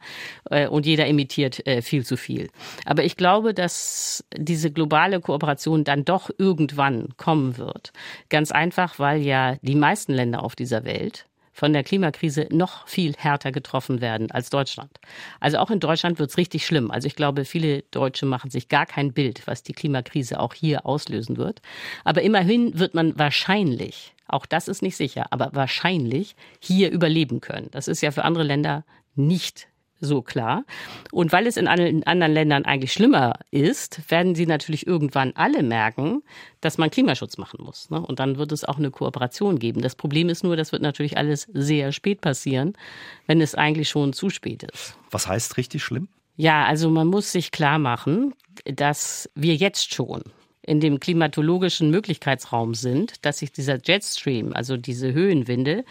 äh, 0.50 0.68
und 0.68 0.86
jeder 0.86 1.06
emittiert 1.06 1.66
äh, 1.66 1.82
viel 1.82 2.04
zu 2.04 2.16
viel. 2.16 2.48
Aber 2.84 3.04
ich 3.04 3.16
glaube, 3.16 3.54
dass 3.54 4.24
diese 4.36 4.70
globale 4.70 5.20
Kooperation 5.20 5.84
dann 5.84 6.04
doch 6.04 6.30
irgendwann 6.38 7.08
kommen 7.16 7.58
wird. 7.58 7.92
Ganz 8.28 8.52
einfach, 8.52 8.98
weil 8.98 9.22
ja 9.22 9.56
die 9.62 9.74
meisten 9.74 10.12
Länder 10.12 10.42
auf 10.42 10.56
dieser 10.56 10.84
Welt 10.84 11.26
von 11.56 11.72
der 11.72 11.82
Klimakrise 11.84 12.46
noch 12.50 12.86
viel 12.86 13.14
härter 13.16 13.50
getroffen 13.50 14.02
werden 14.02 14.30
als 14.30 14.50
Deutschland. 14.50 15.00
Also 15.40 15.56
auch 15.56 15.70
in 15.70 15.80
Deutschland 15.80 16.18
wird 16.18 16.28
es 16.28 16.36
richtig 16.36 16.66
schlimm. 16.66 16.90
Also 16.90 17.06
ich 17.06 17.16
glaube, 17.16 17.46
viele 17.46 17.80
Deutsche 17.90 18.26
machen 18.26 18.50
sich 18.50 18.68
gar 18.68 18.84
kein 18.84 19.14
Bild, 19.14 19.46
was 19.46 19.62
die 19.62 19.72
Klimakrise 19.72 20.38
auch 20.38 20.52
hier 20.52 20.84
auslösen 20.84 21.38
wird. 21.38 21.62
Aber 22.04 22.20
immerhin 22.20 22.78
wird 22.78 22.92
man 22.92 23.18
wahrscheinlich, 23.18 24.14
auch 24.28 24.44
das 24.44 24.68
ist 24.68 24.82
nicht 24.82 24.98
sicher, 24.98 25.28
aber 25.30 25.48
wahrscheinlich 25.54 26.36
hier 26.60 26.90
überleben 26.90 27.40
können. 27.40 27.68
Das 27.70 27.88
ist 27.88 28.02
ja 28.02 28.10
für 28.10 28.24
andere 28.24 28.44
Länder 28.44 28.84
nicht 29.14 29.66
so 30.00 30.22
klar. 30.22 30.64
Und 31.12 31.32
weil 31.32 31.46
es 31.46 31.56
in 31.56 31.66
anderen 31.66 32.32
Ländern 32.32 32.64
eigentlich 32.64 32.92
schlimmer 32.92 33.38
ist, 33.50 34.10
werden 34.10 34.34
sie 34.34 34.46
natürlich 34.46 34.86
irgendwann 34.86 35.32
alle 35.34 35.62
merken, 35.62 36.22
dass 36.60 36.78
man 36.78 36.90
Klimaschutz 36.90 37.38
machen 37.38 37.62
muss. 37.62 37.90
Ne? 37.90 38.00
Und 38.00 38.20
dann 38.20 38.38
wird 38.38 38.52
es 38.52 38.64
auch 38.64 38.78
eine 38.78 38.90
Kooperation 38.90 39.58
geben. 39.58 39.82
Das 39.82 39.94
Problem 39.94 40.28
ist 40.28 40.44
nur, 40.44 40.56
das 40.56 40.72
wird 40.72 40.82
natürlich 40.82 41.16
alles 41.16 41.48
sehr 41.52 41.92
spät 41.92 42.20
passieren, 42.20 42.74
wenn 43.26 43.40
es 43.40 43.54
eigentlich 43.54 43.88
schon 43.88 44.12
zu 44.12 44.30
spät 44.30 44.62
ist. 44.62 44.96
Was 45.10 45.28
heißt 45.28 45.56
richtig 45.56 45.82
schlimm? 45.82 46.08
Ja, 46.36 46.66
also 46.66 46.90
man 46.90 47.06
muss 47.06 47.32
sich 47.32 47.50
klar 47.50 47.78
machen, 47.78 48.34
dass 48.64 49.30
wir 49.34 49.54
jetzt 49.54 49.94
schon 49.94 50.22
in 50.60 50.80
dem 50.80 51.00
klimatologischen 51.00 51.90
Möglichkeitsraum 51.90 52.74
sind, 52.74 53.24
dass 53.24 53.38
sich 53.38 53.52
dieser 53.52 53.78
Jetstream, 53.82 54.52
also 54.52 54.76
diese 54.76 55.12
Höhenwinde, 55.12 55.84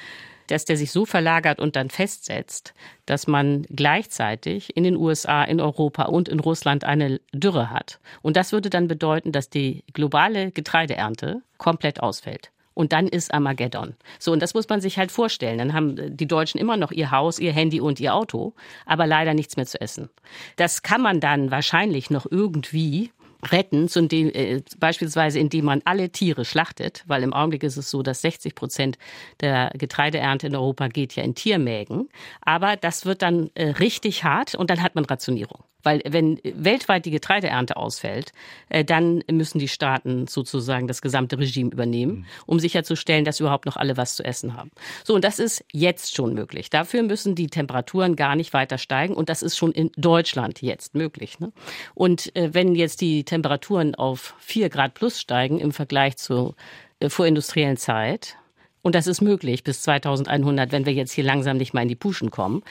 dass 0.48 0.66
der 0.66 0.78
sich 0.78 0.92
so 0.92 1.06
verlagert 1.06 1.60
und 1.60 1.76
dann 1.76 1.90
festsetzt, 1.90 2.74
dass 3.06 3.28
man 3.28 3.66
gleichzeitig 3.70 4.76
in 4.76 4.84
den 4.84 4.96
USA, 4.96 5.44
in 5.44 5.60
Europa 5.60 6.04
und 6.04 6.30
in 6.30 6.40
Russland 6.40 6.84
eine 6.84 7.20
Dürre 7.34 7.70
hat. 7.70 8.00
Und 8.22 8.38
das 8.38 8.52
würde 8.52 8.70
dann 8.70 8.88
bedeuten, 8.88 9.32
dass 9.32 9.50
die 9.50 9.84
globale 9.94 10.52
Getreideernte 10.52 11.42
komplett 11.58 12.02
ausfällt. 12.02 12.52
Und 12.76 12.92
dann 12.92 13.08
ist 13.08 13.34
Armageddon. 13.34 13.96
So, 14.20 14.34
und 14.34 14.42
das 14.42 14.54
muss 14.54 14.68
man 14.68 14.82
sich 14.82 14.98
halt 14.98 15.10
vorstellen. 15.10 15.58
Dann 15.58 15.74
haben 15.74 16.18
die 16.18 16.28
Deutschen 16.28 16.60
immer 16.60 16.76
noch 16.76 16.92
ihr 16.92 17.10
Haus, 17.10 17.40
ihr 17.40 17.54
Handy 17.54 17.80
und 17.80 18.02
ihr 18.02 18.14
Auto, 18.14 18.54
aber 18.86 19.08
leider 19.08 19.34
nichts 19.34 19.56
mehr 19.56 19.66
zu 19.66 19.80
essen. 19.80 20.10
Das 20.58 20.84
kann 20.84 21.02
man 21.02 21.22
dann 21.22 21.52
wahrscheinlich 21.52 22.10
noch 22.10 22.26
irgendwie 22.30 23.12
retten, 23.44 23.88
zum 23.88 24.08
dem, 24.08 24.30
äh, 24.30 24.62
beispielsweise 24.80 25.40
indem 25.40 25.66
man 25.66 25.82
alle 25.86 26.10
Tiere 26.10 26.46
schlachtet, 26.46 27.04
weil 27.08 27.24
im 27.24 27.34
Augenblick 27.34 27.64
ist 27.64 27.78
es 27.78 27.90
so, 27.90 28.04
dass 28.04 28.22
60 28.22 28.56
Prozent 28.56 28.98
der 29.42 29.72
Getreideernte 29.78 30.48
in 30.48 30.56
Europa 30.56 30.88
geht 30.88 31.16
ja 31.16 31.24
in 31.24 31.36
Tiermägen. 31.36 32.10
Aber 32.42 32.76
das 32.76 33.06
wird 33.06 33.22
dann 33.22 33.50
äh, 33.56 33.70
richtig 33.70 34.24
hart 34.24 34.56
und 34.56 34.70
dann 34.70 34.82
hat 34.82 34.96
man 34.96 35.06
Rationierung. 35.06 35.64
Weil 35.86 36.02
wenn 36.06 36.40
weltweit 36.44 37.06
die 37.06 37.12
Getreideernte 37.12 37.78
ausfällt, 37.78 38.34
äh, 38.70 38.84
dann 38.84 39.24
müssen 39.32 39.60
die 39.60 39.68
Staaten 39.68 40.28
sozusagen 40.28 40.88
das 40.88 41.02
gesamte 41.02 41.38
Regime 41.38 41.72
übernehmen, 41.72 42.14
mhm. 42.14 42.26
um 42.48 42.60
sicherzustellen, 42.60 43.24
dass 43.24 43.40
überhaupt 43.40 43.66
noch 43.66 43.78
alle 43.78 43.96
was 43.96 44.16
zu 44.16 44.24
essen 44.24 44.58
haben. 44.58 44.72
So, 45.04 45.16
und 45.16 45.24
das 45.24 45.40
ist 45.40 45.64
jetzt 45.72 46.16
schon 46.16 46.34
möglich. 46.34 46.70
Dafür 46.70 47.04
müssen 47.04 47.36
die 47.36 47.48
Temperaturen 47.48 48.16
gar 48.16 48.36
nicht 48.36 48.54
weiter 48.54 48.78
steigen 48.78 49.14
und 49.14 49.30
das 49.30 49.44
ist 49.44 49.58
schon 49.58 49.72
in 49.72 49.92
Deutschland 49.96 50.62
jetzt 50.62 50.96
möglich. 50.96 51.40
Ne? 51.40 51.52
Und 51.94 52.36
äh, 52.36 52.54
wenn 52.54 52.76
jetzt 52.76 53.02
die 53.02 53.24
Temperaturen 53.24 53.96
auf 53.96 54.36
vier 54.40 54.70
Grad 54.70 54.96
plus 54.96 55.22
steigen 55.22 55.60
im 55.60 55.72
Vergleich 55.72 56.18
zur 56.18 56.56
äh, 57.00 57.10
vorindustriellen 57.10 57.78
Zeit, 57.78 58.38
und 58.82 58.94
das 58.94 59.08
ist 59.08 59.20
möglich 59.20 59.64
bis 59.64 59.82
2100, 59.82 60.72
wenn 60.72 60.86
wir 60.86 60.94
jetzt 60.94 61.12
hier 61.12 61.24
langsam 61.24 61.58
nicht 61.58 61.74
mal 61.74 61.82
in 61.82 61.88
die 61.88 61.96
Puschen 61.96 62.30
kommen, 62.30 62.62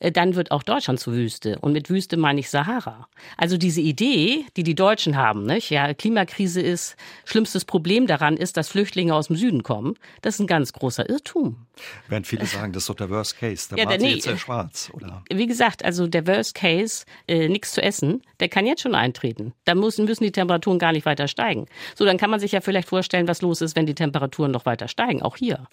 dann 0.00 0.34
wird 0.34 0.50
auch 0.50 0.62
Deutschland 0.62 0.98
zu 0.98 1.12
Wüste. 1.12 1.58
Und 1.60 1.72
mit 1.72 1.90
Wüste 1.90 2.16
meine 2.16 2.40
ich 2.40 2.50
Sahara. 2.50 3.08
Also 3.36 3.56
diese 3.56 3.80
Idee, 3.80 4.46
die 4.56 4.62
die 4.62 4.74
Deutschen 4.74 5.16
haben, 5.16 5.44
nicht? 5.44 5.70
ja, 5.70 5.92
Klimakrise 5.94 6.60
ist, 6.60 6.96
schlimmstes 7.24 7.64
Problem 7.64 8.06
daran 8.06 8.36
ist, 8.36 8.56
dass 8.56 8.68
Flüchtlinge 8.68 9.14
aus 9.14 9.28
dem 9.28 9.36
Süden 9.36 9.62
kommen. 9.62 9.94
Das 10.22 10.34
ist 10.34 10.40
ein 10.40 10.46
ganz 10.46 10.72
großer 10.72 11.08
Irrtum. 11.08 11.66
Während 12.08 12.26
viele 12.26 12.46
sagen, 12.46 12.72
das 12.72 12.84
ist 12.84 12.90
doch 12.90 12.96
der 12.96 13.10
Worst 13.10 13.38
Case. 13.38 13.68
Da 13.70 13.76
ja, 13.76 13.84
der, 13.84 13.98
nee, 13.98 14.14
jetzt 14.14 14.24
sehr 14.24 14.36
schwarz, 14.36 14.90
oder? 14.92 15.22
Wie 15.32 15.46
gesagt, 15.46 15.84
also 15.84 16.06
der 16.06 16.26
Worst 16.26 16.54
Case, 16.54 17.04
äh, 17.28 17.48
nichts 17.48 17.72
zu 17.72 17.82
essen, 17.82 18.22
der 18.40 18.48
kann 18.48 18.66
jetzt 18.66 18.82
schon 18.82 18.94
eintreten. 18.94 19.52
Da 19.64 19.74
müssen, 19.74 20.04
müssen 20.06 20.24
die 20.24 20.32
Temperaturen 20.32 20.78
gar 20.78 20.92
nicht 20.92 21.06
weiter 21.06 21.28
steigen. 21.28 21.66
So, 21.94 22.04
dann 22.04 22.16
kann 22.16 22.30
man 22.30 22.40
sich 22.40 22.52
ja 22.52 22.60
vielleicht 22.60 22.88
vorstellen, 22.88 23.28
was 23.28 23.42
los 23.42 23.60
ist, 23.60 23.76
wenn 23.76 23.86
die 23.86 23.94
Temperaturen 23.94 24.50
noch 24.50 24.66
weiter 24.66 24.88
steigen, 24.88 25.22
auch 25.22 25.36
hier. 25.36 25.66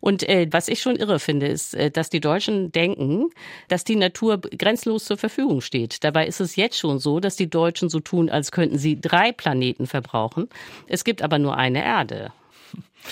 Und 0.00 0.28
äh, 0.28 0.48
was 0.50 0.68
ich 0.68 0.80
schon 0.80 0.96
irre 0.96 1.18
finde, 1.18 1.46
ist, 1.46 1.74
äh, 1.74 1.90
dass 1.90 2.10
die 2.10 2.20
Deutschen 2.20 2.72
denken, 2.72 3.30
dass 3.74 3.82
die 3.82 3.96
Natur 3.96 4.40
grenzlos 4.40 5.04
zur 5.04 5.16
Verfügung 5.16 5.60
steht. 5.60 6.04
Dabei 6.04 6.28
ist 6.28 6.40
es 6.40 6.54
jetzt 6.54 6.78
schon 6.78 7.00
so, 7.00 7.18
dass 7.18 7.34
die 7.34 7.50
Deutschen 7.50 7.88
so 7.88 7.98
tun, 7.98 8.30
als 8.30 8.52
könnten 8.52 8.78
sie 8.78 9.00
drei 9.00 9.32
Planeten 9.32 9.88
verbrauchen. 9.88 10.48
Es 10.86 11.02
gibt 11.02 11.22
aber 11.22 11.40
nur 11.40 11.56
eine 11.56 11.84
Erde. 11.84 12.32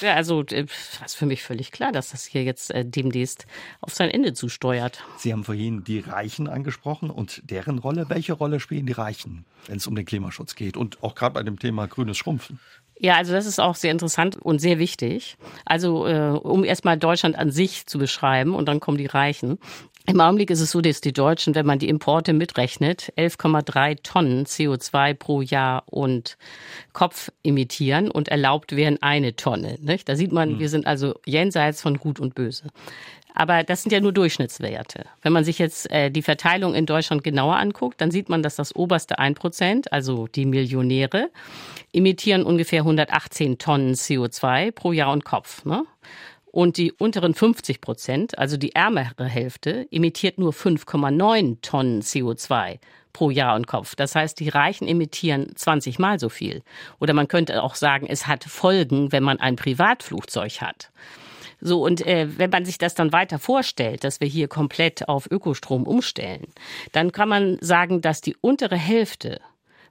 Ja, 0.01 0.15
also 0.15 0.45
das 0.45 0.53
äh, 0.57 0.67
ist 1.05 1.17
für 1.17 1.27
mich 1.27 1.43
völlig 1.43 1.73
klar, 1.73 1.91
dass 1.91 2.11
das 2.11 2.27
hier 2.27 2.45
jetzt 2.45 2.71
äh, 2.71 2.85
demnächst 2.85 3.47
auf 3.81 3.93
sein 3.93 4.09
Ende 4.09 4.35
zusteuert. 4.35 5.03
Sie 5.17 5.33
haben 5.33 5.43
vorhin 5.43 5.83
die 5.83 5.99
Reichen 5.99 6.47
angesprochen 6.47 7.11
und 7.11 7.43
deren 7.51 7.81
Rolle. 7.81 8.09
Welche 8.09 8.35
Rolle 8.35 8.61
spielen 8.61 8.87
die 8.87 8.93
Reichen, 8.93 9.45
wenn 9.67 9.79
es 9.79 9.89
um 9.89 9.97
den 9.97 10.05
Klimaschutz 10.05 10.55
geht 10.55 10.77
und 10.77 11.03
auch 11.03 11.17
gerade 11.17 11.35
bei 11.35 11.43
dem 11.43 11.59
Thema 11.59 11.89
grünes 11.89 12.17
Schrumpfen? 12.19 12.61
Ja, 13.03 13.17
also 13.17 13.33
das 13.33 13.47
ist 13.47 13.59
auch 13.59 13.75
sehr 13.75 13.91
interessant 13.91 14.37
und 14.37 14.61
sehr 14.61 14.79
wichtig. 14.79 15.37
Also 15.65 16.07
äh, 16.07 16.39
um 16.39 16.63
erstmal 16.63 16.97
Deutschland 16.97 17.37
an 17.37 17.51
sich 17.51 17.87
zu 17.87 17.99
beschreiben 17.99 18.55
und 18.55 18.67
dann 18.67 18.79
kommen 18.79 18.97
die 18.97 19.07
Reichen. 19.07 19.59
Im 20.07 20.21
Augenblick 20.21 20.51
ist 20.51 20.61
es 20.61 20.73
so, 20.73 20.81
dass 20.81 21.01
die 21.01 21.13
Deutschen, 21.13 21.55
wenn 21.55 21.65
man 21.65 21.79
die 21.79 21.89
Importe 21.89 22.33
mitrechnet, 22.33 23.13
11,3 23.17 24.03
Tonnen 24.03 24.47
CO2 24.47 25.15
pro 25.15 25.43
Jahr 25.43 25.85
und 25.87 26.37
Kopf 26.93 27.31
emittieren 27.45 28.11
und 28.11 28.29
erlaubt 28.29 28.75
wären 28.75 29.01
eine 29.01 29.37
Tonne. 29.37 29.79
Nicht? 29.81 30.09
Da 30.09 30.17
sieht 30.17 30.33
man, 30.33 30.55
mhm. 30.55 30.59
wir 30.59 30.69
sind 30.69 30.87
also 30.87 31.15
jenseits 31.25 31.81
von 31.81 31.99
Gut 31.99 32.19
und 32.19 32.35
Böse. 32.35 32.65
Aber 33.35 33.63
das 33.63 33.83
sind 33.83 33.93
ja 33.93 34.01
nur 34.01 34.13
Durchschnittswerte. 34.13 35.07
Wenn 35.23 35.33
man 35.33 35.45
sich 35.45 35.59
jetzt 35.59 35.91
äh, 35.91 36.11
die 36.11 36.23
Verteilung 36.23 36.75
in 36.75 36.85
Deutschland 36.85 37.25
genauer 37.25 37.57
anguckt, 37.57 38.01
dann 38.01 38.11
sieht 38.11 38.29
man, 38.29 38.43
dass 38.43 38.57
das 38.57 38.75
oberste 38.77 39.19
1 39.19 39.39
Prozent, 39.39 39.93
also 39.93 40.27
die 40.27 40.45
Millionäre, 40.45 41.31
emittieren 41.93 42.43
ungefähr 42.43 42.81
118 42.81 43.59
Tonnen 43.59 43.95
CO2 43.95 44.73
pro 44.73 44.93
Jahr 44.93 45.13
und 45.13 45.25
Kopf. 45.25 45.65
Ne? 45.65 45.85
Und 46.53 46.77
die 46.77 46.93
unteren 46.93 47.35
50 47.35 47.81
Prozent, 47.81 48.39
also 48.39 48.57
die 48.57 48.75
ärmere 48.75 49.25
Hälfte, 49.25 49.89
emittiert 49.91 50.39
nur 50.39 50.53
5,9 50.53 51.63
Tonnen 51.63 52.03
CO2 52.03 52.79
pro 53.15 53.31
Jahr 53.31 53.57
und 53.57 53.67
Kopf. 53.67 53.95
Das 53.95 54.15
heißt, 54.15 54.39
die 54.39 54.51
Reichen 54.51 54.87
emittieren 54.87 55.53
20 55.57 55.99
Mal 55.99 56.21
so 56.21 56.29
viel. 56.29 56.63
Oder 57.01 57.15
man 57.15 57.27
könnte 57.27 57.63
auch 57.63 57.75
sagen, 57.75 58.07
es 58.07 58.27
hat 58.27 58.45
Folgen, 58.45 59.13
wenn 59.13 59.23
man 59.23 59.41
ein 59.41 59.57
Privatflugzeug 59.57 60.61
hat. 60.61 60.91
So, 61.61 61.83
und 61.85 62.05
äh, 62.07 62.27
wenn 62.39 62.51
man 62.51 62.65
sich 62.65 62.77
das 62.77 62.95
dann 62.95 63.13
weiter 63.13 63.39
vorstellt, 63.39 64.05
dass 64.05 64.21
wir 64.21 64.29
hier 64.29 64.49
komplett 64.49 65.09
auf 65.09 65.31
Ökostrom 65.31 65.87
umstellen, 65.87 66.49
dann 66.93 67.13
kann 67.13 67.29
man 67.29 67.57
sagen, 67.61 68.03
dass 68.03 68.21
die 68.21 68.37
untere 68.41 68.77
Hälfte 68.77 69.41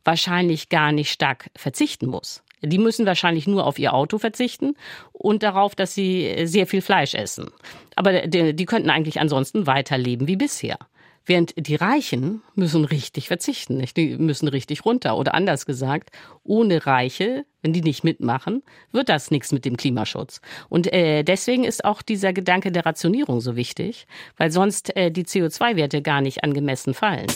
wahrscheinlich 0.04 0.70
gar 0.70 0.92
nicht 0.92 1.12
stark 1.12 1.50
verzichten 1.56 2.08
muss. 2.08 2.44
Die 2.62 2.78
müssen 2.78 3.06
wahrscheinlich 3.06 3.48
nur 3.48 3.66
auf 3.66 3.80
ihr 3.80 3.94
Auto 3.94 4.18
verzichten 4.18 4.76
und 5.12 5.44
darauf, 5.44 5.76
dass 5.76 5.96
sie 5.96 6.44
sehr 6.46 6.68
viel 6.68 6.82
Fleisch 6.82 7.16
essen. 7.16 7.50
Aber 7.96 8.28
die, 8.28 8.56
die 8.56 8.66
könnten 8.66 8.90
eigentlich 8.90 9.20
ansonsten 9.20 9.68
weiterleben 9.68 10.28
wie 10.28 10.36
bisher. 10.36 10.78
Während 11.26 11.54
die 11.56 11.76
Reichen 11.76 12.42
müssen 12.56 12.84
richtig 12.84 13.28
verzichten, 13.28 13.78
nicht? 13.78 13.96
die 13.96 14.18
müssen 14.18 14.48
richtig 14.48 14.86
runter. 14.86 15.18
Oder 15.18 15.36
anders 15.36 15.68
gesagt, 15.68 16.10
ohne 16.44 16.88
Reiche, 16.88 17.46
wenn 17.62 17.74
die 17.74 17.82
nicht 17.82 18.04
mitmachen, 18.04 18.64
wird 18.92 19.08
das 19.08 19.30
nichts 19.30 19.52
mit 19.52 19.64
dem 19.64 19.78
Klimaschutz. 19.78 20.42
Und 20.68 20.92
äh, 20.92 21.24
deswegen 21.24 21.64
ist 21.64 21.86
auch 21.86 22.02
dieser 22.02 22.34
Gedanke 22.34 22.72
der 22.72 22.88
Rationierung 22.88 23.40
so 23.40 23.56
wichtig, 23.56 24.08
weil 24.38 24.52
sonst 24.52 24.96
äh, 24.96 25.12
die 25.12 25.26
CO2-Werte 25.26 26.02
gar 26.02 26.22
nicht 26.22 26.44
angemessen 26.44 26.96
fallen. 26.96 27.28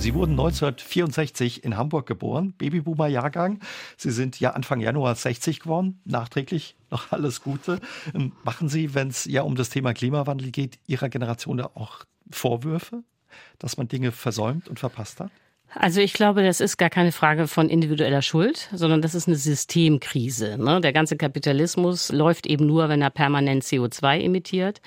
Sie 0.00 0.14
wurden 0.14 0.32
1964 0.32 1.64
in 1.64 1.76
Hamburg 1.76 2.06
geboren, 2.06 2.54
Babyboomer-Jahrgang. 2.56 3.58
Sie 3.96 4.12
sind 4.12 4.38
ja 4.38 4.50
Anfang 4.50 4.80
Januar 4.80 5.16
60 5.16 5.60
geworden. 5.60 6.00
Nachträglich 6.04 6.76
noch 6.90 7.10
alles 7.10 7.42
Gute. 7.42 7.80
Ähm, 8.14 8.32
machen 8.44 8.68
Sie, 8.68 8.94
wenn 8.94 9.08
es 9.08 9.24
ja 9.24 9.42
um 9.42 9.56
das 9.56 9.70
Thema 9.70 9.94
Klimawandel 9.94 10.52
geht, 10.52 10.78
Ihrer 10.86 11.08
Generation 11.08 11.56
da 11.56 11.70
auch 11.74 12.04
Vorwürfe, 12.30 13.02
dass 13.58 13.76
man 13.76 13.88
Dinge 13.88 14.12
versäumt 14.12 14.68
und 14.68 14.78
verpasst 14.78 15.18
hat? 15.18 15.32
Also 15.74 16.00
ich 16.00 16.12
glaube, 16.12 16.42
das 16.42 16.60
ist 16.60 16.78
gar 16.78 16.90
keine 16.90 17.12
Frage 17.12 17.46
von 17.46 17.68
individueller 17.68 18.22
Schuld, 18.22 18.68
sondern 18.72 19.02
das 19.02 19.14
ist 19.14 19.26
eine 19.26 19.36
Systemkrise. 19.36 20.56
Ne? 20.58 20.80
Der 20.80 20.92
ganze 20.92 21.16
Kapitalismus 21.16 22.10
läuft 22.10 22.46
eben 22.46 22.66
nur, 22.66 22.88
wenn 22.88 23.02
er 23.02 23.10
permanent 23.10 23.64
CO2 23.64 24.20
emittiert. 24.20 24.80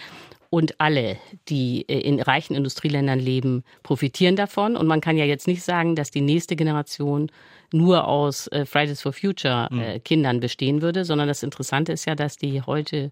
Und 0.51 0.81
alle, 0.81 1.17
die 1.47 1.85
äh, 1.87 1.99
in 1.99 2.19
reichen 2.19 2.55
Industrieländern 2.55 3.19
leben, 3.19 3.63
profitieren 3.83 4.35
davon. 4.35 4.75
Und 4.75 4.85
man 4.85 4.99
kann 4.99 5.15
ja 5.15 5.23
jetzt 5.23 5.47
nicht 5.47 5.63
sagen, 5.63 5.95
dass 5.95 6.11
die 6.11 6.19
nächste 6.19 6.57
Generation 6.57 7.31
nur 7.71 8.05
aus 8.05 8.47
äh, 8.47 8.65
Fridays 8.65 9.01
for 9.01 9.13
Future 9.13 9.69
mhm. 9.71 10.03
Kindern 10.03 10.41
bestehen 10.41 10.81
würde, 10.81 11.05
sondern 11.05 11.29
das 11.29 11.41
Interessante 11.41 11.93
ist 11.93 12.05
ja, 12.05 12.15
dass 12.15 12.35
die 12.35 12.61
heute 12.61 13.11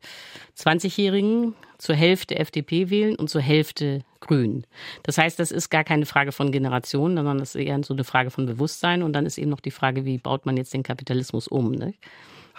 20-Jährigen 0.57 1.55
zur 1.77 1.95
Hälfte 1.95 2.37
FDP 2.37 2.89
wählen 2.89 3.15
und 3.15 3.29
zur 3.29 3.41
Hälfte 3.41 4.03
Grün. 4.19 4.65
Das 5.03 5.17
heißt, 5.17 5.39
das 5.39 5.51
ist 5.51 5.69
gar 5.69 5.85
keine 5.85 6.05
Frage 6.05 6.33
von 6.33 6.51
Generation, 6.51 7.15
sondern 7.15 7.37
das 7.37 7.55
ist 7.55 7.61
eher 7.65 7.81
so 7.85 7.93
eine 7.93 8.03
Frage 8.03 8.31
von 8.31 8.47
Bewusstsein. 8.47 9.01
Und 9.01 9.13
dann 9.13 9.25
ist 9.25 9.37
eben 9.37 9.49
noch 9.49 9.61
die 9.61 9.71
Frage, 9.71 10.03
wie 10.03 10.17
baut 10.17 10.45
man 10.45 10.57
jetzt 10.57 10.73
den 10.73 10.83
Kapitalismus 10.83 11.47
um? 11.47 11.71
Ne? 11.71 11.93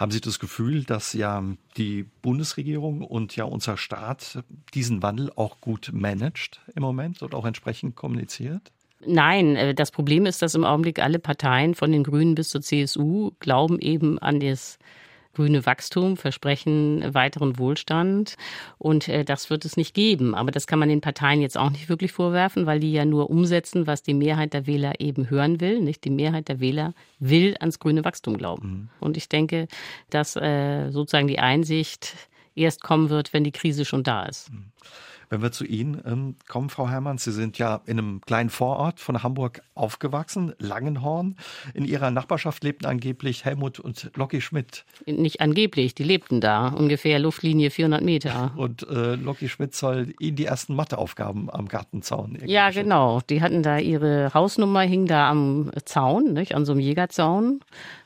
Haben 0.01 0.09
Sie 0.09 0.19
das 0.19 0.39
Gefühl, 0.39 0.83
dass 0.83 1.13
ja 1.13 1.43
die 1.77 2.07
Bundesregierung 2.23 3.03
und 3.03 3.35
ja 3.35 3.43
unser 3.43 3.77
Staat 3.77 4.39
diesen 4.73 5.03
Wandel 5.03 5.31
auch 5.35 5.61
gut 5.61 5.91
managt 5.93 6.59
im 6.75 6.81
Moment 6.81 7.21
und 7.21 7.35
auch 7.35 7.45
entsprechend 7.45 7.95
kommuniziert? 7.95 8.71
Nein, 9.05 9.55
äh, 9.55 9.75
das 9.75 9.91
Problem 9.91 10.25
ist, 10.25 10.41
dass 10.41 10.55
im 10.55 10.65
Augenblick 10.65 10.97
alle 10.97 11.19
Parteien 11.19 11.75
von 11.75 11.91
den 11.91 12.03
Grünen 12.03 12.33
bis 12.33 12.49
zur 12.49 12.61
CSU 12.61 13.33
glauben 13.39 13.77
eben 13.77 14.17
an 14.17 14.39
das 14.39 14.79
grüne 15.33 15.65
Wachstum, 15.65 16.17
versprechen 16.17 17.13
weiteren 17.13 17.57
Wohlstand 17.57 18.35
und 18.77 19.07
äh, 19.07 19.23
das 19.23 19.49
wird 19.49 19.65
es 19.65 19.77
nicht 19.77 19.93
geben. 19.93 20.35
Aber 20.35 20.51
das 20.51 20.67
kann 20.67 20.79
man 20.79 20.89
den 20.89 21.01
Parteien 21.01 21.41
jetzt 21.41 21.57
auch 21.57 21.69
nicht 21.69 21.89
wirklich 21.89 22.11
vorwerfen, 22.11 22.65
weil 22.65 22.79
die 22.79 22.91
ja 22.91 23.05
nur 23.05 23.29
umsetzen, 23.29 23.87
was 23.87 24.03
die 24.03 24.13
Mehrheit 24.13 24.53
der 24.53 24.67
Wähler 24.67 24.99
eben 24.99 25.29
hören 25.29 25.61
will. 25.61 25.79
Nicht 25.79 26.03
die 26.03 26.09
Mehrheit 26.09 26.47
der 26.47 26.59
Wähler 26.59 26.93
will 27.19 27.55
ans 27.59 27.79
grüne 27.79 28.03
Wachstum 28.03 28.37
glauben. 28.37 28.69
Mhm. 28.69 28.89
Und 28.99 29.17
ich 29.17 29.29
denke, 29.29 29.67
dass 30.09 30.35
äh, 30.35 30.89
sozusagen 30.91 31.27
die 31.27 31.39
Einsicht 31.39 32.15
erst 32.55 32.83
kommen 32.83 33.09
wird, 33.09 33.33
wenn 33.33 33.43
die 33.43 33.51
Krise 33.51 33.85
schon 33.85 34.03
da 34.03 34.23
ist. 34.23 34.51
Mhm. 34.51 34.71
Wenn 35.31 35.41
wir 35.41 35.53
zu 35.53 35.63
Ihnen 35.63 36.01
ähm, 36.05 36.35
kommen, 36.49 36.69
Frau 36.69 36.89
Herrmann, 36.89 37.17
Sie 37.17 37.31
sind 37.31 37.57
ja 37.57 37.79
in 37.85 37.97
einem 37.97 38.19
kleinen 38.19 38.49
Vorort 38.49 38.99
von 38.99 39.23
Hamburg 39.23 39.61
aufgewachsen, 39.75 40.53
Langenhorn. 40.59 41.37
In 41.73 41.85
Ihrer 41.85 42.11
Nachbarschaft 42.11 42.65
lebten 42.65 42.85
angeblich 42.85 43.45
Helmut 43.45 43.79
und 43.79 44.11
Locky 44.17 44.41
Schmidt. 44.41 44.83
Nicht 45.05 45.39
angeblich, 45.39 45.95
die 45.95 46.03
lebten 46.03 46.41
da, 46.41 46.67
ungefähr 46.67 47.17
Luftlinie 47.17 47.71
400 47.71 48.03
Meter. 48.03 48.51
Und 48.57 48.85
äh, 48.89 49.15
Locky 49.15 49.47
Schmidt 49.47 49.73
soll 49.73 50.13
Ihnen 50.19 50.35
die 50.35 50.45
ersten 50.45 50.75
Matheaufgaben 50.75 51.49
am 51.49 51.69
Gartenzaun. 51.69 52.37
Ja, 52.45 52.69
genau. 52.69 53.21
Die 53.29 53.41
hatten 53.41 53.63
da 53.63 53.77
ihre 53.77 54.33
Hausnummer, 54.33 54.81
hing 54.81 55.05
da 55.05 55.29
am 55.29 55.71
Zaun, 55.85 56.33
nicht, 56.33 56.55
an 56.55 56.65
so 56.65 56.73
einem 56.73 56.81
Jägerzaun. 56.81 57.61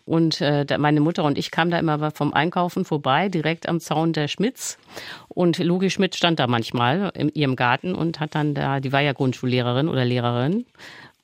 Und 0.05 0.39
äh, 0.39 0.65
meine 0.77 1.01
Mutter 1.01 1.23
und 1.23 1.37
ich 1.37 1.49
kamen 1.49 1.71
da 1.71 1.79
immer 1.79 2.11
vom 2.11 2.33
Einkaufen 2.33 2.85
vorbei, 2.85 3.27
direkt 3.27 3.67
am 3.67 3.79
Zaun 3.79 4.13
der 4.13 4.27
Schmidts. 4.27 4.77
Und 5.27 5.57
Logi 5.57 5.89
Schmidt 5.89 6.15
stand 6.15 6.39
da 6.39 6.47
manchmal 6.47 7.11
in 7.15 7.29
ihrem 7.29 7.55
Garten 7.55 7.95
und 7.95 8.19
hat 8.19 8.35
dann 8.35 8.53
da, 8.53 8.79
die 8.79 8.91
war 8.91 9.01
ja 9.01 9.13
Grundschullehrerin 9.13 9.89
oder 9.89 10.05
Lehrerin. 10.05 10.65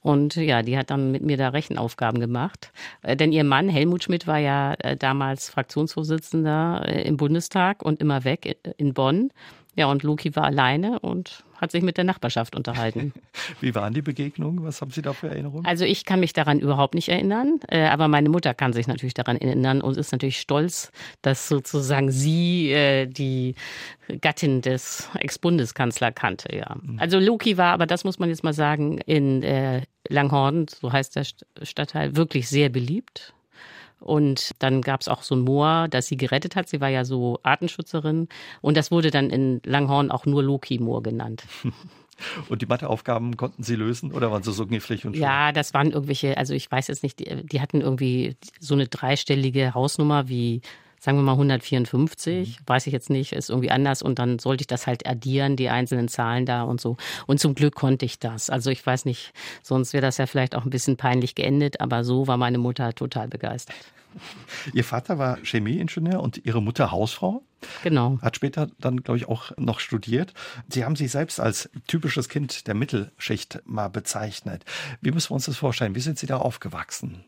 Und 0.01 0.35
ja, 0.35 0.63
die 0.63 0.77
hat 0.77 0.89
dann 0.89 1.11
mit 1.11 1.21
mir 1.21 1.37
da 1.37 1.49
Rechenaufgaben 1.49 2.19
gemacht. 2.19 2.71
Äh, 3.03 3.15
denn 3.15 3.31
ihr 3.31 3.43
Mann, 3.43 3.69
Helmut 3.69 4.03
Schmidt, 4.03 4.25
war 4.25 4.39
ja 4.39 4.73
äh, 4.79 4.97
damals 4.97 5.49
Fraktionsvorsitzender 5.49 6.83
äh, 6.87 7.03
im 7.03 7.17
Bundestag 7.17 7.83
und 7.83 8.01
immer 8.01 8.23
weg 8.23 8.57
in 8.77 8.93
Bonn. 8.93 9.31
Ja, 9.75 9.85
und 9.85 10.03
Loki 10.03 10.35
war 10.35 10.45
alleine 10.45 10.99
und 10.99 11.43
hat 11.61 11.71
sich 11.71 11.83
mit 11.83 11.97
der 11.97 12.03
Nachbarschaft 12.03 12.55
unterhalten. 12.55 13.13
Wie 13.61 13.75
waren 13.75 13.93
die 13.93 14.01
Begegnungen? 14.01 14.63
Was 14.63 14.81
haben 14.81 14.91
Sie 14.91 15.01
da 15.01 15.13
für 15.13 15.29
Erinnerungen? 15.29 15.65
Also 15.65 15.85
ich 15.85 16.05
kann 16.05 16.19
mich 16.19 16.33
daran 16.33 16.59
überhaupt 16.59 16.95
nicht 16.95 17.07
erinnern, 17.09 17.59
äh, 17.67 17.85
aber 17.85 18.07
meine 18.07 18.29
Mutter 18.29 18.53
kann 18.53 18.73
sich 18.73 18.87
natürlich 18.87 19.13
daran 19.13 19.37
erinnern 19.37 19.81
und 19.81 19.95
ist 19.95 20.11
natürlich 20.11 20.39
stolz, 20.39 20.91
dass 21.21 21.47
sozusagen 21.47 22.11
sie 22.11 22.71
äh, 22.71 23.05
die 23.05 23.55
Gattin 24.19 24.61
des 24.61 25.07
Ex-Bundeskanzler 25.19 26.11
kannte. 26.11 26.55
Ja. 26.55 26.75
Mhm. 26.81 26.99
Also 26.99 27.19
Loki 27.19 27.57
war, 27.57 27.73
aber 27.73 27.85
das 27.85 28.03
muss 28.03 28.17
man 28.17 28.29
jetzt 28.29 28.43
mal 28.43 28.53
sagen, 28.53 28.97
in 29.05 29.43
äh, 29.43 29.83
Langhorn, 30.09 30.65
so 30.67 30.91
heißt 30.91 31.15
der 31.15 31.25
Stadtteil, 31.61 32.15
wirklich 32.15 32.49
sehr 32.49 32.69
beliebt. 32.69 33.33
Und 34.01 34.51
dann 34.59 34.81
gab 34.81 35.01
es 35.01 35.07
auch 35.07 35.21
so 35.21 35.35
ein 35.35 35.41
Moor, 35.41 35.87
das 35.87 36.07
sie 36.07 36.17
gerettet 36.17 36.55
hat. 36.55 36.67
Sie 36.67 36.81
war 36.81 36.89
ja 36.89 37.05
so 37.05 37.39
Artenschützerin. 37.43 38.27
Und 38.59 38.75
das 38.75 38.91
wurde 38.91 39.11
dann 39.11 39.29
in 39.29 39.61
Langhorn 39.63 40.11
auch 40.11 40.25
nur 40.25 40.43
Loki-Moor 40.43 41.03
genannt. 41.03 41.43
Und 42.49 42.61
die 42.61 42.65
Matheaufgaben 42.65 43.35
konnten 43.35 43.63
Sie 43.63 43.75
lösen 43.75 44.11
oder 44.11 44.31
waren 44.31 44.43
sie 44.43 44.53
so 44.53 44.67
knifflig 44.67 45.05
und 45.07 45.15
schwer? 45.15 45.27
Ja, 45.27 45.51
das 45.51 45.73
waren 45.73 45.91
irgendwelche, 45.91 46.37
also 46.37 46.53
ich 46.53 46.71
weiß 46.71 46.87
jetzt 46.87 47.01
nicht, 47.01 47.19
die, 47.19 47.47
die 47.47 47.61
hatten 47.61 47.81
irgendwie 47.81 48.35
so 48.59 48.75
eine 48.75 48.87
dreistellige 48.87 49.73
Hausnummer 49.73 50.29
wie 50.29 50.61
sagen 51.01 51.17
wir 51.17 51.23
mal 51.23 51.33
154, 51.33 52.59
mhm. 52.59 52.63
weiß 52.67 52.85
ich 52.85 52.93
jetzt 52.93 53.09
nicht, 53.09 53.33
ist 53.33 53.49
irgendwie 53.49 53.71
anders 53.71 54.03
und 54.03 54.19
dann 54.19 54.37
sollte 54.37 54.61
ich 54.61 54.67
das 54.67 54.85
halt 54.85 55.07
addieren, 55.07 55.55
die 55.55 55.69
einzelnen 55.69 56.07
Zahlen 56.07 56.45
da 56.45 56.61
und 56.61 56.79
so. 56.79 56.95
Und 57.25 57.39
zum 57.39 57.55
Glück 57.55 57.73
konnte 57.73 58.05
ich 58.05 58.19
das. 58.19 58.51
Also 58.51 58.69
ich 58.69 58.85
weiß 58.85 59.05
nicht, 59.05 59.33
sonst 59.63 59.93
wäre 59.93 60.01
das 60.01 60.17
ja 60.17 60.27
vielleicht 60.27 60.55
auch 60.55 60.63
ein 60.63 60.69
bisschen 60.69 60.97
peinlich 60.97 61.33
geendet, 61.33 61.81
aber 61.81 62.03
so 62.03 62.27
war 62.27 62.37
meine 62.37 62.59
Mutter 62.59 62.93
total 62.93 63.27
begeistert. 63.27 63.75
Ihr 64.73 64.83
Vater 64.83 65.17
war 65.17 65.39
Chemieingenieur 65.43 66.21
und 66.21 66.45
Ihre 66.45 66.61
Mutter 66.61 66.91
Hausfrau. 66.91 67.41
Genau. 67.83 68.19
Hat 68.21 68.35
später 68.35 68.69
dann, 68.79 69.01
glaube 69.01 69.17
ich, 69.17 69.27
auch 69.27 69.51
noch 69.57 69.79
studiert. 69.79 70.33
Sie 70.69 70.83
haben 70.85 70.95
sich 70.95 71.09
selbst 71.11 71.39
als 71.39 71.69
typisches 71.87 72.29
Kind 72.29 72.67
der 72.67 72.75
Mittelschicht 72.75 73.59
mal 73.65 73.87
bezeichnet. 73.87 74.65
Wie 75.01 75.11
müssen 75.11 75.31
wir 75.31 75.35
uns 75.35 75.45
das 75.45 75.57
vorstellen? 75.57 75.95
Wie 75.95 75.99
sind 75.99 76.19
Sie 76.19 76.27
da 76.27 76.37
aufgewachsen? 76.37 77.23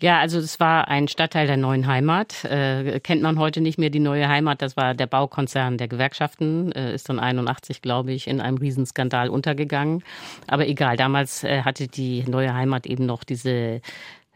Ja, 0.00 0.18
also 0.18 0.38
es 0.38 0.58
war 0.58 0.88
ein 0.88 1.06
Stadtteil 1.06 1.46
der 1.46 1.56
neuen 1.56 1.86
Heimat. 1.86 2.44
Äh, 2.44 2.98
kennt 3.00 3.22
man 3.22 3.38
heute 3.38 3.60
nicht 3.60 3.78
mehr 3.78 3.90
die 3.90 4.00
neue 4.00 4.28
Heimat. 4.28 4.60
Das 4.60 4.76
war 4.76 4.92
der 4.92 5.06
Baukonzern 5.06 5.78
der 5.78 5.86
Gewerkschaften. 5.86 6.72
Äh, 6.72 6.94
ist 6.94 7.08
dann 7.08 7.20
81, 7.20 7.80
glaube 7.80 8.12
ich, 8.12 8.26
in 8.26 8.40
einem 8.40 8.58
Riesenskandal 8.58 9.28
untergegangen. 9.28 10.02
Aber 10.48 10.66
egal, 10.66 10.96
damals 10.96 11.44
äh, 11.44 11.62
hatte 11.62 11.86
die 11.86 12.24
neue 12.28 12.52
Heimat 12.52 12.86
eben 12.86 13.06
noch 13.06 13.22
diese 13.22 13.80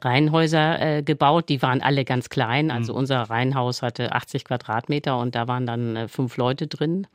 Reihenhäuser 0.01 0.81
äh, 0.81 1.03
gebaut. 1.03 1.49
Die 1.49 1.61
waren 1.61 1.83
alle 1.83 2.05
ganz 2.05 2.29
klein. 2.29 2.71
Also 2.71 2.93
mhm. 2.93 3.01
unser 3.01 3.23
Reihenhaus 3.23 3.83
hatte 3.83 4.13
80 4.13 4.45
Quadratmeter 4.45 5.19
und 5.19 5.35
da 5.35 5.49
waren 5.49 5.67
dann 5.67 5.97
äh, 5.97 6.09
fünf 6.09 6.37
Leute 6.37 6.69
drin. 6.69 7.07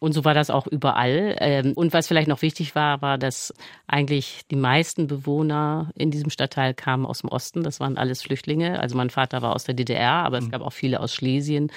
Und 0.00 0.12
so 0.12 0.24
war 0.24 0.34
das 0.34 0.50
auch 0.50 0.66
überall. 0.66 1.36
Ähm, 1.40 1.72
und 1.74 1.92
was 1.92 2.06
vielleicht 2.06 2.28
noch 2.28 2.42
wichtig 2.42 2.74
war, 2.74 3.02
war, 3.02 3.18
dass 3.18 3.52
eigentlich 3.86 4.42
die 4.50 4.56
meisten 4.56 5.06
Bewohner 5.08 5.90
in 5.96 6.10
diesem 6.10 6.30
Stadtteil 6.30 6.74
kamen 6.74 7.04
aus 7.04 7.20
dem 7.20 7.30
Osten. 7.30 7.62
Das 7.62 7.80
waren 7.80 7.98
alles 7.98 8.22
Flüchtlinge. 8.22 8.78
Also 8.78 8.96
mein 8.96 9.10
Vater 9.10 9.42
war 9.42 9.54
aus 9.54 9.64
der 9.64 9.74
DDR, 9.74 10.12
aber 10.12 10.38
es 10.38 10.46
mhm. 10.46 10.50
gab 10.50 10.62
auch 10.62 10.72
viele 10.72 11.00
aus 11.00 11.12
Schlesien, 11.14 11.72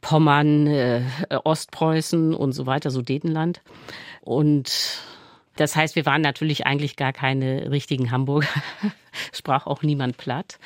Pommern, 0.00 0.66
äh, 0.68 1.02
Ostpreußen 1.42 2.34
und 2.34 2.52
so 2.52 2.66
weiter, 2.66 2.90
Sudetenland. 2.90 3.62
Und 4.20 5.02
das 5.56 5.76
heißt, 5.76 5.96
wir 5.96 6.06
waren 6.06 6.22
natürlich 6.22 6.66
eigentlich 6.66 6.96
gar 6.96 7.12
keine 7.12 7.70
richtigen 7.70 8.10
Hamburger, 8.10 8.48
sprach 9.32 9.66
auch 9.66 9.82
niemand 9.82 10.16
platt. 10.16 10.58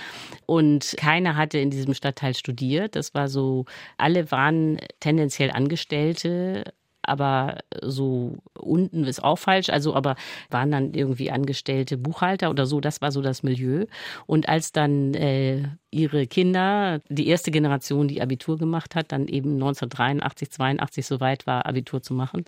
Und 0.47 0.95
keiner 0.99 1.37
hatte 1.37 1.59
in 1.59 1.71
diesem 1.71 1.95
Stadtteil 1.95 2.35
studiert. 2.35 2.97
Das 2.97 3.15
war 3.15 3.29
so, 3.29 3.65
alle 3.97 4.31
waren 4.31 4.79
tendenziell 5.01 5.51
Angestellte, 5.51 6.73
aber 7.07 7.59
so 7.83 8.37
unten 8.59 9.05
ist 9.05 9.23
auch 9.23 9.39
falsch, 9.39 9.69
also 9.69 9.95
aber 9.95 10.17
waren 10.51 10.71
dann 10.71 10.95
irgendwie 10.95 11.31
angestellte 11.31 11.99
Buchhalter 11.99 12.51
oder 12.51 12.67
so, 12.67 12.81
das 12.81 13.03
war 13.03 13.13
so 13.13 13.21
das 13.21 13.43
Milieu. 13.43 13.87
Und 14.27 14.49
als 14.49 14.73
dann 14.73 15.15
äh, 15.15 15.69
ihre 15.95 16.27
Kinder, 16.27 17.01
die 17.09 17.29
erste 17.29 17.51
Generation, 17.51 18.09
die 18.09 18.21
Abitur 18.21 18.59
gemacht 18.59 18.95
hat, 18.95 19.13
dann 19.13 19.29
eben 19.29 19.55
1983, 19.55 20.51
82 20.51 21.07
so 21.07 21.21
weit 21.21 21.47
war, 21.47 21.67
Abitur 21.67 22.03
zu 22.03 22.15
machen, 22.15 22.45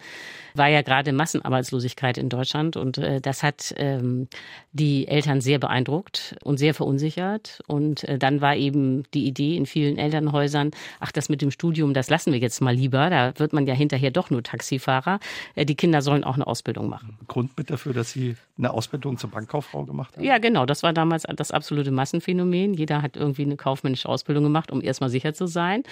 war 0.55 0.69
ja 0.69 0.83
gerade 0.83 1.13
Massenarbeitslosigkeit 1.13 2.19
in 2.19 2.29
Deutschland 2.29 2.77
und 2.77 2.99
äh, 2.99 3.21
das 3.21 3.43
hat 3.43 3.75
ähm, 3.79 4.29
die 4.73 5.09
Eltern 5.09 5.41
sehr 5.41 5.59
beeindruckt 5.59 6.37
und 6.43 6.59
sehr 6.59 6.75
verunsichert. 6.75 7.61
Und 7.67 8.05
äh, 8.05 8.19
dann 8.19 8.41
war 8.41 8.57
eben 8.57 9.05
die 9.15 9.27
Idee 9.27 9.57
in 9.57 9.67
vielen 9.67 9.99
Elternhäusern, 9.99 10.73
ach, 11.01 11.13
das 11.13 11.29
mit 11.29 11.43
dem 11.43 11.51
Studium, 11.51 11.95
das 11.95 12.11
lassen 12.11 12.33
wir 12.33 12.39
jetzt 12.39 12.61
mal 12.61 12.75
lieber, 12.75 13.11
da 13.11 13.33
wird 13.39 13.53
man 13.53 13.67
ja 13.67 13.75
hinterher 13.75 14.11
doch 14.11 14.31
nur 14.31 14.43
Taxifahrer. 14.43 15.21
Äh, 15.55 15.65
die 15.65 15.75
Kinder 15.75 16.03
sollen 16.03 16.25
auch 16.25 16.35
eine 16.35 16.47
Ausbildung 16.47 16.89
machen. 16.89 17.19
Grund 17.29 17.57
mit 17.57 17.71
dafür, 17.71 17.93
dass 17.93 18.11
Sie 18.11 18.37
eine 18.59 18.73
Ausbildung 18.73 19.19
zur 19.19 19.31
Bankkauffrau 19.31 19.85
gemacht 19.85 20.17
haben? 20.17 20.25
Ja, 20.25 20.39
genau, 20.39 20.67
das 20.67 20.83
war 20.83 20.93
damals 20.93 21.25
das 21.37 21.51
absolute 21.51 21.91
Massenphänomen. 21.91 22.75
Jeder 22.75 23.03
hat 23.03 23.17
irgendwie 23.17 23.36
irgendwie 23.37 23.53
eine 23.53 23.57
kaufmännische 23.57 24.09
Ausbildung 24.09 24.45
gemacht, 24.45 24.71
um 24.73 24.83
erstmal 24.83 25.11
sicher 25.11 25.35
zu 25.35 25.47
sein. 25.47 25.83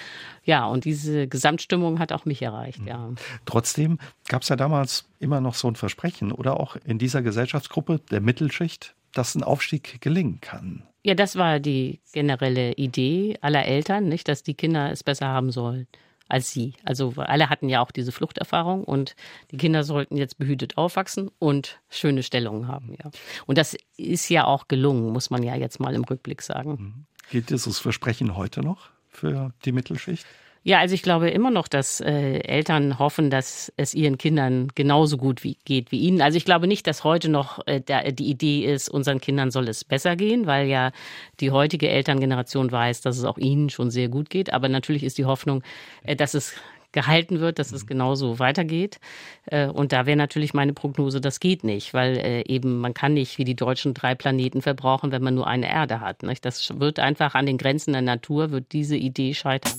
Ja, 0.43 0.65
und 0.65 0.85
diese 0.85 1.27
Gesamtstimmung 1.27 1.99
hat 1.99 2.11
auch 2.11 2.25
mich 2.25 2.41
erreicht, 2.41 2.81
ja. 2.85 3.11
Trotzdem 3.45 3.99
gab 4.27 4.41
es 4.41 4.49
ja 4.49 4.55
damals 4.55 5.07
immer 5.19 5.41
noch 5.41 5.55
so 5.55 5.67
ein 5.67 5.75
Versprechen 5.75 6.31
oder 6.31 6.59
auch 6.59 6.75
in 6.85 6.97
dieser 6.97 7.21
Gesellschaftsgruppe 7.21 7.99
der 8.11 8.21
Mittelschicht, 8.21 8.95
dass 9.13 9.35
ein 9.35 9.43
Aufstieg 9.43 10.01
gelingen 10.01 10.41
kann. 10.41 10.83
Ja, 11.03 11.13
das 11.13 11.35
war 11.35 11.59
die 11.59 12.01
generelle 12.13 12.73
Idee 12.73 13.37
aller 13.41 13.65
Eltern, 13.65 14.09
nicht, 14.09 14.27
dass 14.27 14.41
die 14.41 14.55
Kinder 14.55 14.91
es 14.91 15.03
besser 15.03 15.27
haben 15.27 15.51
sollen 15.51 15.87
als 16.27 16.51
sie. 16.51 16.73
Also 16.83 17.13
alle 17.17 17.49
hatten 17.49 17.69
ja 17.69 17.81
auch 17.81 17.91
diese 17.91 18.11
Fluchterfahrung 18.11 18.83
und 18.83 19.15
die 19.51 19.57
Kinder 19.57 19.83
sollten 19.83 20.17
jetzt 20.17 20.37
behütet 20.37 20.77
aufwachsen 20.77 21.29
und 21.39 21.79
schöne 21.89 22.23
Stellungen 22.23 22.67
haben, 22.67 22.95
ja. 22.97 23.11
Und 23.45 23.57
das 23.57 23.75
ist 23.97 24.29
ja 24.29 24.45
auch 24.45 24.67
gelungen, 24.67 25.11
muss 25.11 25.29
man 25.29 25.43
ja 25.43 25.55
jetzt 25.55 25.79
mal 25.79 25.93
im 25.93 26.03
Rückblick 26.03 26.41
sagen. 26.41 27.05
Gilt 27.29 27.49
dieses 27.49 27.79
Versprechen 27.79 28.35
heute 28.35 28.61
noch 28.61 28.89
für 29.09 29.53
die 29.65 29.71
Mittelschicht? 29.71 30.25
Ja, 30.67 30.79
also 30.79 30.95
ich 30.95 31.03
glaube 31.03 31.29
immer 31.29 31.51
noch, 31.51 31.67
dass 31.67 32.01
äh, 32.01 32.39
Eltern 32.39 32.97
hoffen, 32.97 33.29
dass 33.29 33.71
es 33.77 33.93
ihren 33.93 34.17
Kindern 34.17 34.69
genauso 34.73 35.15
gut 35.15 35.43
wie, 35.43 35.57
geht 35.63 35.91
wie 35.91 35.99
ihnen. 35.99 36.23
Also 36.23 36.37
ich 36.37 36.45
glaube 36.45 36.65
nicht, 36.65 36.87
dass 36.87 37.03
heute 37.03 37.29
noch 37.29 37.59
äh, 37.67 37.81
der, 37.81 38.11
die 38.11 38.27
Idee 38.27 38.65
ist, 38.65 38.89
unseren 38.89 39.21
Kindern 39.21 39.51
soll 39.51 39.67
es 39.67 39.83
besser 39.83 40.15
gehen, 40.15 40.47
weil 40.47 40.65
ja 40.67 40.91
die 41.39 41.51
heutige 41.51 41.89
Elterngeneration 41.89 42.71
weiß, 42.71 43.01
dass 43.01 43.15
es 43.19 43.25
auch 43.25 43.37
ihnen 43.37 43.69
schon 43.69 43.91
sehr 43.91 44.09
gut 44.09 44.31
geht. 44.31 44.53
Aber 44.53 44.67
natürlich 44.67 45.03
ist 45.03 45.19
die 45.19 45.25
Hoffnung, 45.25 45.61
äh, 46.01 46.15
dass 46.15 46.33
es 46.33 46.55
gehalten 46.95 47.39
wird, 47.39 47.59
dass 47.59 47.71
es 47.71 47.83
mhm. 47.83 47.87
genauso 47.87 48.39
weitergeht. 48.39 48.99
Äh, 49.45 49.67
und 49.67 49.91
da 49.91 50.07
wäre 50.07 50.17
natürlich 50.17 50.55
meine 50.55 50.73
Prognose, 50.73 51.21
das 51.21 51.39
geht 51.39 51.63
nicht, 51.63 51.93
weil 51.93 52.17
äh, 52.17 52.41
eben 52.47 52.79
man 52.79 52.95
kann 52.95 53.13
nicht 53.13 53.37
wie 53.37 53.43
die 53.43 53.55
Deutschen 53.55 53.93
drei 53.93 54.15
Planeten 54.15 54.63
verbrauchen, 54.63 55.11
wenn 55.11 55.21
man 55.21 55.35
nur 55.35 55.45
eine 55.45 55.69
Erde 55.69 55.99
hat. 55.99 56.23
Das 56.41 56.79
wird 56.79 56.97
einfach 56.97 57.35
an 57.35 57.45
den 57.45 57.59
Grenzen 57.59 57.93
der 57.93 58.01
Natur, 58.01 58.49
wird 58.49 58.71
diese 58.71 58.95
Idee 58.95 59.35
scheitern. 59.35 59.73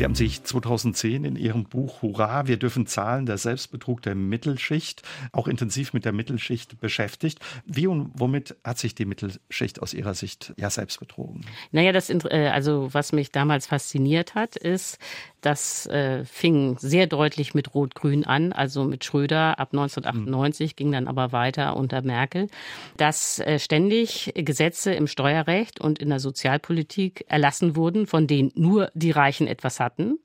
Sie 0.00 0.04
haben 0.04 0.14
sich 0.14 0.42
2010 0.42 1.24
in 1.26 1.36
Ihrem 1.36 1.64
Buch 1.64 2.00
Hurra, 2.00 2.46
wir 2.46 2.56
dürfen 2.56 2.86
zahlen, 2.86 3.26
der 3.26 3.36
Selbstbetrug 3.36 4.00
der 4.00 4.14
Mittelschicht, 4.14 5.02
auch 5.30 5.46
intensiv 5.46 5.92
mit 5.92 6.06
der 6.06 6.12
Mittelschicht 6.12 6.80
beschäftigt. 6.80 7.38
Wie 7.66 7.86
und 7.86 8.10
womit 8.14 8.56
hat 8.64 8.78
sich 8.78 8.94
die 8.94 9.04
Mittelschicht 9.04 9.82
aus 9.82 9.92
Ihrer 9.92 10.14
Sicht 10.14 10.54
ja 10.56 10.70
selbst 10.70 11.00
betrogen? 11.00 11.42
Naja, 11.70 11.92
das, 11.92 12.08
äh, 12.08 12.50
also 12.50 12.88
was 12.94 13.12
mich 13.12 13.30
damals 13.30 13.66
fasziniert 13.66 14.34
hat, 14.34 14.56
ist, 14.56 14.98
das 15.40 15.86
äh, 15.86 16.24
fing 16.24 16.76
sehr 16.78 17.06
deutlich 17.06 17.54
mit 17.54 17.74
Rot-Grün 17.74 18.24
an, 18.24 18.52
also 18.52 18.84
mit 18.84 19.04
Schröder 19.04 19.58
ab 19.58 19.70
1998, 19.72 20.72
mhm. 20.72 20.76
ging 20.76 20.92
dann 20.92 21.08
aber 21.08 21.32
weiter 21.32 21.76
unter 21.76 22.02
Merkel, 22.02 22.48
dass 22.96 23.38
äh, 23.40 23.58
ständig 23.58 24.32
Gesetze 24.34 24.92
im 24.92 25.06
Steuerrecht 25.06 25.80
und 25.80 25.98
in 25.98 26.08
der 26.10 26.20
Sozialpolitik 26.20 27.24
erlassen 27.28 27.76
wurden, 27.76 28.06
von 28.06 28.26
denen 28.26 28.52
nur 28.54 28.90
die 28.94 29.10
Reichen 29.10 29.46
etwas 29.46 29.80
hatten. 29.80 30.18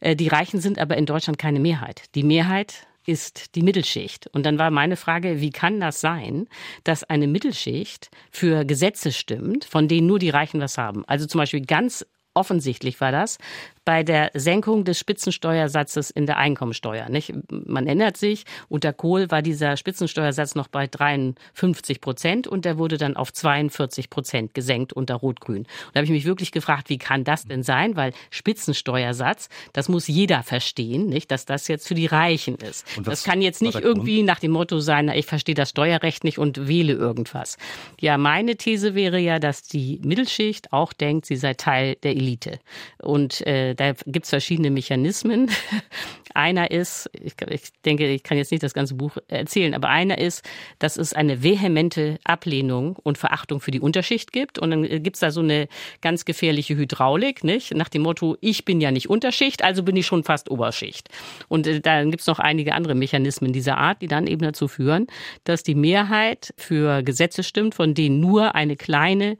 Äh, 0.00 0.16
die 0.16 0.28
Reichen 0.28 0.60
sind 0.60 0.78
aber 0.78 0.96
in 0.96 1.06
Deutschland 1.06 1.38
keine 1.38 1.60
Mehrheit. 1.60 2.14
Die 2.14 2.24
Mehrheit 2.24 2.86
ist 3.06 3.54
die 3.54 3.62
Mittelschicht. 3.62 4.26
Und 4.28 4.44
dann 4.44 4.58
war 4.58 4.70
meine 4.70 4.96
Frage, 4.96 5.40
wie 5.40 5.50
kann 5.50 5.80
das 5.80 6.00
sein, 6.00 6.48
dass 6.84 7.04
eine 7.04 7.26
Mittelschicht 7.26 8.10
für 8.30 8.64
Gesetze 8.64 9.12
stimmt, 9.12 9.64
von 9.64 9.88
denen 9.88 10.06
nur 10.06 10.18
die 10.18 10.30
Reichen 10.30 10.60
was 10.60 10.78
haben? 10.78 11.04
Also 11.06 11.26
zum 11.26 11.38
Beispiel 11.38 11.64
ganz 11.64 12.06
offensichtlich 12.34 13.00
war 13.00 13.10
das, 13.10 13.38
bei 13.84 14.02
der 14.02 14.30
Senkung 14.34 14.84
des 14.84 14.98
Spitzensteuersatzes 14.98 16.10
in 16.10 16.26
der 16.26 16.36
Einkommensteuer. 16.36 17.08
Nicht? 17.08 17.32
Man 17.50 17.86
erinnert 17.86 18.16
sich, 18.16 18.44
unter 18.68 18.92
Kohl 18.92 19.30
war 19.30 19.42
dieser 19.42 19.76
Spitzensteuersatz 19.76 20.54
noch 20.54 20.68
bei 20.68 20.86
53 20.86 22.00
Prozent 22.00 22.46
und 22.46 22.64
der 22.64 22.78
wurde 22.78 22.98
dann 22.98 23.16
auf 23.16 23.32
42 23.32 24.10
Prozent 24.10 24.54
gesenkt 24.54 24.92
unter 24.92 25.14
Rot-Grün. 25.14 25.62
Und 25.62 25.68
da 25.92 25.98
habe 25.98 26.04
ich 26.04 26.10
mich 26.10 26.24
wirklich 26.24 26.52
gefragt, 26.52 26.90
wie 26.90 26.98
kann 26.98 27.24
das 27.24 27.44
denn 27.44 27.62
sein? 27.62 27.96
Weil 27.96 28.12
Spitzensteuersatz, 28.30 29.48
das 29.72 29.88
muss 29.88 30.06
jeder 30.06 30.42
verstehen, 30.42 31.06
nicht, 31.06 31.30
dass 31.30 31.46
das 31.46 31.66
jetzt 31.68 31.88
für 31.88 31.94
die 31.94 32.06
Reichen 32.06 32.56
ist. 32.56 32.86
Das 33.02 33.24
kann 33.24 33.40
jetzt 33.40 33.62
nicht 33.62 33.80
irgendwie 33.80 34.22
nach 34.22 34.40
dem 34.40 34.52
Motto 34.52 34.80
sein, 34.80 35.08
ich 35.08 35.26
verstehe 35.26 35.54
das 35.54 35.70
Steuerrecht 35.70 36.24
nicht 36.24 36.38
und 36.38 36.68
wähle 36.68 36.92
irgendwas. 36.92 37.56
Ja, 37.98 38.18
meine 38.18 38.56
These 38.56 38.94
wäre 38.94 39.18
ja, 39.18 39.38
dass 39.38 39.62
die 39.62 40.00
Mittelschicht 40.04 40.72
auch 40.72 40.92
denkt, 40.92 41.26
sie 41.26 41.36
sei 41.36 41.54
Teil 41.54 41.96
der 42.02 42.12
Elite. 42.12 42.60
Und 42.98 43.46
äh, 43.46 43.69
äh, 43.70 43.74
da 43.74 43.92
gibt 44.06 44.24
es 44.24 44.30
verschiedene 44.30 44.70
Mechanismen. 44.70 45.50
einer 46.34 46.70
ist, 46.70 47.10
ich, 47.12 47.34
ich, 47.48 47.62
denke, 47.84 48.06
ich 48.06 48.22
kann 48.22 48.38
jetzt 48.38 48.50
nicht 48.50 48.62
das 48.62 48.74
ganze 48.74 48.94
Buch 48.94 49.16
erzählen, 49.28 49.74
aber 49.74 49.88
einer 49.88 50.18
ist, 50.18 50.48
dass 50.78 50.96
es 50.96 51.12
eine 51.12 51.42
vehemente 51.42 52.18
Ablehnung 52.24 52.96
und 53.02 53.18
Verachtung 53.18 53.60
für 53.60 53.70
die 53.70 53.80
Unterschicht 53.80 54.32
gibt. 54.32 54.58
Und 54.58 54.70
dann 54.70 54.82
gibt 55.02 55.16
es 55.16 55.20
da 55.20 55.30
so 55.30 55.40
eine 55.40 55.68
ganz 56.00 56.24
gefährliche 56.24 56.76
Hydraulik, 56.76 57.42
nicht? 57.44 57.74
Nach 57.74 57.88
dem 57.88 58.02
Motto, 58.02 58.36
ich 58.40 58.64
bin 58.64 58.80
ja 58.80 58.90
nicht 58.90 59.10
Unterschicht, 59.10 59.64
also 59.64 59.82
bin 59.82 59.96
ich 59.96 60.06
schon 60.06 60.24
fast 60.24 60.50
Oberschicht. 60.50 61.08
Und 61.48 61.66
äh, 61.66 61.80
dann 61.80 62.10
gibt 62.10 62.20
es 62.20 62.26
noch 62.26 62.38
einige 62.38 62.74
andere 62.74 62.94
Mechanismen 62.94 63.52
dieser 63.52 63.78
Art, 63.78 64.02
die 64.02 64.08
dann 64.08 64.26
eben 64.26 64.42
dazu 64.42 64.68
führen, 64.68 65.06
dass 65.44 65.62
die 65.62 65.74
Mehrheit 65.74 66.54
für 66.56 67.02
Gesetze 67.02 67.42
stimmt, 67.42 67.74
von 67.74 67.94
denen 67.94 68.20
nur 68.20 68.54
eine 68.54 68.76
kleine 68.76 69.36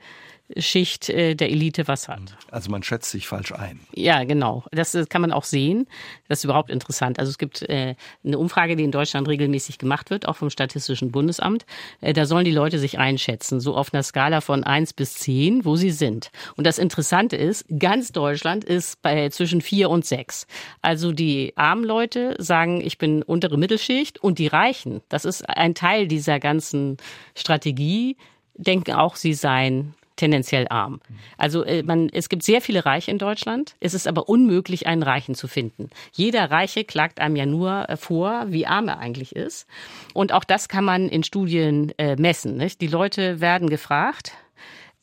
Schicht 0.56 1.08
äh, 1.08 1.34
der 1.34 1.50
Elite 1.50 1.88
was 1.88 2.08
hat. 2.08 2.36
Also 2.50 2.70
man 2.70 2.82
schätzt 2.82 3.10
sich 3.10 3.26
falsch 3.26 3.52
ein. 3.52 3.80
Ja, 3.94 4.24
genau. 4.24 4.64
Das 4.72 4.96
kann 5.08 5.22
man 5.22 5.32
auch 5.32 5.44
sehen. 5.44 5.86
Das 6.28 6.40
ist 6.40 6.44
überhaupt 6.44 6.70
interessant. 6.70 7.18
Also 7.18 7.30
es 7.30 7.38
gibt 7.38 7.62
äh, 7.62 7.94
eine 8.24 8.38
Umfrage, 8.38 8.76
die 8.76 8.84
in 8.84 8.90
Deutschland 8.90 9.28
regelmäßig 9.28 9.78
gemacht 9.78 10.10
wird, 10.10 10.26
auch 10.26 10.36
vom 10.36 10.50
Statistischen 10.50 11.12
Bundesamt. 11.12 11.66
Äh, 12.00 12.12
da 12.12 12.26
sollen 12.26 12.44
die 12.44 12.50
Leute 12.50 12.78
sich 12.78 12.98
einschätzen, 12.98 13.60
so 13.60 13.76
auf 13.76 13.92
einer 13.92 14.02
Skala 14.02 14.40
von 14.40 14.64
eins 14.64 14.92
bis 14.92 15.14
zehn, 15.14 15.64
wo 15.64 15.76
sie 15.76 15.90
sind. 15.90 16.30
Und 16.56 16.66
das 16.66 16.78
Interessante 16.78 17.36
ist, 17.36 17.64
ganz 17.78 18.12
Deutschland 18.12 18.64
ist 18.64 19.02
bei 19.02 19.28
zwischen 19.28 19.60
vier 19.60 19.90
und 19.90 20.04
sechs. 20.04 20.46
Also 20.82 21.12
die 21.12 21.52
armen 21.56 21.84
Leute 21.84 22.34
sagen, 22.38 22.80
ich 22.80 22.98
bin 22.98 23.22
untere 23.22 23.58
Mittelschicht 23.58 24.18
und 24.18 24.38
die 24.38 24.48
Reichen, 24.48 25.00
das 25.08 25.24
ist 25.24 25.48
ein 25.48 25.74
Teil 25.74 26.08
dieser 26.08 26.40
ganzen 26.40 26.96
Strategie, 27.34 28.16
denken 28.54 28.92
auch, 28.92 29.16
sie 29.16 29.34
seien 29.34 29.94
tendenziell 30.20 30.68
arm. 30.68 31.00
Also 31.38 31.64
äh, 31.64 31.82
man, 31.82 32.08
es 32.12 32.28
gibt 32.28 32.42
sehr 32.42 32.60
viele 32.60 32.84
Reiche 32.84 33.10
in 33.10 33.18
Deutschland. 33.18 33.74
Es 33.80 33.94
ist 33.94 34.06
aber 34.06 34.28
unmöglich, 34.28 34.86
einen 34.86 35.02
Reichen 35.02 35.34
zu 35.34 35.48
finden. 35.48 35.88
Jeder 36.12 36.50
Reiche 36.50 36.84
klagt 36.84 37.20
einem 37.20 37.36
ja 37.36 37.46
nur 37.46 37.88
äh, 37.88 37.96
vor, 37.96 38.44
wie 38.48 38.66
arm 38.66 38.88
er 38.88 38.98
eigentlich 38.98 39.34
ist. 39.34 39.66
Und 40.12 40.32
auch 40.32 40.44
das 40.44 40.68
kann 40.68 40.84
man 40.84 41.08
in 41.08 41.24
Studien 41.24 41.92
äh, 41.98 42.16
messen. 42.16 42.56
Nicht? 42.56 42.80
Die 42.80 42.86
Leute 42.86 43.40
werden 43.40 43.70
gefragt, 43.70 44.32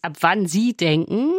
ab 0.02 0.18
wann 0.22 0.46
sie 0.46 0.78
denken, 0.78 1.32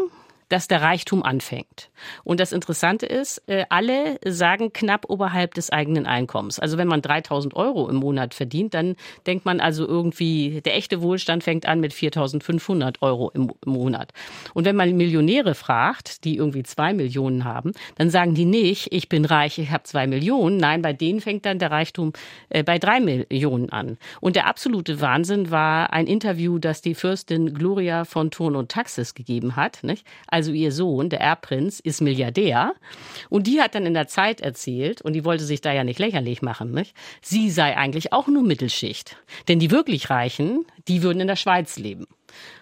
dass 0.49 0.69
der 0.69 0.83
Reichtum 0.83 1.23
anfängt. 1.23 1.91
Und 2.25 2.41
das 2.41 2.53
Interessante 2.53 3.07
ist, 3.07 3.43
äh, 3.49 3.65
alle 3.69 4.19
sagen 4.25 4.73
knapp 4.73 5.09
oberhalb 5.09 5.55
des 5.55 5.71
eigenen 5.71 6.07
Einkommens. 6.07 6.59
Also 6.59 6.79
wenn 6.79 6.89
man 6.89 7.03
3000 7.03 7.55
Euro 7.55 7.89
im 7.89 7.97
Monat 7.97 8.35
verdient, 8.35 8.75
dann 8.75 8.97
denkt 9.27 9.45
man 9.45 9.61
also 9.61 9.87
irgendwie, 9.87 10.61
der 10.63 10.77
echte 10.77 11.03
Wohlstand 11.03 11.45
fängt 11.45 11.67
an 11.67 11.81
mit 11.81 11.93
4500 11.93 13.03
Euro 13.03 13.31
im 13.35 13.53
Monat. 13.65 14.13
Und 14.55 14.65
wenn 14.65 14.77
man 14.77 14.97
Millionäre 14.97 15.55
fragt, 15.55 16.25
die 16.25 16.37
irgendwie 16.37 16.63
zwei 16.63 16.93
Millionen 16.95 17.45
haben, 17.45 17.73
dann 17.97 18.11
sagen 18.11 18.35
die 18.35 18.45
nicht, 18.45 18.93
ich 18.93 19.09
bin 19.09 19.25
reich, 19.25 19.59
ich 19.59 19.71
habe 19.71 19.85
zwei 19.85 20.07
Millionen. 20.07 20.57
Nein, 20.57 20.83
bei 20.83 20.93
denen 20.93 21.21
fängt 21.21 21.45
dann 21.47 21.59
der 21.59 21.71
Reichtum 21.71 22.13
äh, 22.49 22.63
bei 22.63 22.79
drei 22.79 23.01
Millionen 23.01 23.71
an. 23.71 23.99
Und 24.21 24.37
der 24.37 24.47
absolute 24.47 25.01
Wahnsinn 25.01 25.51
war 25.51 25.93
ein 25.93 26.07
Interview, 26.07 26.59
das 26.59 26.81
die 26.81 26.95
Fürstin 26.95 27.55
Gloria 27.55 28.05
von 28.05 28.31
Thurn 28.31 28.57
und 28.57 28.71
Taxis 28.71 29.15
gegeben 29.15 29.57
hat. 29.57 29.81
Nicht? 29.83 30.07
Also 30.29 30.38
ihr 30.53 30.73
Sohn, 30.73 31.09
der 31.09 31.21
Erbprinz, 31.21 31.81
ist 31.81 32.01
Milliardär. 32.01 32.75
Und 33.29 33.47
die 33.47 33.61
hat 33.61 33.75
dann 33.75 33.87
in 33.87 33.95
der 33.95 34.09
Zeit 34.09 34.41
erzählt, 34.41 35.03
und 35.03 35.13
die 35.13 35.25
wollte 35.25 35.45
sich 35.45 35.61
da 35.61 35.73
ja 35.73 35.85
nicht 35.85 35.99
lächerlich 35.99 36.43
machen, 36.43 36.73
nicht? 36.73 36.95
sie 37.21 37.51
sei 37.51 37.77
eigentlich 37.77 38.13
auch 38.13 38.29
nur 38.29 38.43
Mittelschicht. 38.43 39.17
Denn 39.49 39.59
die 39.59 39.71
wirklich 39.71 40.11
Reichen, 40.11 40.67
die 40.87 41.03
würden 41.03 41.21
in 41.21 41.29
der 41.29 41.37
Schweiz 41.37 41.79
leben. 41.79 42.07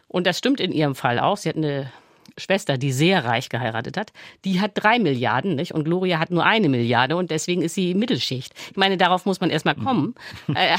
Und 0.09 0.27
das 0.27 0.39
stimmt 0.39 0.61
in 0.61 0.73
ihrem 0.73 0.95
Fall 0.95 1.19
auch. 1.19 1.37
Sie 1.37 1.49
hat 1.49 1.57
eine 1.57 1.91
Schwester, 2.39 2.79
die 2.79 2.93
sehr 2.93 3.25
reich 3.25 3.49
geheiratet 3.49 3.97
hat, 3.97 4.13
die 4.45 4.61
hat 4.61 4.73
drei 4.75 4.99
Milliarden, 4.99 5.55
nicht? 5.55 5.73
Und 5.73 5.85
Gloria 5.85 6.19
hat 6.19 6.31
nur 6.31 6.45
eine 6.45 6.69
Milliarde 6.69 7.17
und 7.17 7.31
deswegen 7.31 7.63
ist 7.63 7.75
sie 7.75 7.95
Mittelschicht. 7.95 8.53
Ich 8.71 8.77
meine, 8.77 8.97
darauf 8.97 9.25
muss 9.25 9.41
man 9.41 9.51
erstmal 9.51 9.75
kommen. 9.75 10.15
Mhm. 10.47 10.57
Äh, 10.57 10.79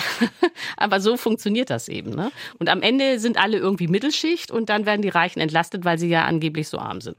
aber 0.76 1.00
so 1.00 1.18
funktioniert 1.18 1.70
das 1.70 1.88
eben, 1.88 2.10
ne? 2.10 2.32
Und 2.58 2.70
am 2.70 2.82
Ende 2.82 3.20
sind 3.20 3.38
alle 3.38 3.58
irgendwie 3.58 3.88
Mittelschicht 3.88 4.50
und 4.50 4.70
dann 4.70 4.86
werden 4.88 5.02
die 5.04 5.10
Reichen 5.10 5.40
entlastet, 5.40 5.86
weil 5.86 6.00
sie 6.00 6.08
ja 6.08 6.26
angeblich 6.26 6.68
so 6.68 6.80
arm 6.80 7.00
sind. 7.00 7.18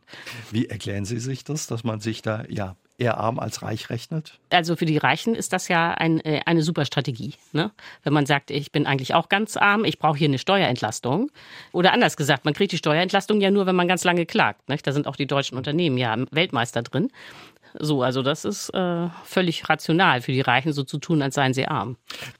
Wie 0.50 0.66
erklären 0.66 1.04
Sie 1.04 1.20
sich 1.20 1.44
das, 1.44 1.68
dass 1.68 1.84
man 1.84 2.00
sich 2.00 2.20
da 2.22 2.44
ja 2.48 2.76
eher 2.98 3.16
arm 3.16 3.38
als 3.38 3.62
reich 3.62 3.90
rechnet? 3.90 4.38
Also 4.50 4.76
für 4.76 4.84
die 4.84 4.98
Reichen 4.98 5.34
ist 5.34 5.52
das 5.52 5.68
ja 5.68 5.92
ein, 5.92 6.20
äh, 6.24 6.40
eine 6.44 6.62
super 6.62 6.84
Strategie. 6.84 7.34
Ne? 7.52 7.70
Wenn 8.02 8.12
man 8.12 8.26
sagt, 8.26 8.50
ich 8.50 8.72
bin 8.72 8.86
eigentlich 8.86 9.14
auch 9.14 9.28
ganz 9.28 9.56
arm, 9.56 9.84
ich 9.84 9.98
brauche 9.98 10.18
hier 10.18 10.28
eine 10.28 10.38
Steuerentlastung. 10.38 11.30
Oder 11.72 11.92
anders 11.92 12.16
gesagt, 12.16 12.44
man 12.44 12.54
kriegt 12.54 12.72
die 12.72 12.76
Steuerentlastung 12.76 13.40
ja 13.40 13.50
nur, 13.50 13.66
wenn 13.66 13.76
man 13.76 13.88
ganz 13.88 14.04
lange 14.04 14.26
klagt. 14.26 14.68
Nicht? 14.68 14.86
Da 14.86 14.92
sind 14.92 15.06
auch 15.06 15.16
die 15.16 15.26
deutschen 15.26 15.56
Unternehmen 15.56 15.96
ja 15.96 16.16
Weltmeister 16.30 16.82
drin. 16.82 17.10
So, 17.80 18.02
also 18.02 18.22
das 18.22 18.44
ist 18.44 18.70
äh, 18.70 19.08
völlig 19.24 19.68
rational 19.68 20.20
für 20.20 20.32
die 20.32 20.40
Reichen, 20.40 20.72
so 20.72 20.82
zu 20.82 20.98
tun, 20.98 21.22
als 21.22 21.36
seien 21.36 21.54
sie 21.54 21.66
arm. 21.66 21.96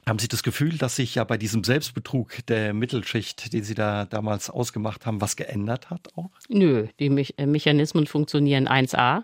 Haben 0.06 0.18
Sie 0.18 0.28
das 0.28 0.42
Gefühl, 0.42 0.78
dass 0.78 0.96
sich 0.96 1.14
ja 1.14 1.24
bei 1.24 1.36
diesem 1.36 1.64
Selbstbetrug 1.64 2.46
der 2.46 2.74
Mittelschicht, 2.74 3.52
den 3.52 3.62
Sie 3.62 3.74
da 3.74 4.04
damals 4.04 4.50
ausgemacht 4.50 5.06
haben, 5.06 5.20
was 5.20 5.36
geändert 5.36 5.90
hat 5.90 6.08
auch? 6.16 6.30
Nö, 6.48 6.88
die 6.98 7.10
Me 7.10 7.24
äh, 7.36 7.46
Mechanismen 7.46 8.06
funktionieren 8.06 8.68
1a. 8.68 9.22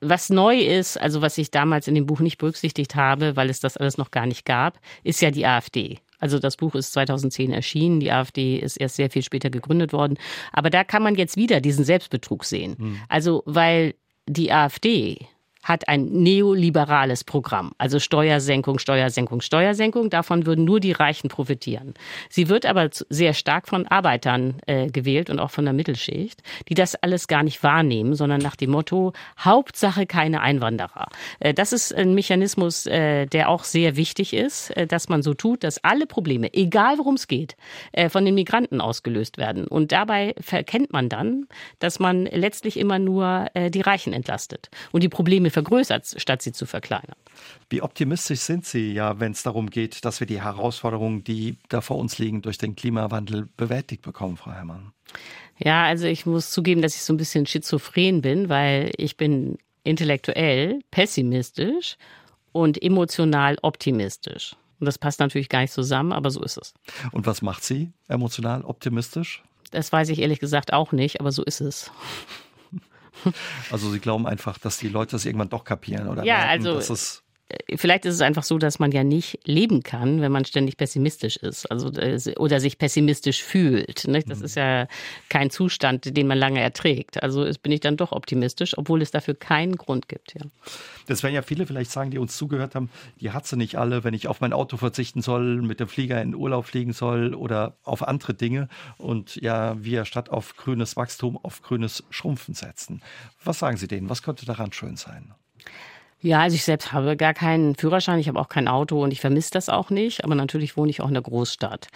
Was 0.00 0.30
neu 0.30 0.58
ist, 0.58 0.98
also 0.98 1.20
was 1.20 1.36
ich 1.36 1.50
damals 1.50 1.88
in 1.88 1.94
dem 1.94 2.06
Buch 2.06 2.20
nicht 2.20 2.38
berücksichtigt 2.38 2.94
habe, 2.94 3.36
weil 3.36 3.50
es 3.50 3.60
das 3.60 3.76
alles 3.76 3.98
noch 3.98 4.10
gar 4.10 4.26
nicht 4.26 4.44
gab, 4.46 4.78
ist 5.04 5.20
ja 5.20 5.30
die 5.30 5.46
AfD. 5.46 5.98
Also 6.20 6.38
das 6.38 6.56
Buch 6.56 6.74
ist 6.74 6.92
2010 6.92 7.52
erschienen, 7.52 8.00
die 8.00 8.12
AfD 8.12 8.58
ist 8.58 8.76
erst 8.76 8.96
sehr 8.96 9.10
viel 9.10 9.22
später 9.22 9.50
gegründet 9.50 9.92
worden. 9.92 10.18
Aber 10.52 10.70
da 10.70 10.84
kann 10.84 11.02
man 11.02 11.14
jetzt 11.16 11.36
wieder 11.36 11.60
diesen 11.60 11.84
Selbstbetrug 11.84 12.44
sehen. 12.44 12.76
Hm. 12.78 13.00
Also 13.08 13.42
weil 13.46 13.94
die 14.26 14.52
AfD 14.52 15.26
hat 15.62 15.88
ein 15.88 16.06
neoliberales 16.06 17.24
Programm, 17.24 17.72
also 17.78 17.98
Steuersenkung, 17.98 18.78
Steuersenkung, 18.78 19.40
Steuersenkung. 19.40 20.10
Davon 20.10 20.46
würden 20.46 20.64
nur 20.64 20.80
die 20.80 20.92
Reichen 20.92 21.28
profitieren. 21.28 21.94
Sie 22.28 22.48
wird 22.48 22.64
aber 22.64 22.88
sehr 23.08 23.34
stark 23.34 23.68
von 23.68 23.86
Arbeitern 23.86 24.56
äh, 24.66 24.88
gewählt 24.88 25.28
und 25.28 25.38
auch 25.38 25.50
von 25.50 25.64
der 25.64 25.74
Mittelschicht, 25.74 26.42
die 26.68 26.74
das 26.74 26.94
alles 26.94 27.28
gar 27.28 27.42
nicht 27.42 27.62
wahrnehmen, 27.62 28.14
sondern 28.14 28.40
nach 28.40 28.56
dem 28.56 28.70
Motto 28.70 29.12
Hauptsache 29.38 30.06
keine 30.06 30.40
Einwanderer. 30.40 31.08
Äh, 31.40 31.52
das 31.52 31.72
ist 31.72 31.94
ein 31.94 32.14
Mechanismus, 32.14 32.86
äh, 32.86 33.26
der 33.26 33.50
auch 33.50 33.64
sehr 33.64 33.96
wichtig 33.96 34.32
ist, 34.32 34.70
äh, 34.70 34.86
dass 34.86 35.08
man 35.08 35.22
so 35.22 35.34
tut, 35.34 35.62
dass 35.62 35.82
alle 35.84 36.06
Probleme, 36.06 36.52
egal 36.54 36.98
worum 36.98 37.14
es 37.14 37.28
geht, 37.28 37.56
äh, 37.92 38.08
von 38.08 38.24
den 38.24 38.34
Migranten 38.34 38.80
ausgelöst 38.80 39.36
werden. 39.36 39.66
Und 39.66 39.92
dabei 39.92 40.34
verkennt 40.40 40.92
man 40.92 41.08
dann, 41.08 41.46
dass 41.80 41.98
man 41.98 42.24
letztlich 42.24 42.78
immer 42.78 42.98
nur 42.98 43.46
äh, 43.54 43.70
die 43.70 43.82
Reichen 43.82 44.12
entlastet 44.12 44.70
und 44.92 45.02
die 45.02 45.08
Probleme 45.08 45.49
vergrößert, 45.50 46.14
statt 46.16 46.42
sie 46.42 46.52
zu 46.52 46.66
verkleinern. 46.66 47.16
Wie 47.68 47.82
optimistisch 47.82 48.40
sind 48.40 48.66
Sie 48.66 48.92
ja, 48.92 49.20
wenn 49.20 49.32
es 49.32 49.42
darum 49.42 49.70
geht, 49.70 50.04
dass 50.04 50.20
wir 50.20 50.26
die 50.26 50.42
Herausforderungen, 50.42 51.24
die 51.24 51.56
da 51.68 51.80
vor 51.80 51.98
uns 51.98 52.18
liegen, 52.18 52.42
durch 52.42 52.58
den 52.58 52.76
Klimawandel 52.76 53.48
bewältigt 53.56 54.02
bekommen, 54.02 54.36
Frau 54.36 54.52
Herrmann? 54.52 54.92
Ja, 55.58 55.84
also 55.84 56.06
ich 56.06 56.26
muss 56.26 56.50
zugeben, 56.50 56.82
dass 56.82 56.94
ich 56.94 57.02
so 57.02 57.12
ein 57.12 57.18
bisschen 57.18 57.46
schizophren 57.46 58.22
bin, 58.22 58.48
weil 58.48 58.92
ich 58.96 59.16
bin 59.16 59.58
intellektuell 59.84 60.80
pessimistisch 60.90 61.96
und 62.52 62.82
emotional 62.82 63.56
optimistisch. 63.62 64.56
Und 64.78 64.86
das 64.86 64.98
passt 64.98 65.20
natürlich 65.20 65.48
gar 65.48 65.60
nicht 65.60 65.72
zusammen, 65.72 66.12
aber 66.12 66.30
so 66.30 66.42
ist 66.42 66.56
es. 66.56 66.74
Und 67.12 67.26
was 67.26 67.42
macht 67.42 67.62
Sie 67.62 67.92
emotional 68.08 68.62
optimistisch? 68.62 69.42
Das 69.70 69.92
weiß 69.92 70.08
ich 70.08 70.20
ehrlich 70.20 70.40
gesagt 70.40 70.72
auch 70.72 70.92
nicht, 70.92 71.20
aber 71.20 71.32
so 71.32 71.44
ist 71.44 71.60
es. 71.60 71.90
Also 73.70 73.90
Sie 73.90 74.00
glauben 74.00 74.26
einfach, 74.26 74.58
dass 74.58 74.78
die 74.78 74.88
Leute 74.88 75.12
das 75.12 75.24
irgendwann 75.24 75.48
doch 75.48 75.64
kapieren 75.64 76.08
oder 76.08 76.24
ja, 76.24 76.38
merken, 76.38 76.66
also, 76.66 76.74
dass 76.74 76.90
es 76.90 77.22
vielleicht 77.76 78.04
ist 78.04 78.14
es 78.14 78.20
einfach 78.20 78.42
so, 78.42 78.58
dass 78.58 78.78
man 78.78 78.92
ja 78.92 79.04
nicht 79.04 79.38
leben 79.44 79.82
kann, 79.82 80.20
wenn 80.20 80.32
man 80.32 80.44
ständig 80.44 80.76
pessimistisch 80.76 81.36
ist, 81.36 81.70
also 81.70 81.90
äh, 81.92 82.18
oder 82.36 82.60
sich 82.60 82.78
pessimistisch 82.78 83.42
fühlt. 83.42 84.06
Nicht? 84.06 84.30
Das 84.30 84.40
mhm. 84.40 84.44
ist 84.44 84.56
ja 84.56 84.86
kein 85.28 85.50
Zustand, 85.50 86.16
den 86.16 86.26
man 86.26 86.38
lange 86.38 86.60
erträgt. 86.60 87.22
Also 87.22 87.48
bin 87.62 87.72
ich 87.72 87.80
dann 87.80 87.96
doch 87.96 88.12
optimistisch, 88.12 88.76
obwohl 88.76 89.02
es 89.02 89.10
dafür 89.10 89.34
keinen 89.34 89.76
Grund 89.76 90.08
gibt. 90.08 90.34
Ja. 90.34 90.42
Das 91.06 91.22
werden 91.22 91.34
ja 91.34 91.42
viele 91.42 91.66
vielleicht 91.66 91.90
sagen, 91.90 92.10
die 92.10 92.18
uns 92.18 92.36
zugehört 92.36 92.74
haben, 92.74 92.90
die 93.20 93.30
hat 93.30 93.46
sie 93.46 93.56
nicht 93.56 93.76
alle, 93.76 94.04
wenn 94.04 94.14
ich 94.14 94.28
auf 94.28 94.40
mein 94.40 94.52
Auto 94.52 94.76
verzichten 94.76 95.22
soll, 95.22 95.62
mit 95.62 95.80
dem 95.80 95.88
Flieger 95.88 96.20
in 96.22 96.32
den 96.32 96.34
Urlaub 96.34 96.66
fliegen 96.66 96.92
soll 96.92 97.34
oder 97.34 97.76
auf 97.82 98.06
andere 98.06 98.34
Dinge 98.34 98.68
und 98.98 99.36
ja, 99.36 99.82
wir 99.82 100.04
statt 100.04 100.30
auf 100.30 100.56
grünes 100.56 100.96
Wachstum 100.96 101.38
auf 101.42 101.62
grünes 101.62 102.04
Schrumpfen 102.10 102.54
setzen. 102.54 103.02
Was 103.44 103.58
sagen 103.58 103.76
Sie 103.76 103.88
denen? 103.88 104.08
Was 104.08 104.22
könnte 104.22 104.46
daran 104.46 104.72
schön 104.72 104.96
sein? 104.96 105.34
Ja, 106.22 106.40
also 106.40 106.54
ich 106.54 106.64
selbst 106.64 106.92
habe 106.92 107.16
gar 107.16 107.32
keinen 107.32 107.74
Führerschein, 107.76 108.18
ich 108.18 108.28
habe 108.28 108.38
auch 108.38 108.48
kein 108.48 108.68
Auto 108.68 109.02
und 109.02 109.10
ich 109.10 109.20
vermisse 109.20 109.52
das 109.52 109.70
auch 109.70 109.88
nicht, 109.88 110.22
aber 110.22 110.34
natürlich 110.34 110.76
wohne 110.76 110.90
ich 110.90 111.00
auch 111.00 111.08
in 111.08 111.14
der 111.14 111.22
Großstadt. 111.22 111.88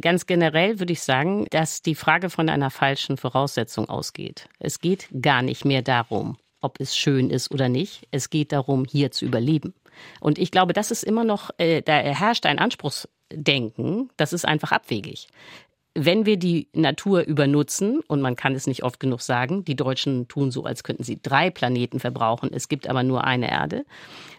Ganz 0.00 0.26
generell 0.26 0.80
würde 0.80 0.92
ich 0.92 1.02
sagen, 1.02 1.46
dass 1.50 1.82
die 1.82 1.94
Frage 1.94 2.28
von 2.28 2.48
einer 2.48 2.70
falschen 2.70 3.16
Voraussetzung 3.16 3.88
ausgeht. 3.88 4.48
Es 4.58 4.80
geht 4.80 5.08
gar 5.20 5.42
nicht 5.42 5.64
mehr 5.64 5.82
darum, 5.82 6.38
ob 6.60 6.80
es 6.80 6.96
schön 6.96 7.30
ist 7.30 7.52
oder 7.52 7.68
nicht. 7.68 8.06
Es 8.10 8.30
geht 8.30 8.52
darum, 8.52 8.84
hier 8.84 9.12
zu 9.12 9.24
überleben. 9.24 9.74
Und 10.20 10.38
ich 10.38 10.50
glaube, 10.50 10.72
das 10.72 10.90
ist 10.90 11.04
immer 11.04 11.24
noch, 11.24 11.50
äh, 11.58 11.82
da 11.82 11.94
herrscht 11.94 12.46
ein 12.46 12.58
Anspruchsdenken, 12.58 14.10
das 14.16 14.32
ist 14.32 14.44
einfach 14.44 14.72
abwegig 14.72 15.28
wenn 15.94 16.26
wir 16.26 16.36
die 16.36 16.68
Natur 16.72 17.22
übernutzen, 17.22 18.00
und 18.06 18.20
man 18.20 18.36
kann 18.36 18.54
es 18.54 18.66
nicht 18.66 18.82
oft 18.82 19.00
genug 19.00 19.20
sagen, 19.20 19.64
die 19.64 19.76
Deutschen 19.76 20.28
tun 20.28 20.50
so, 20.50 20.64
als 20.64 20.84
könnten 20.84 21.02
sie 21.02 21.20
drei 21.20 21.50
Planeten 21.50 22.00
verbrauchen, 22.00 22.50
es 22.52 22.68
gibt 22.68 22.88
aber 22.88 23.02
nur 23.02 23.24
eine 23.24 23.50
Erde. 23.50 23.84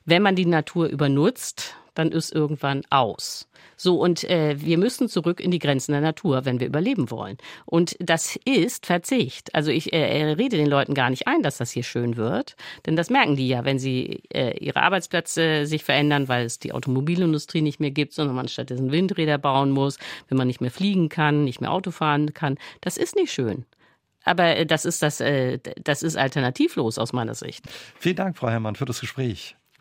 Wenn 0.06 0.22
man 0.22 0.36
die 0.36 0.46
Natur 0.46 0.88
übernutzt, 0.88 1.76
dann 1.96 2.12
ist 2.12 2.34
irgendwann 2.34 2.82
aus. 2.90 3.48
So, 3.76 4.00
und 4.00 4.24
äh, 4.26 4.60
wir 4.60 4.78
müssen 4.78 5.08
zurück 5.08 5.40
in 5.40 5.52
die 5.52 5.60
Grenzen 5.60 5.94
der 5.94 6.02
Natur, 6.02 6.46
wenn 6.46 6.60
wir 6.60 6.68
überleben 6.68 7.12
wollen. 7.12 7.38
Und 7.66 7.96
das 8.00 8.38
ist 8.46 8.86
Verzicht. 8.86 9.56
Also 9.56 9.72
ich 9.72 9.94
äh, 9.94 10.34
rede 10.34 10.58
den 10.58 10.68
Leuten 10.68 10.94
gar 10.94 11.10
nicht 11.10 11.28
ein, 11.28 11.44
dass 11.44 11.58
das 11.58 11.72
hier 11.72 11.84
schön 11.84 12.18
wird, 12.18 12.56
denn 12.86 12.96
das 12.96 13.10
merken 13.10 13.36
die 13.36 13.48
ja, 13.48 13.66
wenn 13.66 13.80
sie 13.80 14.24
äh, 14.34 14.58
ihre 14.58 14.82
Arbeitsplätze 14.82 15.66
sich 15.66 15.84
verändern, 15.84 16.28
weil 16.28 16.46
es 16.46 16.60
die 16.60 16.74
Automobilindustrie 16.74 17.62
nicht 17.62 17.80
mehr 17.80 17.92
gibt, 17.92 18.14
sondern 18.14 18.36
man 18.36 18.48
stattdessen 18.48 18.92
Windräder 18.92 19.38
bauen 19.38 19.72
muss, 19.72 19.98
wenn 20.28 20.38
man 20.38 20.48
nicht 20.48 20.62
mehr 20.62 20.72
fliegen 20.72 21.10
kann, 21.10 21.44
nicht 21.44 21.62
mehr 21.62 21.72
Auto 21.72 21.92
fahren 21.92 22.34
kann. 22.34 22.58
Das 22.82 22.98
ist 22.98 23.16
nicht 23.16 23.32
schön. 23.32 23.66
Aber 24.26 24.58
äh, 24.58 24.66
das 24.66 24.86
ist 24.86 25.02
das, 25.02 25.22
äh, 25.22 25.60
das 25.82 26.04
ist 26.04 26.18
alternativlos 26.18 26.98
aus 26.98 27.14
meiner 27.14 27.36
Sicht. 27.36 27.66
Vielen 27.98 28.16
Dank, 28.16 28.38
Frau 28.38 28.50
Herrmann, 28.50 28.76
für 28.76 28.86
das 28.86 29.00
Gespräch. 29.00 29.56